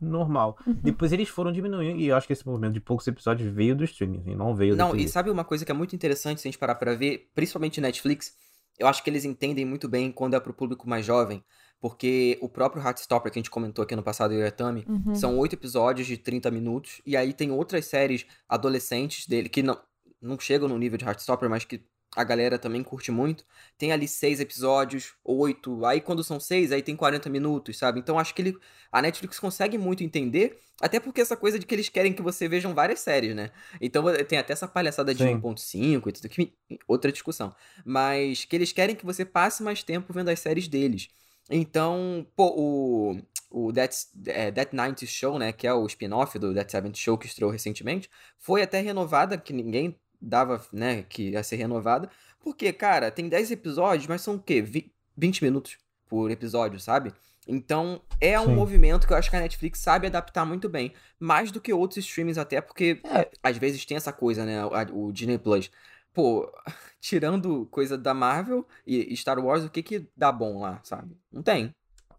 normal. 0.00 0.56
Uhum. 0.66 0.74
Depois 0.74 1.12
eles 1.12 1.28
foram 1.28 1.50
diminuindo, 1.52 1.98
e 2.00 2.06
eu 2.08 2.16
acho 2.16 2.26
que 2.26 2.32
esse 2.32 2.46
movimento 2.46 2.74
de 2.74 2.80
poucos 2.80 3.06
episódios 3.06 3.52
veio 3.52 3.74
do 3.74 3.84
streaming, 3.84 4.22
e 4.26 4.34
não 4.36 4.54
veio 4.54 4.76
Não, 4.76 4.90
TV. 4.92 5.02
e 5.04 5.08
sabe 5.08 5.30
uma 5.30 5.44
coisa 5.44 5.64
que 5.64 5.72
é 5.72 5.74
muito 5.74 5.94
interessante 5.96 6.40
se 6.40 6.46
a 6.46 6.50
gente 6.50 6.58
parar 6.58 6.74
pra 6.76 6.94
ver, 6.94 7.28
principalmente 7.34 7.80
Netflix? 7.80 8.34
Eu 8.78 8.86
acho 8.86 9.02
que 9.02 9.08
eles 9.10 9.24
entendem 9.24 9.64
muito 9.64 9.88
bem 9.88 10.12
quando 10.12 10.34
é 10.34 10.40
pro 10.40 10.52
público 10.52 10.88
mais 10.88 11.04
jovem, 11.04 11.42
porque 11.80 12.38
o 12.42 12.48
próprio 12.48 12.82
Heartstopper 12.82 13.32
que 13.32 13.38
a 13.38 13.40
gente 13.42 13.50
comentou 13.50 13.82
aqui 13.82 13.96
no 13.96 14.02
passado, 14.02 14.32
e 14.34 14.42
a 14.42 14.50
Tami, 14.50 14.84
Uhum. 14.88 15.14
são 15.14 15.38
oito 15.38 15.54
episódios 15.54 16.06
de 16.06 16.16
30 16.16 16.50
minutos, 16.50 17.00
e 17.06 17.16
aí 17.16 17.32
tem 17.32 17.50
outras 17.50 17.86
séries 17.86 18.26
adolescentes 18.48 19.26
dele 19.26 19.48
que 19.48 19.62
não, 19.62 19.78
não 20.20 20.38
chegam 20.38 20.68
no 20.68 20.78
nível 20.78 20.98
de 20.98 21.04
Heartstopper, 21.04 21.48
mas 21.48 21.64
que 21.64 21.80
a 22.16 22.24
galera 22.24 22.58
também 22.58 22.82
curte 22.82 23.12
muito. 23.12 23.44
Tem 23.76 23.92
ali 23.92 24.08
seis 24.08 24.40
episódios, 24.40 25.12
oito, 25.22 25.84
aí 25.84 26.00
quando 26.00 26.24
são 26.24 26.40
seis, 26.40 26.72
aí 26.72 26.80
tem 26.80 26.96
40 26.96 27.28
minutos, 27.28 27.76
sabe? 27.76 28.00
Então 28.00 28.18
acho 28.18 28.34
que 28.34 28.40
ele, 28.40 28.58
a 28.90 29.02
Netflix 29.02 29.38
consegue 29.38 29.76
muito 29.76 30.02
entender, 30.02 30.58
até 30.80 30.98
porque 30.98 31.20
essa 31.20 31.36
coisa 31.36 31.58
de 31.58 31.66
que 31.66 31.74
eles 31.74 31.90
querem 31.90 32.14
que 32.14 32.22
você 32.22 32.48
vejam 32.48 32.74
várias 32.74 33.00
séries, 33.00 33.36
né? 33.36 33.50
Então 33.82 34.02
tem 34.26 34.38
até 34.38 34.54
essa 34.54 34.66
palhaçada 34.66 35.14
de 35.14 35.22
Sim. 35.22 35.38
1.5 35.38 36.08
e 36.08 36.12
tudo 36.12 36.28
que 36.28 36.54
outra 36.88 37.12
discussão, 37.12 37.54
mas 37.84 38.46
que 38.46 38.56
eles 38.56 38.72
querem 38.72 38.96
que 38.96 39.04
você 39.04 39.22
passe 39.22 39.62
mais 39.62 39.82
tempo 39.82 40.10
vendo 40.12 40.30
as 40.30 40.40
séries 40.40 40.66
deles. 40.66 41.08
Então, 41.50 42.26
pô, 42.34 42.48
o, 42.56 43.20
o 43.50 43.72
That, 43.72 43.94
é, 44.26 44.50
That 44.50 44.74
90 44.74 45.06
Show, 45.06 45.38
né, 45.38 45.52
que 45.52 45.66
é 45.66 45.72
o 45.72 45.86
spin-off 45.86 46.38
do 46.38 46.54
That 46.54 46.72
70 46.72 46.96
Show 46.96 47.18
que 47.18 47.26
estreou 47.26 47.50
recentemente, 47.50 48.08
foi 48.38 48.62
até 48.62 48.80
renovada, 48.80 49.36
que 49.38 49.52
ninguém 49.52 49.96
dava, 50.20 50.60
né, 50.72 51.02
que 51.02 51.30
ia 51.30 51.42
ser 51.42 51.56
renovada, 51.56 52.08
porque, 52.40 52.72
cara, 52.72 53.10
tem 53.10 53.28
10 53.28 53.50
episódios, 53.50 54.06
mas 54.06 54.20
são 54.22 54.36
o 54.36 54.38
quê? 54.42 54.60
Vi- 54.62 54.92
20 55.16 55.42
minutos 55.42 55.76
por 56.08 56.30
episódio, 56.30 56.78
sabe? 56.78 57.12
Então, 57.48 58.00
é 58.20 58.38
um 58.40 58.46
Sim. 58.46 58.54
movimento 58.54 59.06
que 59.06 59.12
eu 59.12 59.16
acho 59.16 59.30
que 59.30 59.36
a 59.36 59.40
Netflix 59.40 59.78
sabe 59.78 60.06
adaptar 60.06 60.44
muito 60.44 60.68
bem, 60.68 60.92
mais 61.18 61.50
do 61.52 61.60
que 61.60 61.72
outros 61.72 61.98
streamings 62.04 62.38
até, 62.38 62.60
porque 62.60 63.00
É. 63.04 63.28
às 63.42 63.56
vezes 63.56 63.84
tem 63.84 63.96
essa 63.96 64.12
coisa, 64.12 64.44
né, 64.44 64.58
o 64.92 65.12
Disney 65.12 65.38
Plus. 65.38 65.70
Pô, 66.12 66.50
tirando 67.00 67.66
coisa 67.66 67.96
da 67.96 68.14
Marvel 68.14 68.66
e 68.86 69.14
Star 69.16 69.38
Wars, 69.38 69.64
o 69.64 69.70
que 69.70 69.82
que 69.82 70.08
dá 70.16 70.32
bom 70.32 70.60
lá, 70.60 70.80
sabe? 70.82 71.16
Não 71.32 71.42
tem. 71.42 71.72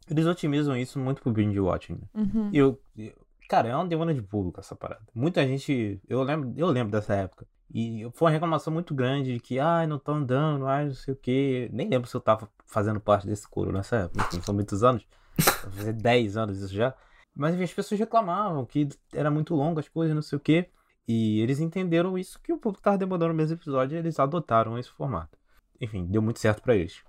Eles 0.09 0.25
otimizam 0.25 0.77
isso 0.77 0.97
muito 0.99 1.21
pro 1.21 1.31
binge 1.31 1.59
watching. 1.59 1.95
Né? 1.95 2.07
Uhum. 2.13 2.49
E 2.53 2.57
eu, 2.57 2.79
eu- 2.97 3.13
cara, 3.49 3.67
é 3.69 3.75
uma 3.75 3.85
demanda 3.85 4.13
de 4.13 4.21
público 4.21 4.59
essa 4.61 4.75
parada. 4.75 5.01
Muita 5.13 5.45
gente, 5.45 5.99
eu 6.07 6.23
lembro, 6.23 6.53
eu 6.55 6.67
lembro 6.67 6.91
dessa 6.91 7.13
época. 7.15 7.45
E 7.73 8.07
foi 8.13 8.27
uma 8.27 8.31
reclamação 8.31 8.71
muito 8.71 8.95
grande 8.95 9.33
de 9.33 9.39
que, 9.39 9.59
ai, 9.59 9.85
não 9.85 9.99
tô 9.99 10.11
andando, 10.13 10.65
ai, 10.65 10.85
não 10.85 10.93
sei 10.93 11.13
o 11.13 11.17
quê. 11.17 11.69
Nem 11.71 11.89
lembro 11.89 12.09
se 12.09 12.15
eu 12.15 12.21
tava 12.21 12.49
fazendo 12.65 12.99
parte 12.99 13.27
desse 13.27 13.47
coro 13.47 13.71
nessa 13.71 13.97
época, 13.97 14.25
enfim, 14.27 14.41
são 14.41 14.55
muitos 14.55 14.83
anos. 14.83 15.05
Vai 15.37 15.71
fazer 15.71 15.93
10 15.93 16.37
anos 16.37 16.61
isso 16.61 16.73
já. 16.73 16.93
Mas 17.35 17.53
enfim, 17.53 17.63
as 17.63 17.73
pessoas 17.73 17.99
reclamavam 17.99 18.65
que 18.65 18.89
era 19.13 19.29
muito 19.29 19.53
longo 19.53 19.79
as 19.79 19.87
coisas, 19.87 20.15
não 20.15 20.21
sei 20.21 20.37
o 20.37 20.41
quê. 20.41 20.69
E 21.07 21.39
eles 21.41 21.59
entenderam 21.59 22.17
isso 22.17 22.39
que 22.41 22.51
o 22.51 22.57
público 22.57 22.83
tava 22.83 22.97
demandando 22.97 23.31
no 23.31 23.37
mesmo 23.37 23.55
episódio 23.55 23.95
e 23.95 23.99
eles 23.99 24.19
adotaram 24.19 24.77
esse 24.77 24.89
formato. 24.89 25.37
Enfim, 25.79 26.05
deu 26.05 26.21
muito 26.21 26.39
certo 26.39 26.61
pra 26.61 26.75
eles. 26.75 27.01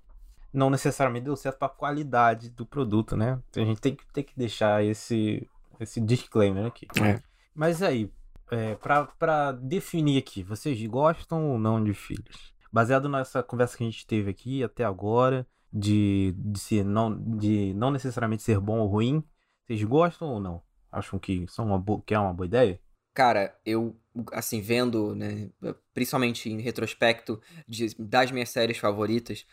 Não 0.53 0.71
necessariamente 0.71 1.25
deu 1.25 1.37
certo 1.37 1.59
pra 1.59 1.69
qualidade 1.69 2.51
do 2.51 2.65
produto, 2.65 3.17
né? 3.17 3.41
A 3.57 3.61
gente 3.61 3.81
tem 3.81 3.97
que, 3.97 4.07
tem 4.13 4.23
que 4.23 4.37
deixar 4.37 4.85
esse, 4.85 5.49
esse 5.81 6.01
disclaimer 6.01 6.67
aqui. 6.67 6.87
É. 7.03 7.21
Mas 7.55 7.83
aí, 7.83 8.13
é, 8.51 8.75
pra 8.77 9.53
definir 9.53 10.19
aqui, 10.19 10.43
vocês 10.43 10.81
gostam 10.87 11.51
ou 11.51 11.59
não 11.59 11.83
de 11.83 11.93
filhos? 11.95 12.53
Baseado 12.73 13.09
nessa 13.09 13.43
conversa 13.43 13.77
que 13.77 13.85
a 13.85 13.87
gente 13.87 14.07
teve 14.07 14.31
aqui 14.31 14.63
até 14.63 14.85
agora, 14.85 15.47
de, 15.73 16.35
de, 16.37 16.59
ser 16.59 16.85
não, 16.85 17.15
de 17.39 17.73
não 17.75 17.91
necessariamente 17.91 18.43
ser 18.43 18.59
bom 18.61 18.79
ou 18.79 18.87
ruim, 18.89 19.23
vocês 19.67 19.83
gostam 19.85 20.29
ou 20.29 20.41
não? 20.41 20.63
Acham 20.91 21.19
que, 21.19 21.47
são 21.49 21.67
uma 21.67 22.03
que 22.03 22.15
é 22.15 22.19
uma 22.19 22.33
boa 22.33 22.47
ideia? 22.47 22.81
Cara, 23.15 23.59
eu, 23.65 23.97
assim, 24.33 24.61
vendo, 24.61 25.15
né, 25.15 25.51
principalmente 25.93 26.49
em 26.49 26.61
retrospecto 26.61 27.41
de- 27.67 27.95
das 27.99 28.31
minhas 28.31 28.49
séries 28.49 28.79
favoritas, 28.79 29.45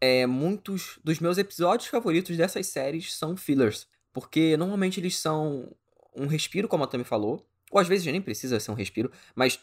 é, 0.00 0.26
muitos 0.26 0.98
dos 1.04 1.20
meus 1.20 1.38
episódios 1.38 1.88
favoritos 1.88 2.36
dessas 2.36 2.66
séries 2.66 3.14
são 3.14 3.36
fillers. 3.36 3.86
Porque 4.12 4.56
normalmente 4.56 5.00
eles 5.00 5.16
são 5.16 5.74
um 6.14 6.26
respiro, 6.26 6.68
como 6.68 6.84
a 6.84 6.86
Tami 6.86 7.04
falou, 7.04 7.46
ou 7.72 7.80
às 7.80 7.88
vezes 7.88 8.04
já 8.04 8.12
nem 8.12 8.22
precisa 8.22 8.60
ser 8.60 8.70
um 8.70 8.74
respiro, 8.74 9.10
mas 9.34 9.58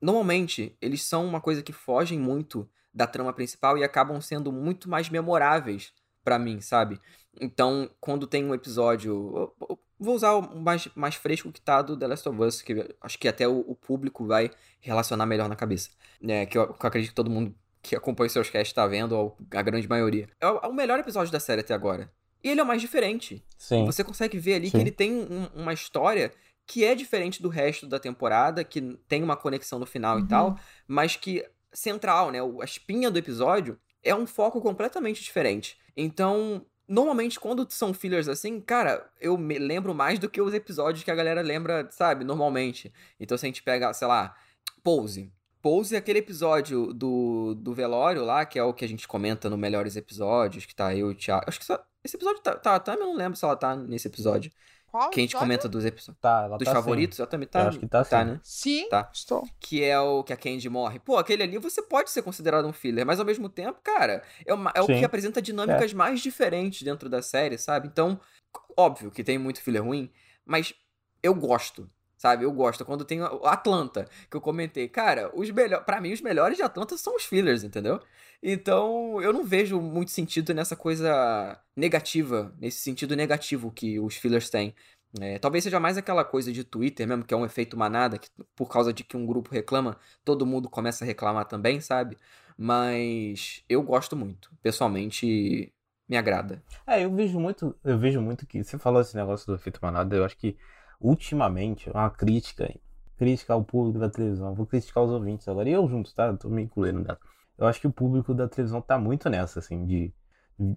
normalmente 0.00 0.76
eles 0.80 1.02
são 1.02 1.26
uma 1.26 1.40
coisa 1.40 1.62
que 1.62 1.72
fogem 1.72 2.18
muito 2.18 2.68
da 2.92 3.06
trama 3.06 3.32
principal 3.32 3.76
e 3.76 3.82
acabam 3.82 4.20
sendo 4.20 4.52
muito 4.52 4.88
mais 4.88 5.08
memoráveis 5.08 5.92
pra 6.22 6.38
mim, 6.38 6.60
sabe? 6.60 7.00
Então, 7.40 7.90
quando 8.00 8.26
tem 8.26 8.44
um 8.44 8.54
episódio. 8.54 9.52
Vou 9.98 10.14
usar 10.16 10.32
o 10.34 10.56
mais, 10.60 10.88
mais 10.94 11.14
fresco 11.14 11.50
que 11.52 11.60
tá 11.60 11.80
do 11.80 11.96
The 11.96 12.06
Last 12.06 12.28
of 12.28 12.40
Us, 12.42 12.62
que 12.62 12.94
acho 13.00 13.18
que 13.18 13.28
até 13.28 13.46
o, 13.48 13.60
o 13.60 13.74
público 13.74 14.26
vai 14.26 14.50
relacionar 14.80 15.24
melhor 15.24 15.48
na 15.48 15.56
cabeça. 15.56 15.90
É, 16.26 16.44
que, 16.46 16.58
eu, 16.58 16.72
que 16.74 16.84
eu 16.84 16.88
acredito 16.88 17.10
que 17.10 17.14
todo 17.14 17.30
mundo 17.30 17.54
que 17.80 17.94
acompanha 17.94 18.26
os 18.26 18.32
seus 18.32 18.50
casts 18.50 18.72
tá 18.72 18.86
vendo, 18.86 19.12
ou 19.12 19.36
a 19.52 19.62
grande 19.62 19.88
maioria. 19.88 20.28
É 20.40 20.46
o, 20.48 20.58
é 20.58 20.66
o 20.66 20.72
melhor 20.74 20.98
episódio 20.98 21.32
da 21.32 21.38
série 21.40 21.60
até 21.60 21.74
agora. 21.74 22.10
E 22.42 22.48
ele 22.48 22.60
é 22.60 22.62
o 22.62 22.66
mais 22.66 22.80
diferente. 22.80 23.42
Sim. 23.56 23.84
Você 23.86 24.02
consegue 24.02 24.38
ver 24.38 24.54
ali 24.54 24.66
Sim. 24.66 24.72
que 24.72 24.78
ele 24.78 24.90
tem 24.90 25.12
um- 25.12 25.48
uma 25.54 25.72
história 25.72 26.32
que 26.66 26.84
é 26.84 26.94
diferente 26.94 27.42
do 27.42 27.48
resto 27.48 27.86
da 27.86 27.98
temporada, 27.98 28.64
que 28.64 28.80
tem 29.06 29.22
uma 29.22 29.36
conexão 29.36 29.78
no 29.78 29.86
final 29.86 30.16
Uhum. 30.18 30.24
e 30.24 30.28
tal, 30.28 30.58
mas 30.86 31.16
que 31.16 31.44
central, 31.72 32.30
né? 32.30 32.38
A 32.60 32.64
espinha 32.64 33.10
do 33.10 33.18
episódio 33.18 33.78
é 34.02 34.14
um 34.14 34.26
foco 34.26 34.60
completamente 34.60 35.22
diferente. 35.22 35.78
Então, 35.96 36.64
normalmente 36.86 37.38
quando 37.40 37.66
são 37.70 37.92
fillers 37.94 38.28
assim, 38.28 38.60
cara, 38.60 39.10
eu 39.20 39.36
me 39.36 39.58
lembro 39.58 39.94
mais 39.94 40.18
do 40.18 40.28
que 40.28 40.40
os 40.40 40.54
episódios 40.54 41.04
que 41.04 41.10
a 41.10 41.14
galera 41.14 41.42
lembra, 41.42 41.88
sabe, 41.90 42.24
normalmente. 42.24 42.92
Então, 43.18 43.36
se 43.36 43.46
a 43.46 43.48
gente 43.48 43.62
pega, 43.62 43.92
sei 43.92 44.06
lá, 44.08 44.36
Pose. 44.82 45.32
Pose 45.62 45.94
é 45.94 45.98
aquele 45.98 46.18
episódio 46.18 46.92
do, 46.92 47.54
do 47.54 47.72
velório 47.72 48.22
lá, 48.22 48.44
que 48.44 48.58
é 48.58 48.62
o 48.62 48.74
que 48.74 48.84
a 48.84 48.88
gente 48.88 49.08
comenta 49.08 49.48
no 49.48 49.56
Melhores 49.56 49.96
Episódios, 49.96 50.66
que 50.66 50.74
tá 50.74 50.94
eu 50.94 51.10
e 51.10 51.14
o 51.14 51.16
Thiago. 51.16 51.44
Acho 51.48 51.58
que 51.58 51.64
só, 51.64 51.82
esse 52.04 52.16
episódio 52.16 52.42
tá, 52.42 52.54
tá, 52.54 52.78
tá, 52.78 52.92
eu 52.92 53.00
não 53.00 53.16
lembro 53.16 53.36
se 53.38 53.44
ela 53.46 53.56
tá 53.56 53.74
nesse 53.74 54.06
episódio. 54.06 54.52
Qual 54.94 55.10
Que 55.10 55.18
a 55.18 55.22
gente 55.24 55.34
comenta 55.34 55.68
dos 55.68 55.84
episódios. 55.84 56.20
Tá, 56.20 56.44
ela 56.44 56.56
Dos 56.56 56.66
tá 56.66 56.70
sim. 56.70 56.74
favoritos, 56.76 57.18
ela 57.18 57.26
também 57.26 57.48
tá. 57.48 57.62
Eu 57.62 57.68
acho 57.70 57.80
que 57.80 57.88
tá 57.88 58.04
sim. 58.04 58.14
né? 58.14 58.40
Sim, 58.44 58.88
Tá. 58.88 59.10
estou. 59.12 59.42
Que 59.58 59.82
é 59.82 59.98
o 59.98 60.22
que 60.22 60.32
a 60.32 60.36
Candy 60.36 60.68
morre. 60.70 61.00
Pô, 61.00 61.16
aquele 61.16 61.42
ali 61.42 61.58
você 61.58 61.82
pode 61.82 62.10
ser 62.10 62.22
considerado 62.22 62.64
um 62.68 62.72
filler, 62.72 63.04
mas 63.04 63.18
ao 63.18 63.26
mesmo 63.26 63.48
tempo, 63.48 63.80
cara, 63.82 64.22
é, 64.46 64.54
uma- 64.54 64.70
é 64.72 64.80
o 64.80 64.86
Sim. 64.86 65.00
que 65.00 65.04
apresenta 65.04 65.42
dinâmicas 65.42 65.92
mais 65.92 66.20
diferentes 66.20 66.80
dentro 66.82 67.08
da 67.08 67.20
série, 67.22 67.58
sabe? 67.58 67.88
Então, 67.88 68.20
óbvio 68.76 69.10
que 69.10 69.24
tem 69.24 69.36
muito 69.36 69.60
filler 69.60 69.82
ruim, 69.82 70.12
mas 70.46 70.72
eu 71.24 71.34
gosto. 71.34 71.90
Sabe, 72.24 72.42
eu 72.42 72.52
gosto. 72.52 72.86
Quando 72.86 73.04
tem 73.04 73.20
Atlanta, 73.20 74.08
que 74.30 74.34
eu 74.34 74.40
comentei, 74.40 74.88
cara, 74.88 75.30
os 75.34 75.50
melhores. 75.50 75.84
Pra 75.84 76.00
mim, 76.00 76.10
os 76.10 76.22
melhores 76.22 76.56
de 76.56 76.62
Atlanta 76.62 76.96
são 76.96 77.14
os 77.16 77.22
fillers, 77.22 77.62
entendeu? 77.62 78.00
Então, 78.42 79.20
eu 79.20 79.30
não 79.30 79.44
vejo 79.44 79.78
muito 79.78 80.10
sentido 80.10 80.54
nessa 80.54 80.74
coisa 80.74 81.60
negativa, 81.76 82.50
nesse 82.58 82.78
sentido 82.80 83.14
negativo 83.14 83.70
que 83.70 84.00
os 84.00 84.16
fillers 84.16 84.48
têm. 84.48 84.74
É, 85.20 85.38
talvez 85.38 85.64
seja 85.64 85.78
mais 85.78 85.98
aquela 85.98 86.24
coisa 86.24 86.50
de 86.50 86.64
Twitter 86.64 87.06
mesmo, 87.06 87.26
que 87.26 87.34
é 87.34 87.36
um 87.36 87.44
efeito 87.44 87.76
manada, 87.76 88.16
que 88.16 88.30
por 88.56 88.70
causa 88.70 88.90
de 88.90 89.04
que 89.04 89.18
um 89.18 89.26
grupo 89.26 89.50
reclama, 89.52 89.98
todo 90.24 90.46
mundo 90.46 90.70
começa 90.70 91.04
a 91.04 91.06
reclamar 91.06 91.44
também, 91.44 91.78
sabe? 91.82 92.16
Mas 92.56 93.62
eu 93.68 93.82
gosto 93.82 94.16
muito. 94.16 94.50
Pessoalmente, 94.62 95.70
me 96.08 96.16
agrada. 96.16 96.62
É, 96.86 97.04
eu 97.04 97.14
vejo 97.14 97.38
muito, 97.38 97.76
eu 97.84 97.98
vejo 97.98 98.22
muito 98.22 98.46
que 98.46 98.64
você 98.64 98.78
falou 98.78 99.02
esse 99.02 99.14
negócio 99.14 99.46
do 99.46 99.56
efeito 99.56 99.78
manada, 99.82 100.16
eu 100.16 100.24
acho 100.24 100.38
que 100.38 100.56
ultimamente 101.00 101.90
uma 101.90 102.10
crítica, 102.10 102.72
crítica 103.16 103.52
ao 103.52 103.64
público 103.64 103.98
da 103.98 104.10
televisão, 104.10 104.54
vou 104.54 104.66
criticar 104.66 105.02
os 105.04 105.10
ouvintes 105.10 105.48
agora, 105.48 105.68
e 105.68 105.72
eu 105.72 105.86
junto, 105.88 106.14
tá? 106.14 106.32
Tô 106.34 106.48
me 106.48 106.62
incluindo 106.62 107.00
nessa. 107.00 107.20
Eu 107.56 107.66
acho 107.66 107.80
que 107.80 107.86
o 107.86 107.92
público 107.92 108.34
da 108.34 108.48
televisão 108.48 108.80
tá 108.80 108.98
muito 108.98 109.28
nessa, 109.30 109.60
assim, 109.60 109.86
de 109.86 110.12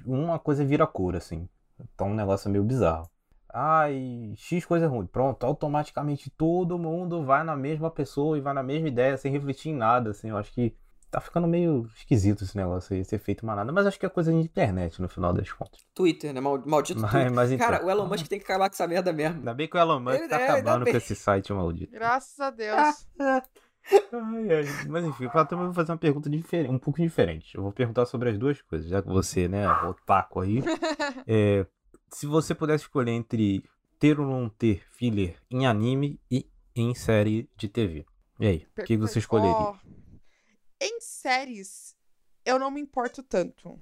uma 0.06 0.38
coisa 0.38 0.64
vira 0.64 0.86
cor, 0.86 1.16
assim. 1.16 1.48
Tá 1.96 2.06
um 2.06 2.14
negócio 2.14 2.50
meio 2.50 2.64
bizarro. 2.64 3.10
Ai, 3.52 4.34
X 4.36 4.66
coisa 4.66 4.88
ruim. 4.88 5.08
Pronto, 5.08 5.44
automaticamente 5.44 6.30
todo 6.30 6.78
mundo 6.78 7.24
vai 7.24 7.44
na 7.44 7.56
mesma 7.56 7.90
pessoa 7.90 8.38
e 8.38 8.42
vai 8.42 8.54
na 8.54 8.62
mesma 8.62 8.88
ideia, 8.88 9.18
sem 9.18 9.32
refletir 9.32 9.70
em 9.70 9.76
nada, 9.76 10.12
assim. 10.12 10.30
Eu 10.30 10.38
acho 10.38 10.54
que 10.54 10.76
tá 11.10 11.22
ficando 11.22 11.48
meio 11.48 11.90
esquisito 11.96 12.44
esse 12.44 12.56
negócio 12.58 12.94
aí, 12.94 13.02
esse 13.02 13.16
efeito 13.16 13.46
manada. 13.46 13.72
Mas 13.72 13.86
acho 13.86 14.00
que 14.00 14.06
é 14.06 14.10
coisa 14.10 14.32
de 14.32 14.38
internet, 14.38 15.02
no 15.02 15.08
final 15.08 15.34
das 15.34 15.52
contas. 15.52 15.80
Twitter, 15.94 16.34
né? 16.34 16.40
Mal- 16.42 16.62
Maldito 16.66 17.00
Mas- 17.02 17.12
Twitter. 17.12 17.34
mas 17.34 17.52
então- 17.52 17.66
Cara, 17.68 17.86
o 17.86 17.90
Elon 17.90 18.08
Musk 18.08 18.28
tem 18.28 18.40
que 18.40 18.46
acabar 18.46 18.70
com 18.70 18.74
essa 18.76 18.88
merda 18.88 19.12
mesmo. 19.14 19.38
Ainda 19.38 19.54
bem 19.54 19.68
que 19.68 19.78
o 19.78 19.80
Elon 19.80 20.00
Musk 20.00 20.20
Ele- 20.20 20.28
tá 20.28 20.40
é, 20.40 20.50
acabando 20.50 20.86
com 20.86 20.98
esse 20.98 21.16
site 21.16 21.52
maldito. 21.54 21.92
Graças 21.94 22.40
a 22.40 22.50
Deus. 22.50 23.08
Ai, 24.12 24.54
ai. 24.54 24.66
Mas 24.90 25.06
enfim, 25.06 25.24
eu 25.34 25.46
também 25.46 25.64
vou 25.66 25.74
fazer 25.74 25.94
uma 25.94 25.98
pergunta 25.98 26.30
diferente, 26.30 26.70
um 26.70 26.78
pouco 26.78 27.02
diferente. 27.02 27.56
Eu 27.56 27.64
vou 27.64 27.72
perguntar 27.72 28.06
sobre 28.06 28.30
as 28.30 28.38
duas 28.38 28.62
coisas, 28.62 28.90
já 28.90 29.02
que 29.02 29.08
você, 29.08 29.48
né, 29.48 29.66
o 29.84 29.94
taco 29.94 30.42
aí. 30.42 30.62
É, 31.26 31.66
se 32.10 32.26
você 32.28 32.54
pudesse 32.54 32.84
escolher 32.84 33.12
entre 33.12 33.64
ter 33.98 34.20
ou 34.20 34.26
não 34.28 34.50
ter 34.50 34.84
filler 34.92 35.36
em 35.50 35.66
anime 35.66 36.20
e 36.30 36.46
em 36.76 36.94
série 36.94 37.50
de 37.56 37.68
TV. 37.70 38.06
E 38.40 38.48
aí, 38.48 38.68
o 38.78 38.84
que 38.84 38.98
você 38.98 39.20
escolheria? 39.20 39.52
Em 39.56 39.76
séries, 41.28 41.94
eu 42.46 42.58
não 42.58 42.72
me 42.72 42.80
importo 42.80 43.22
tanto. 43.22 43.78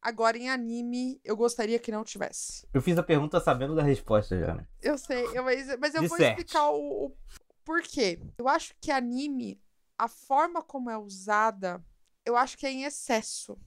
Agora, 0.00 0.38
em 0.38 0.48
anime, 0.48 1.20
eu 1.22 1.36
gostaria 1.36 1.78
que 1.78 1.92
não 1.92 2.02
tivesse. 2.02 2.66
Eu 2.72 2.80
fiz 2.80 2.96
a 2.96 3.02
pergunta 3.02 3.38
sabendo 3.40 3.74
da 3.74 3.82
resposta 3.82 4.38
já, 4.38 4.54
né? 4.54 4.66
Eu 4.80 4.96
sei, 4.96 5.26
eu- 5.36 5.44
mas, 5.44 5.66
mas 5.78 5.94
eu 5.94 6.02
vou 6.04 6.16
Disserte. 6.16 6.40
explicar 6.40 6.70
o, 6.70 7.06
o 7.06 7.16
porquê. 7.62 8.18
Eu 8.38 8.48
acho 8.48 8.74
que 8.80 8.90
anime, 8.90 9.60
a 9.98 10.08
forma 10.08 10.62
como 10.62 10.88
é 10.88 10.96
usada, 10.96 11.84
eu 12.24 12.34
acho 12.38 12.56
que 12.56 12.66
é 12.66 12.70
em 12.70 12.84
excesso. 12.84 13.58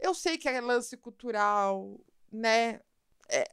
Eu 0.00 0.14
sei 0.14 0.38
que 0.38 0.48
é 0.48 0.58
lance 0.58 0.96
cultural, 0.96 2.00
né? 2.32 2.80
É, 3.28 3.44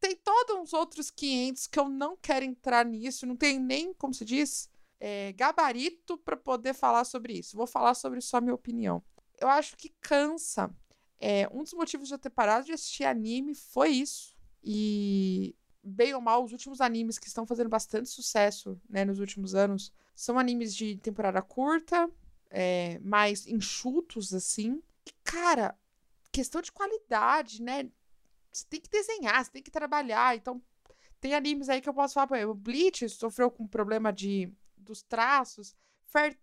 tem 0.00 0.16
todos 0.16 0.56
uns 0.56 0.72
outros 0.72 1.10
500 1.12 1.68
que 1.68 1.78
eu 1.78 1.88
não 1.88 2.16
quero 2.16 2.44
entrar 2.44 2.84
nisso, 2.84 3.24
não 3.24 3.36
tem 3.36 3.60
nem, 3.60 3.94
como 3.94 4.12
se 4.12 4.24
diz, 4.24 4.68
é, 5.00 5.32
gabarito 5.32 6.18
para 6.18 6.36
poder 6.36 6.74
falar 6.74 7.04
sobre 7.04 7.34
isso. 7.34 7.56
Vou 7.56 7.66
falar 7.66 7.94
sobre 7.94 8.20
só 8.20 8.40
minha 8.40 8.54
opinião. 8.54 9.02
Eu 9.40 9.48
acho 9.48 9.76
que 9.76 9.90
cansa. 10.00 10.70
É, 11.20 11.48
um 11.52 11.62
dos 11.62 11.72
motivos 11.72 12.08
de 12.08 12.14
eu 12.14 12.18
ter 12.18 12.30
parado 12.30 12.66
de 12.66 12.72
assistir 12.72 13.04
anime 13.04 13.54
foi 13.54 13.90
isso. 13.90 14.36
E 14.62 15.54
bem 15.82 16.14
ou 16.14 16.20
mal, 16.20 16.44
os 16.44 16.52
últimos 16.52 16.80
animes 16.80 17.18
que 17.18 17.26
estão 17.26 17.46
fazendo 17.46 17.68
bastante 17.68 18.08
sucesso, 18.08 18.80
né, 18.88 19.04
nos 19.04 19.20
últimos 19.20 19.54
anos, 19.54 19.92
são 20.14 20.38
animes 20.38 20.74
de 20.74 20.96
temporada 20.96 21.40
curta, 21.40 22.10
é, 22.50 22.98
mais 23.00 23.46
enxutos, 23.46 24.34
assim. 24.34 24.82
E, 25.06 25.12
cara, 25.22 25.78
questão 26.32 26.60
de 26.60 26.72
qualidade, 26.72 27.62
né? 27.62 27.88
Você 28.52 28.64
tem 28.68 28.80
que 28.80 28.90
desenhar, 28.90 29.44
você 29.44 29.50
tem 29.50 29.62
que 29.62 29.70
trabalhar. 29.70 30.36
Então, 30.36 30.60
tem 31.20 31.34
animes 31.34 31.68
aí 31.68 31.80
que 31.80 31.88
eu 31.88 31.94
posso 31.94 32.14
falar, 32.14 32.26
por 32.26 32.36
exemplo, 32.36 32.54
Bleach 32.54 33.08
sofreu 33.08 33.50
com 33.50 33.66
problema 33.66 34.12
de 34.12 34.52
dos 34.88 35.02
traços. 35.02 35.76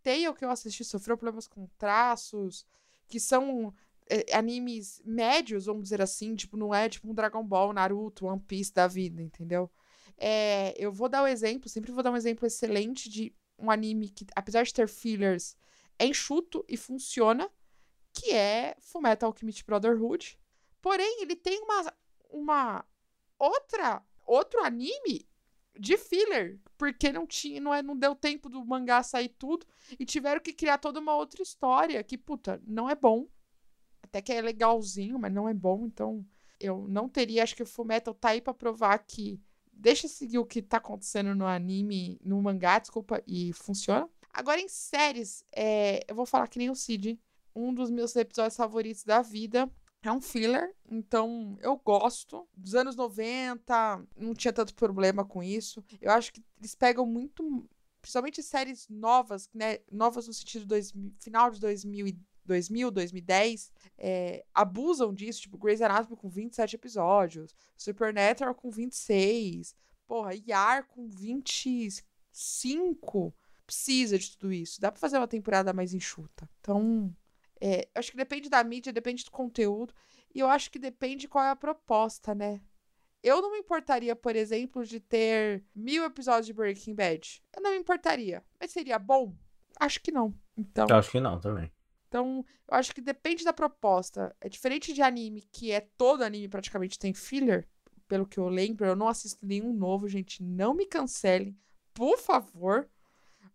Tail, 0.03 0.33
que 0.33 0.45
eu 0.45 0.51
assisti, 0.51 0.83
sofreu 0.83 1.17
problemas 1.17 1.47
com 1.47 1.67
traços, 1.77 2.65
que 3.07 3.19
são 3.19 3.73
é, 4.07 4.37
animes 4.37 5.01
médios, 5.03 5.65
vamos 5.65 5.83
dizer 5.83 6.01
assim, 6.01 6.35
tipo, 6.35 6.55
não 6.55 6.73
é 6.73 6.87
tipo 6.87 7.09
um 7.09 7.13
Dragon 7.13 7.43
Ball, 7.43 7.73
Naruto, 7.73 8.27
One 8.27 8.39
Piece 8.39 8.71
da 8.71 8.87
vida, 8.87 9.21
entendeu? 9.21 9.69
É, 10.17 10.73
eu 10.77 10.91
vou 10.91 11.09
dar 11.09 11.23
um 11.23 11.27
exemplo, 11.27 11.67
sempre 11.67 11.91
vou 11.91 12.03
dar 12.03 12.11
um 12.11 12.15
exemplo 12.15 12.45
excelente 12.45 13.09
de 13.09 13.35
um 13.57 13.71
anime 13.71 14.09
que, 14.09 14.25
apesar 14.35 14.63
de 14.63 14.73
ter 14.73 14.87
fillers, 14.87 15.57
é 15.97 16.05
enxuto 16.05 16.63
e 16.69 16.77
funciona, 16.77 17.49
que 18.13 18.31
é 18.31 18.77
Fullmetal 18.79 19.29
Alchemist 19.29 19.65
Brotherhood. 19.65 20.37
Porém, 20.81 21.21
ele 21.21 21.35
tem 21.35 21.59
uma, 21.61 21.93
uma 22.29 22.85
outra 23.39 24.05
outro 24.25 24.63
anime 24.63 25.27
de 25.79 25.97
filler, 25.97 26.59
porque 26.77 27.11
não 27.11 27.25
tinha, 27.25 27.59
não, 27.59 27.73
é, 27.73 27.81
não 27.81 27.95
deu 27.97 28.15
tempo 28.15 28.49
do 28.49 28.63
mangá 28.65 29.03
sair 29.03 29.29
tudo 29.29 29.65
e 29.99 30.05
tiveram 30.05 30.41
que 30.41 30.53
criar 30.53 30.77
toda 30.77 30.99
uma 30.99 31.15
outra 31.15 31.41
história 31.41 32.03
que, 32.03 32.17
puta, 32.17 32.61
não 32.65 32.89
é 32.89 32.95
bom. 32.95 33.27
Até 34.01 34.21
que 34.21 34.31
é 34.31 34.41
legalzinho, 34.41 35.19
mas 35.19 35.33
não 35.33 35.49
é 35.49 35.53
bom, 35.53 35.85
então 35.85 36.25
eu 36.59 36.87
não 36.87 37.09
teria, 37.09 37.43
acho 37.43 37.55
que 37.55 37.63
o 37.63 37.65
Fullmetal 37.65 38.13
tá 38.13 38.29
aí 38.29 38.41
pra 38.41 38.53
provar 38.53 38.97
que 38.99 39.41
deixa 39.73 40.07
seguir 40.07 40.37
o 40.37 40.45
que 40.45 40.61
tá 40.61 40.77
acontecendo 40.77 41.35
no 41.35 41.45
anime, 41.45 42.19
no 42.23 42.41
mangá, 42.41 42.79
desculpa, 42.79 43.21
e 43.27 43.51
funciona. 43.53 44.07
Agora 44.31 44.59
em 44.59 44.69
séries, 44.69 45.43
é, 45.53 46.05
eu 46.07 46.15
vou 46.15 46.25
falar 46.25 46.47
que 46.47 46.59
nem 46.59 46.69
o 46.69 46.75
Cid, 46.75 47.19
um 47.55 47.73
dos 47.73 47.89
meus 47.89 48.15
episódios 48.15 48.55
favoritos 48.55 49.03
da 49.03 49.21
vida 49.21 49.69
é 50.07 50.11
um 50.11 50.21
filler, 50.21 50.73
então 50.89 51.57
eu 51.61 51.77
gosto. 51.77 52.47
Dos 52.55 52.75
anos 52.75 52.95
90, 52.95 54.05
não 54.17 54.33
tinha 54.33 54.53
tanto 54.53 54.73
problema 54.75 55.25
com 55.25 55.43
isso. 55.43 55.83
Eu 56.01 56.11
acho 56.11 56.33
que 56.33 56.43
eles 56.59 56.75
pegam 56.75 57.05
muito, 57.05 57.67
principalmente 58.01 58.43
séries 58.43 58.87
novas, 58.89 59.49
né? 59.53 59.79
Novas 59.91 60.27
no 60.27 60.33
sentido 60.33 60.65
dois, 60.65 60.93
final 61.19 61.49
de 61.49 61.59
2000, 61.59 62.15
2000 62.45 62.91
2010, 62.91 63.71
é, 63.97 64.45
abusam 64.53 65.13
disso, 65.13 65.41
tipo 65.41 65.57
Grey's 65.57 65.81
Anatomy 65.81 66.15
com 66.15 66.29
27 66.29 66.75
episódios, 66.75 67.55
Supernatural 67.75 68.53
com 68.53 68.69
26, 68.69 69.75
porra, 70.07 70.33
Yar 70.47 70.87
com 70.87 71.07
25. 71.07 73.33
Precisa 73.65 74.19
de 74.19 74.37
tudo 74.37 74.53
isso. 74.53 74.79
Dá 74.79 74.91
pra 74.91 75.01
fazer 75.01 75.17
uma 75.17 75.27
temporada 75.27 75.73
mais 75.73 75.91
enxuta. 75.93 76.47
Então, 76.59 77.11
é, 77.61 77.87
acho 77.95 78.11
que 78.11 78.17
depende 78.17 78.49
da 78.49 78.63
mídia, 78.63 78.91
depende 78.93 79.23
do 79.23 79.31
conteúdo. 79.31 79.93
E 80.33 80.39
eu 80.39 80.47
acho 80.49 80.69
que 80.69 80.77
depende 80.79 81.27
qual 81.27 81.43
é 81.45 81.49
a 81.49 81.55
proposta, 81.55 82.35
né? 82.35 82.61
Eu 83.23 83.41
não 83.41 83.51
me 83.51 83.59
importaria, 83.59 84.15
por 84.15 84.35
exemplo, 84.35 84.85
de 84.85 84.99
ter 84.99 85.63
mil 85.73 86.03
episódios 86.03 86.45
de 86.45 86.53
Breaking 86.53 86.93
Bad. 86.93 87.41
Eu 87.55 87.61
não 87.63 87.71
me 87.71 87.77
importaria. 87.77 88.43
Mas 88.59 88.71
seria 88.71 88.99
bom? 88.99 89.33
Acho 89.79 89.99
que 90.01 90.11
não. 90.11 90.33
Então, 90.55 90.85
Eu 90.89 90.95
acho 90.97 91.09
que 91.11 91.19
não 91.19 91.39
também. 91.39 91.71
então, 92.07 92.45
eu 92.69 92.77
acho 92.77 92.93
que 92.93 93.01
depende 93.01 93.43
da 93.43 93.51
proposta. 93.53 94.35
É 94.39 94.47
diferente 94.47 94.93
de 94.93 95.01
anime, 95.01 95.41
que 95.51 95.71
é 95.71 95.81
todo 95.81 96.23
anime 96.23 96.47
praticamente 96.47 96.99
tem 96.99 97.13
filler. 97.13 97.67
Pelo 98.07 98.27
que 98.27 98.37
eu 98.39 98.47
lembro, 98.47 98.85
eu 98.85 98.95
não 98.95 99.07
assisto 99.07 99.43
nenhum 99.45 99.73
novo, 99.73 100.07
gente. 100.07 100.43
Não 100.43 100.73
me 100.75 100.85
cancelem, 100.85 101.57
por 101.93 102.19
favor. 102.19 102.87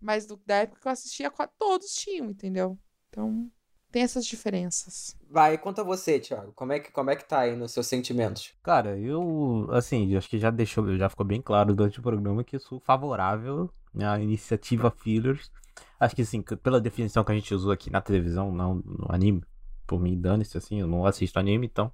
Mas 0.00 0.26
do- 0.26 0.40
da 0.44 0.56
época 0.56 0.80
que 0.80 0.88
eu 0.88 0.92
assistia, 0.92 1.30
todos 1.58 1.94
tinham, 1.94 2.30
entendeu? 2.30 2.76
Então, 3.08 3.50
tem 3.90 4.02
essas 4.02 4.24
diferenças. 4.24 5.16
Vai, 5.30 5.58
conta 5.58 5.84
você, 5.84 6.18
Thiago. 6.18 6.52
Como 6.52 6.72
é 6.72 6.80
que, 6.80 6.90
como 6.92 7.10
é 7.10 7.16
que 7.16 7.24
tá 7.24 7.40
aí 7.40 7.56
nos 7.56 7.72
seus 7.72 7.86
sentimentos? 7.86 8.52
Cara, 8.62 8.98
eu, 8.98 9.68
assim, 9.70 10.16
acho 10.16 10.28
que 10.28 10.38
já 10.38 10.50
deixou, 10.50 10.96
já 10.96 11.08
ficou 11.08 11.26
bem 11.26 11.40
claro 11.40 11.74
durante 11.74 11.98
o 11.98 12.02
programa 12.02 12.44
que 12.44 12.56
eu 12.56 12.60
sou 12.60 12.80
favorável 12.80 13.70
à 13.98 14.18
iniciativa 14.20 14.90
fillers. 14.90 15.50
Acho 15.98 16.16
que, 16.16 16.22
assim, 16.22 16.42
pela 16.42 16.80
definição 16.80 17.24
que 17.24 17.32
a 17.32 17.34
gente 17.34 17.54
usou 17.54 17.72
aqui 17.72 17.90
na 17.90 18.00
televisão, 18.00 18.52
não 18.52 18.76
no 18.76 19.06
anime, 19.08 19.42
por 19.86 20.00
mim, 20.00 20.18
dane-se, 20.18 20.56
assim, 20.56 20.80
eu 20.80 20.86
não 20.86 21.04
assisto 21.04 21.38
anime, 21.38 21.66
então, 21.66 21.92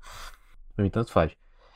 pra 0.74 0.84
mim, 0.84 0.90
tanto 0.90 1.12
faz. 1.12 1.32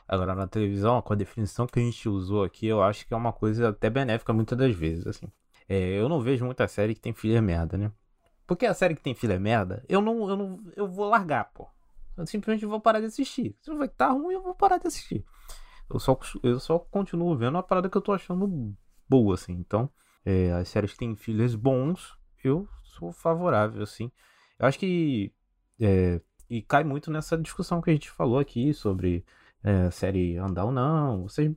Agora, 0.07 0.35
na 0.35 0.45
televisão, 0.47 1.01
com 1.01 1.13
a 1.13 1.15
definição 1.15 1.65
que 1.65 1.79
a 1.79 1.81
gente 1.81 2.07
usou 2.09 2.43
aqui, 2.43 2.67
eu 2.67 2.81
acho 2.83 3.07
que 3.07 3.13
é 3.13 3.17
uma 3.17 3.31
coisa 3.31 3.69
até 3.69 3.89
benéfica 3.89 4.33
muitas 4.33 4.57
das 4.57 4.75
vezes, 4.75 5.07
assim. 5.07 5.27
É, 5.67 5.99
eu 5.99 6.09
não 6.09 6.19
vejo 6.19 6.43
muita 6.45 6.67
série 6.67 6.93
que 6.93 6.99
tem 6.99 7.13
filler 7.13 7.41
merda, 7.41 7.77
né? 7.77 7.91
Porque 8.51 8.65
a 8.65 8.73
série 8.73 8.95
que 8.95 9.01
tem 9.01 9.15
filler 9.15 9.39
merda, 9.39 9.81
eu 9.87 10.01
não, 10.01 10.29
eu 10.29 10.35
não, 10.35 10.59
eu 10.75 10.85
vou 10.85 11.07
largar, 11.07 11.45
pô. 11.53 11.69
Eu 12.17 12.27
simplesmente 12.27 12.65
vou 12.65 12.81
parar 12.81 12.99
de 12.99 13.05
assistir. 13.05 13.55
Se 13.61 13.69
não 13.69 13.77
vai 13.77 13.87
estar 13.87 14.09
ruim, 14.09 14.33
eu 14.33 14.43
vou 14.43 14.53
parar 14.53 14.77
de 14.77 14.87
assistir. 14.87 15.23
Eu 15.89 15.97
só, 16.01 16.19
eu 16.43 16.59
só 16.59 16.77
continuo 16.77 17.33
vendo 17.37 17.57
a 17.57 17.63
parada 17.63 17.89
que 17.89 17.95
eu 17.95 18.01
tô 18.01 18.11
achando 18.11 18.75
boa, 19.07 19.35
assim. 19.35 19.53
Então, 19.53 19.89
é, 20.25 20.51
as 20.51 20.67
séries 20.67 20.91
que 20.91 20.97
tem 20.97 21.15
fillers 21.15 21.55
bons, 21.55 22.19
eu 22.43 22.67
sou 22.83 23.13
favorável, 23.13 23.81
assim. 23.83 24.11
Eu 24.59 24.65
acho 24.65 24.77
que. 24.77 25.33
é, 25.79 26.19
e 26.49 26.61
cai 26.61 26.83
muito 26.83 27.09
nessa 27.09 27.37
discussão 27.37 27.81
que 27.81 27.89
a 27.89 27.93
gente 27.93 28.11
falou 28.11 28.37
aqui 28.37 28.73
sobre 28.73 29.23
é, 29.63 29.89
série 29.91 30.35
andar 30.35 30.65
ou 30.65 30.73
não. 30.73 31.23
Vocês, 31.23 31.49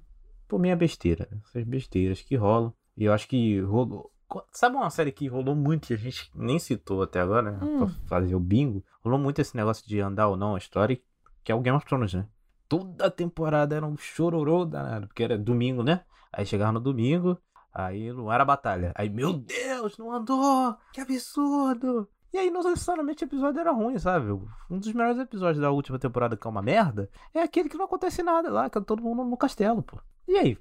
por 0.47 0.61
mim, 0.61 0.69
é 0.69 0.77
besteira. 0.77 1.27
né? 1.29 1.41
Essas 1.45 1.65
besteiras 1.65 2.23
que 2.23 2.37
rolam. 2.37 2.73
E 2.97 3.03
eu 3.03 3.13
acho 3.13 3.27
que 3.27 3.59
rolou. 3.63 4.14
Sabe 4.53 4.77
uma 4.77 4.91
série 4.91 5.13
que 5.13 5.29
rolou 5.29 5.55
muito 5.55 5.91
e 5.91 5.95
a 5.95 5.97
gente 5.97 6.31
nem 6.35 6.59
citou 6.59 7.03
até 7.03 7.21
agora, 7.21 7.53
né? 7.53 7.59
Hum. 7.63 7.79
Pra 7.79 7.89
fazer 8.07 8.35
o 8.35 8.41
bingo? 8.41 8.85
Rolou 9.03 9.19
muito 9.19 9.41
esse 9.41 9.57
negócio 9.57 9.87
de 9.87 10.01
andar 10.01 10.29
ou 10.29 10.37
não 10.37 10.55
a 10.55 10.59
história, 10.59 11.01
que 11.43 11.53
é 11.53 11.55
o 11.55 11.61
Game 11.61 11.77
of 11.77 11.87
Thrones, 11.87 12.15
né? 12.15 12.27
Toda 12.69 13.11
temporada 13.11 13.77
era 13.77 13.87
um 13.87 13.97
chororô 13.97 14.65
danado, 14.65 15.07
porque 15.07 15.23
era 15.23 15.39
domingo, 15.39 15.83
né? 15.83 16.05
Aí 16.33 16.45
chegava 16.47 16.73
no 16.73 16.81
domingo, 16.81 17.39
aí 17.73 18.13
não 18.13 18.33
era 18.33 18.45
batalha. 18.45 18.93
Aí, 18.97 19.09
meu 19.09 19.33
Deus, 19.33 19.99
não 19.99 20.11
andou! 20.11 20.77
Que 20.93 21.01
absurdo! 21.01 22.09
E 22.33 22.39
aí, 22.39 22.51
não 22.51 22.65
necessariamente 22.65 23.23
o 23.23 23.27
episódio 23.27 23.61
era 23.61 23.71
ruim, 23.71 23.97
sabe? 23.97 24.33
Um 24.69 24.79
dos 24.79 24.93
melhores 24.93 25.21
episódios 25.21 25.61
da 25.61 25.71
última 25.71 26.01
temporada, 26.01 26.37
que 26.37 26.45
é 26.45 26.51
uma 26.51 26.63
merda, 26.63 27.09
é 27.33 27.41
aquele 27.41 27.69
que 27.69 27.77
não 27.77 27.85
acontece 27.85 28.25
nada 28.25 28.51
lá, 28.51 28.69
que 28.69 28.77
é 28.77 28.81
todo 28.81 29.03
mundo 29.03 29.23
no 29.23 29.37
castelo, 29.37 29.85
pô. 29.85 30.01
E 30.27 30.37
aí? 30.37 30.59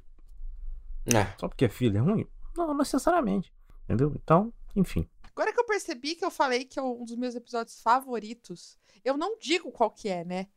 É. 1.06 1.26
Só 1.40 1.48
porque 1.48 1.66
é 1.66 1.70
filho 1.70 1.98
é 1.98 2.00
ruim? 2.00 2.28
Não, 2.56 2.74
necessariamente. 2.74 3.54
Entendeu? 3.84 4.14
Então, 4.16 4.54
enfim. 4.76 5.10
Agora 5.24 5.52
que 5.52 5.60
eu 5.60 5.66
percebi 5.66 6.16
que 6.16 6.24
eu 6.24 6.32
falei 6.32 6.66
que 6.66 6.80
é 6.80 6.82
um 6.82 7.04
dos 7.04 7.16
meus 7.16 7.36
episódios 7.36 7.80
favoritos, 7.82 8.78
eu 9.04 9.18
não 9.18 9.38
digo 9.40 9.72
qual 9.72 9.90
que 9.90 10.08
é, 10.08 10.24
né? 10.24 10.48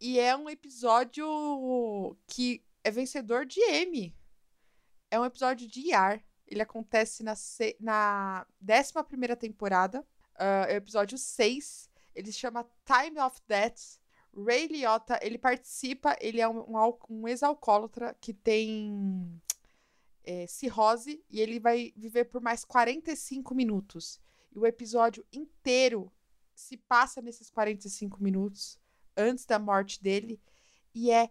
E 0.00 0.18
é 0.18 0.36
um 0.36 0.48
episódio 0.48 2.16
que 2.26 2.64
é 2.82 2.90
vencedor 2.90 3.46
de 3.46 3.60
M. 3.60 4.14
É 5.10 5.18
um 5.18 5.24
episódio 5.24 5.68
de 5.68 5.88
IAR. 5.88 6.24
Ele 6.46 6.62
acontece 6.62 7.22
na, 7.22 7.34
se... 7.34 7.76
na 7.78 8.46
11 8.62 9.36
temporada. 9.36 10.00
Uh, 10.34 10.66
é 10.68 10.74
o 10.74 10.76
episódio 10.76 11.16
6. 11.16 11.88
Ele 12.14 12.32
chama 12.32 12.66
Time 12.84 13.20
of 13.20 13.40
Death. 13.46 14.00
Ray 14.34 14.66
Liotta, 14.66 15.18
ele 15.22 15.36
participa, 15.36 16.16
ele 16.18 16.40
é 16.40 16.48
um, 16.48 16.60
um, 16.60 16.98
um 17.10 17.28
ex-alcoólatra 17.28 18.16
que 18.18 18.32
tem 18.32 19.40
é, 20.24 20.46
cirrose 20.46 21.22
e 21.28 21.40
ele 21.40 21.58
vai 21.58 21.92
viver 21.96 22.24
por 22.24 22.40
mais 22.40 22.64
45 22.64 23.54
minutos. 23.54 24.20
E 24.54 24.58
o 24.58 24.66
episódio 24.66 25.24
inteiro 25.32 26.12
se 26.54 26.76
passa 26.76 27.20
nesses 27.22 27.50
45 27.50 28.22
minutos 28.22 28.78
antes 29.16 29.44
da 29.46 29.58
morte 29.58 30.02
dele 30.02 30.40
e 30.94 31.10
é 31.10 31.30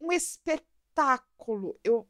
um 0.00 0.10
espetáculo. 0.12 1.78
Eu 1.84 2.08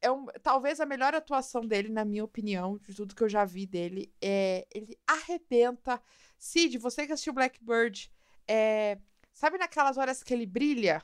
é 0.00 0.10
um, 0.10 0.26
talvez 0.42 0.80
a 0.80 0.86
melhor 0.86 1.14
atuação 1.14 1.62
dele, 1.62 1.88
na 1.88 2.04
minha 2.04 2.22
opinião, 2.22 2.76
de 2.76 2.94
tudo 2.94 3.14
que 3.14 3.22
eu 3.22 3.28
já 3.28 3.42
vi 3.46 3.64
dele. 3.64 4.12
É, 4.20 4.66
ele 4.70 4.98
arrebenta. 5.06 5.98
Cid, 6.38 6.76
você 6.76 7.06
que 7.06 7.12
assistiu 7.14 7.32
Blackbird, 7.32 8.12
é, 8.46 8.98
sabe 9.32 9.56
naquelas 9.56 9.96
horas 9.96 10.22
que 10.22 10.34
ele 10.34 10.44
brilha? 10.44 11.02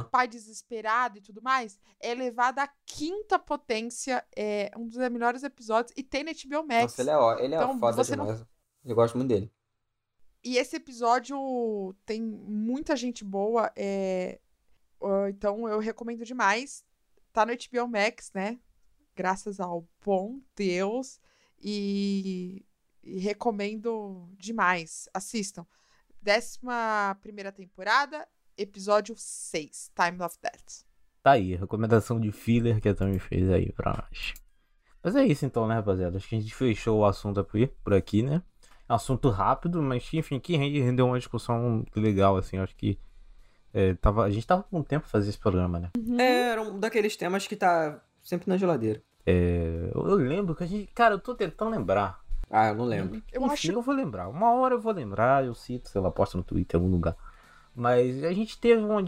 O 0.00 0.04
pai 0.04 0.26
desesperado 0.26 1.18
e 1.18 1.20
tudo 1.20 1.40
mais? 1.42 1.78
É 2.00 2.10
elevado 2.10 2.58
à 2.60 2.68
quinta 2.84 3.38
potência. 3.38 4.24
É 4.36 4.70
um 4.76 4.86
dos 4.86 4.96
melhores 4.96 5.42
episódios. 5.44 5.92
E 5.96 6.02
tem 6.02 6.24
na 6.24 6.32
HBO 6.32 6.66
Max. 6.66 6.82
Nossa, 6.82 7.02
ele 7.02 7.10
é, 7.10 7.16
ó- 7.16 7.38
ele 7.38 7.54
é 7.54 7.58
Então, 7.58 7.78
foda 7.78 7.96
você 8.04 8.16
não- 8.16 8.26
demais. 8.26 8.44
Eu 8.84 8.94
gosto 8.94 9.16
muito 9.16 9.28
dele. 9.28 9.52
E 10.42 10.58
esse 10.58 10.76
episódio 10.76 11.94
tem 12.04 12.20
muita 12.20 12.94
gente 12.96 13.24
boa, 13.24 13.72
é, 13.74 14.38
então 15.30 15.66
eu 15.68 15.78
recomendo 15.78 16.24
demais. 16.24 16.84
Tá 17.32 17.46
no 17.46 17.52
HBO 17.52 17.88
Max, 17.88 18.30
né? 18.34 18.58
Graças 19.16 19.58
ao 19.60 19.88
bom 20.04 20.40
Deus. 20.54 21.18
E, 21.62 22.64
e 23.02 23.18
recomendo 23.20 24.28
demais. 24.36 25.08
Assistam. 25.14 25.66
Décima 26.20 27.16
primeira 27.22 27.50
temporada, 27.50 28.28
episódio 28.56 29.14
6, 29.16 29.90
Time 29.94 30.22
of 30.22 30.36
Death. 30.42 30.84
Tá 31.22 31.32
aí, 31.32 31.54
recomendação 31.56 32.20
de 32.20 32.30
filler 32.30 32.80
que 32.80 32.88
a 32.88 32.94
Tami 32.94 33.18
fez 33.18 33.50
aí 33.50 33.72
pra 33.72 33.92
nós. 33.92 34.34
Mas 35.02 35.16
é 35.16 35.24
isso 35.24 35.44
então, 35.44 35.66
né, 35.66 35.74
rapaziada? 35.74 36.16
Acho 36.16 36.28
que 36.28 36.36
a 36.36 36.40
gente 36.40 36.54
fechou 36.54 37.00
o 37.00 37.04
assunto 37.04 37.44
por 37.82 37.94
aqui, 37.94 38.22
né? 38.22 38.42
É 38.88 38.92
um 38.92 38.96
assunto 38.96 39.28
rápido, 39.30 39.82
mas 39.82 40.08
enfim, 40.12 40.38
que 40.38 40.56
rende- 40.56 40.80
rendeu 40.80 41.06
uma 41.06 41.18
discussão 41.18 41.84
legal, 41.96 42.36
assim. 42.36 42.58
Acho 42.58 42.76
que 42.76 42.98
é, 43.72 43.94
tava, 43.94 44.24
a 44.24 44.30
gente 44.30 44.46
tava 44.46 44.62
com 44.62 44.82
tempo 44.82 45.02
pra 45.02 45.10
fazer 45.10 45.30
esse 45.30 45.38
programa, 45.38 45.78
né? 45.78 45.90
É, 46.18 46.50
era 46.50 46.62
um 46.62 46.78
daqueles 46.78 47.16
temas 47.16 47.46
que 47.46 47.56
tá 47.56 48.00
sempre 48.22 48.48
na 48.48 48.56
geladeira. 48.56 49.02
É, 49.26 49.90
eu, 49.94 50.06
eu 50.08 50.16
lembro 50.16 50.54
que 50.54 50.62
a 50.64 50.66
gente. 50.66 50.86
Cara, 50.92 51.14
eu 51.14 51.18
tô 51.18 51.34
tentando 51.34 51.70
lembrar. 51.70 52.22
Ah, 52.50 52.68
eu 52.68 52.74
não 52.74 52.84
lembro. 52.84 53.22
Eu 53.32 53.40
Enfim, 53.42 53.52
acho 53.52 53.72
eu 53.72 53.82
vou 53.82 53.94
lembrar. 53.94 54.28
Uma 54.28 54.52
hora 54.52 54.74
eu 54.74 54.80
vou 54.80 54.92
lembrar, 54.92 55.44
eu 55.44 55.54
cito, 55.54 55.88
sei 55.88 56.00
lá, 56.00 56.10
posto 56.10 56.36
no 56.36 56.44
Twitter 56.44 56.78
em 56.78 56.82
algum 56.82 56.94
lugar. 56.94 57.16
Mas 57.74 58.22
a 58.22 58.32
gente 58.32 58.58
teve 58.58 58.82
uma, 58.82 59.04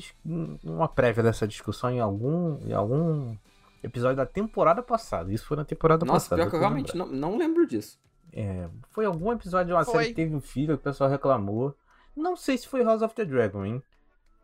uma 0.65 0.89
prévia 0.89 1.23
dessa 1.23 1.47
discussão 1.47 1.91
em 1.91 2.01
algum, 2.01 2.59
em 2.67 2.73
algum 2.73 3.37
episódio 3.83 4.17
da 4.17 4.27
temporada 4.27 4.83
passada. 4.83 5.33
Isso 5.33 5.47
foi 5.47 5.57
na 5.57 5.65
temporada 5.65 6.05
Nossa, 6.05 6.31
passada. 6.31 6.43
pior 6.43 6.51
que 6.51 6.57
eu 6.57 6.61
realmente 6.61 6.97
não, 6.97 7.07
não 7.07 7.39
lembro 7.39 7.67
disso. 7.67 7.99
É, 8.33 8.69
foi 8.91 9.07
algum 9.07 9.33
episódio 9.33 9.69
de 9.69 9.73
uma 9.73 9.85
Foi. 9.85 9.95
série 9.95 10.07
que 10.09 10.15
teve 10.15 10.35
um 10.35 10.41
filho 10.41 10.77
que 10.77 10.81
o 10.81 10.85
pessoal 10.85 11.09
reclamou. 11.09 11.75
Não 12.15 12.37
sei 12.37 12.59
se 12.59 12.67
foi 12.69 12.83
House 12.83 13.03
of 13.03 13.15
the 13.15 13.25
Dragon, 13.25 13.65
hein? 13.65 13.83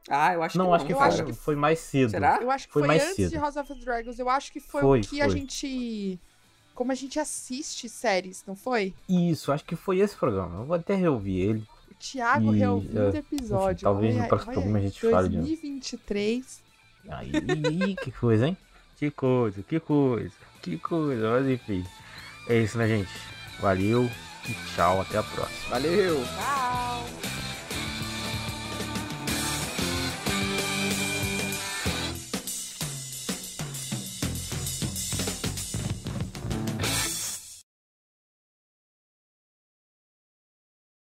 Ah, 0.09 0.35
eu 0.35 0.43
acho 0.43 0.59
não, 0.59 0.65
que 0.65 0.69
não. 0.71 0.75
acho 0.75 0.87
que, 0.87 0.93
Eu 0.93 0.97
foi, 0.97 1.07
acho 1.07 1.25
que 1.25 1.33
foi 1.33 1.57
mais 1.57 1.79
cedo. 1.79 2.11
Será? 2.11 2.39
Eu 2.41 2.51
acho 2.51 2.67
que 2.67 2.73
Foi 2.73 2.83
foi, 2.83 2.89
mais 2.89 3.03
antes 3.03 3.17
cedo. 3.17 3.31
de 3.31 3.37
House 3.37 3.57
of 3.57 3.75
the 3.75 3.81
Dragons. 3.85 4.19
Eu 4.19 4.29
acho 4.29 4.53
que 4.53 4.61
foi, 4.61 4.81
Foi, 4.81 5.01
o 5.01 5.03
que 5.03 5.21
a 5.21 5.29
gente. 5.29 6.19
Como 6.75 6.91
a 6.91 6.95
gente 6.95 7.21
assiste 7.21 7.89
séries, 7.89 8.43
não 8.47 8.57
foi? 8.57 8.95
Isso, 9.09 9.53
acho 9.53 9.65
que 9.65 9.77
foi 9.77 9.99
esse 9.99 10.17
programa. 10.17 10.61
Eu 10.61 10.65
vou 10.65 10.75
até 10.75 10.95
reouvir 10.95 11.41
ele. 11.41 11.69
O 12.03 12.13
Thiago 12.13 12.53
E, 12.53 12.59
reouviu 12.59 13.01
é, 13.01 13.11
o 13.11 13.17
episódio. 13.17 13.75
enfim, 13.75 13.83
talvez 13.85 14.15
Olha 14.15 14.23
no 14.23 14.29
próximo 14.29 14.53
programa 14.53 14.79
a 14.79 14.83
gente 14.83 15.01
fale 15.01 15.29
de 15.29 15.37
novo. 15.37 15.49
2023. 15.49 16.63
Aí, 17.09 17.97
que 18.03 18.11
coisa, 18.11 18.49
hein? 18.49 18.57
Que 18.97 19.11
coisa, 19.11 19.63
que 19.63 19.81
coisa, 19.81 20.35
que 20.61 20.79
coisa. 20.79 21.31
Mas 21.31 21.49
enfim. 21.49 21.85
É 22.49 22.59
isso, 22.59 22.77
né, 22.77 22.89
gente? 22.89 23.11
Valeu 23.61 24.11
e 24.49 24.55
tchau. 24.75 25.01
Até 25.01 25.19
a 25.19 25.23
próxima. 25.23 25.71
Valeu! 25.71 26.19
Bye! 26.19 27.32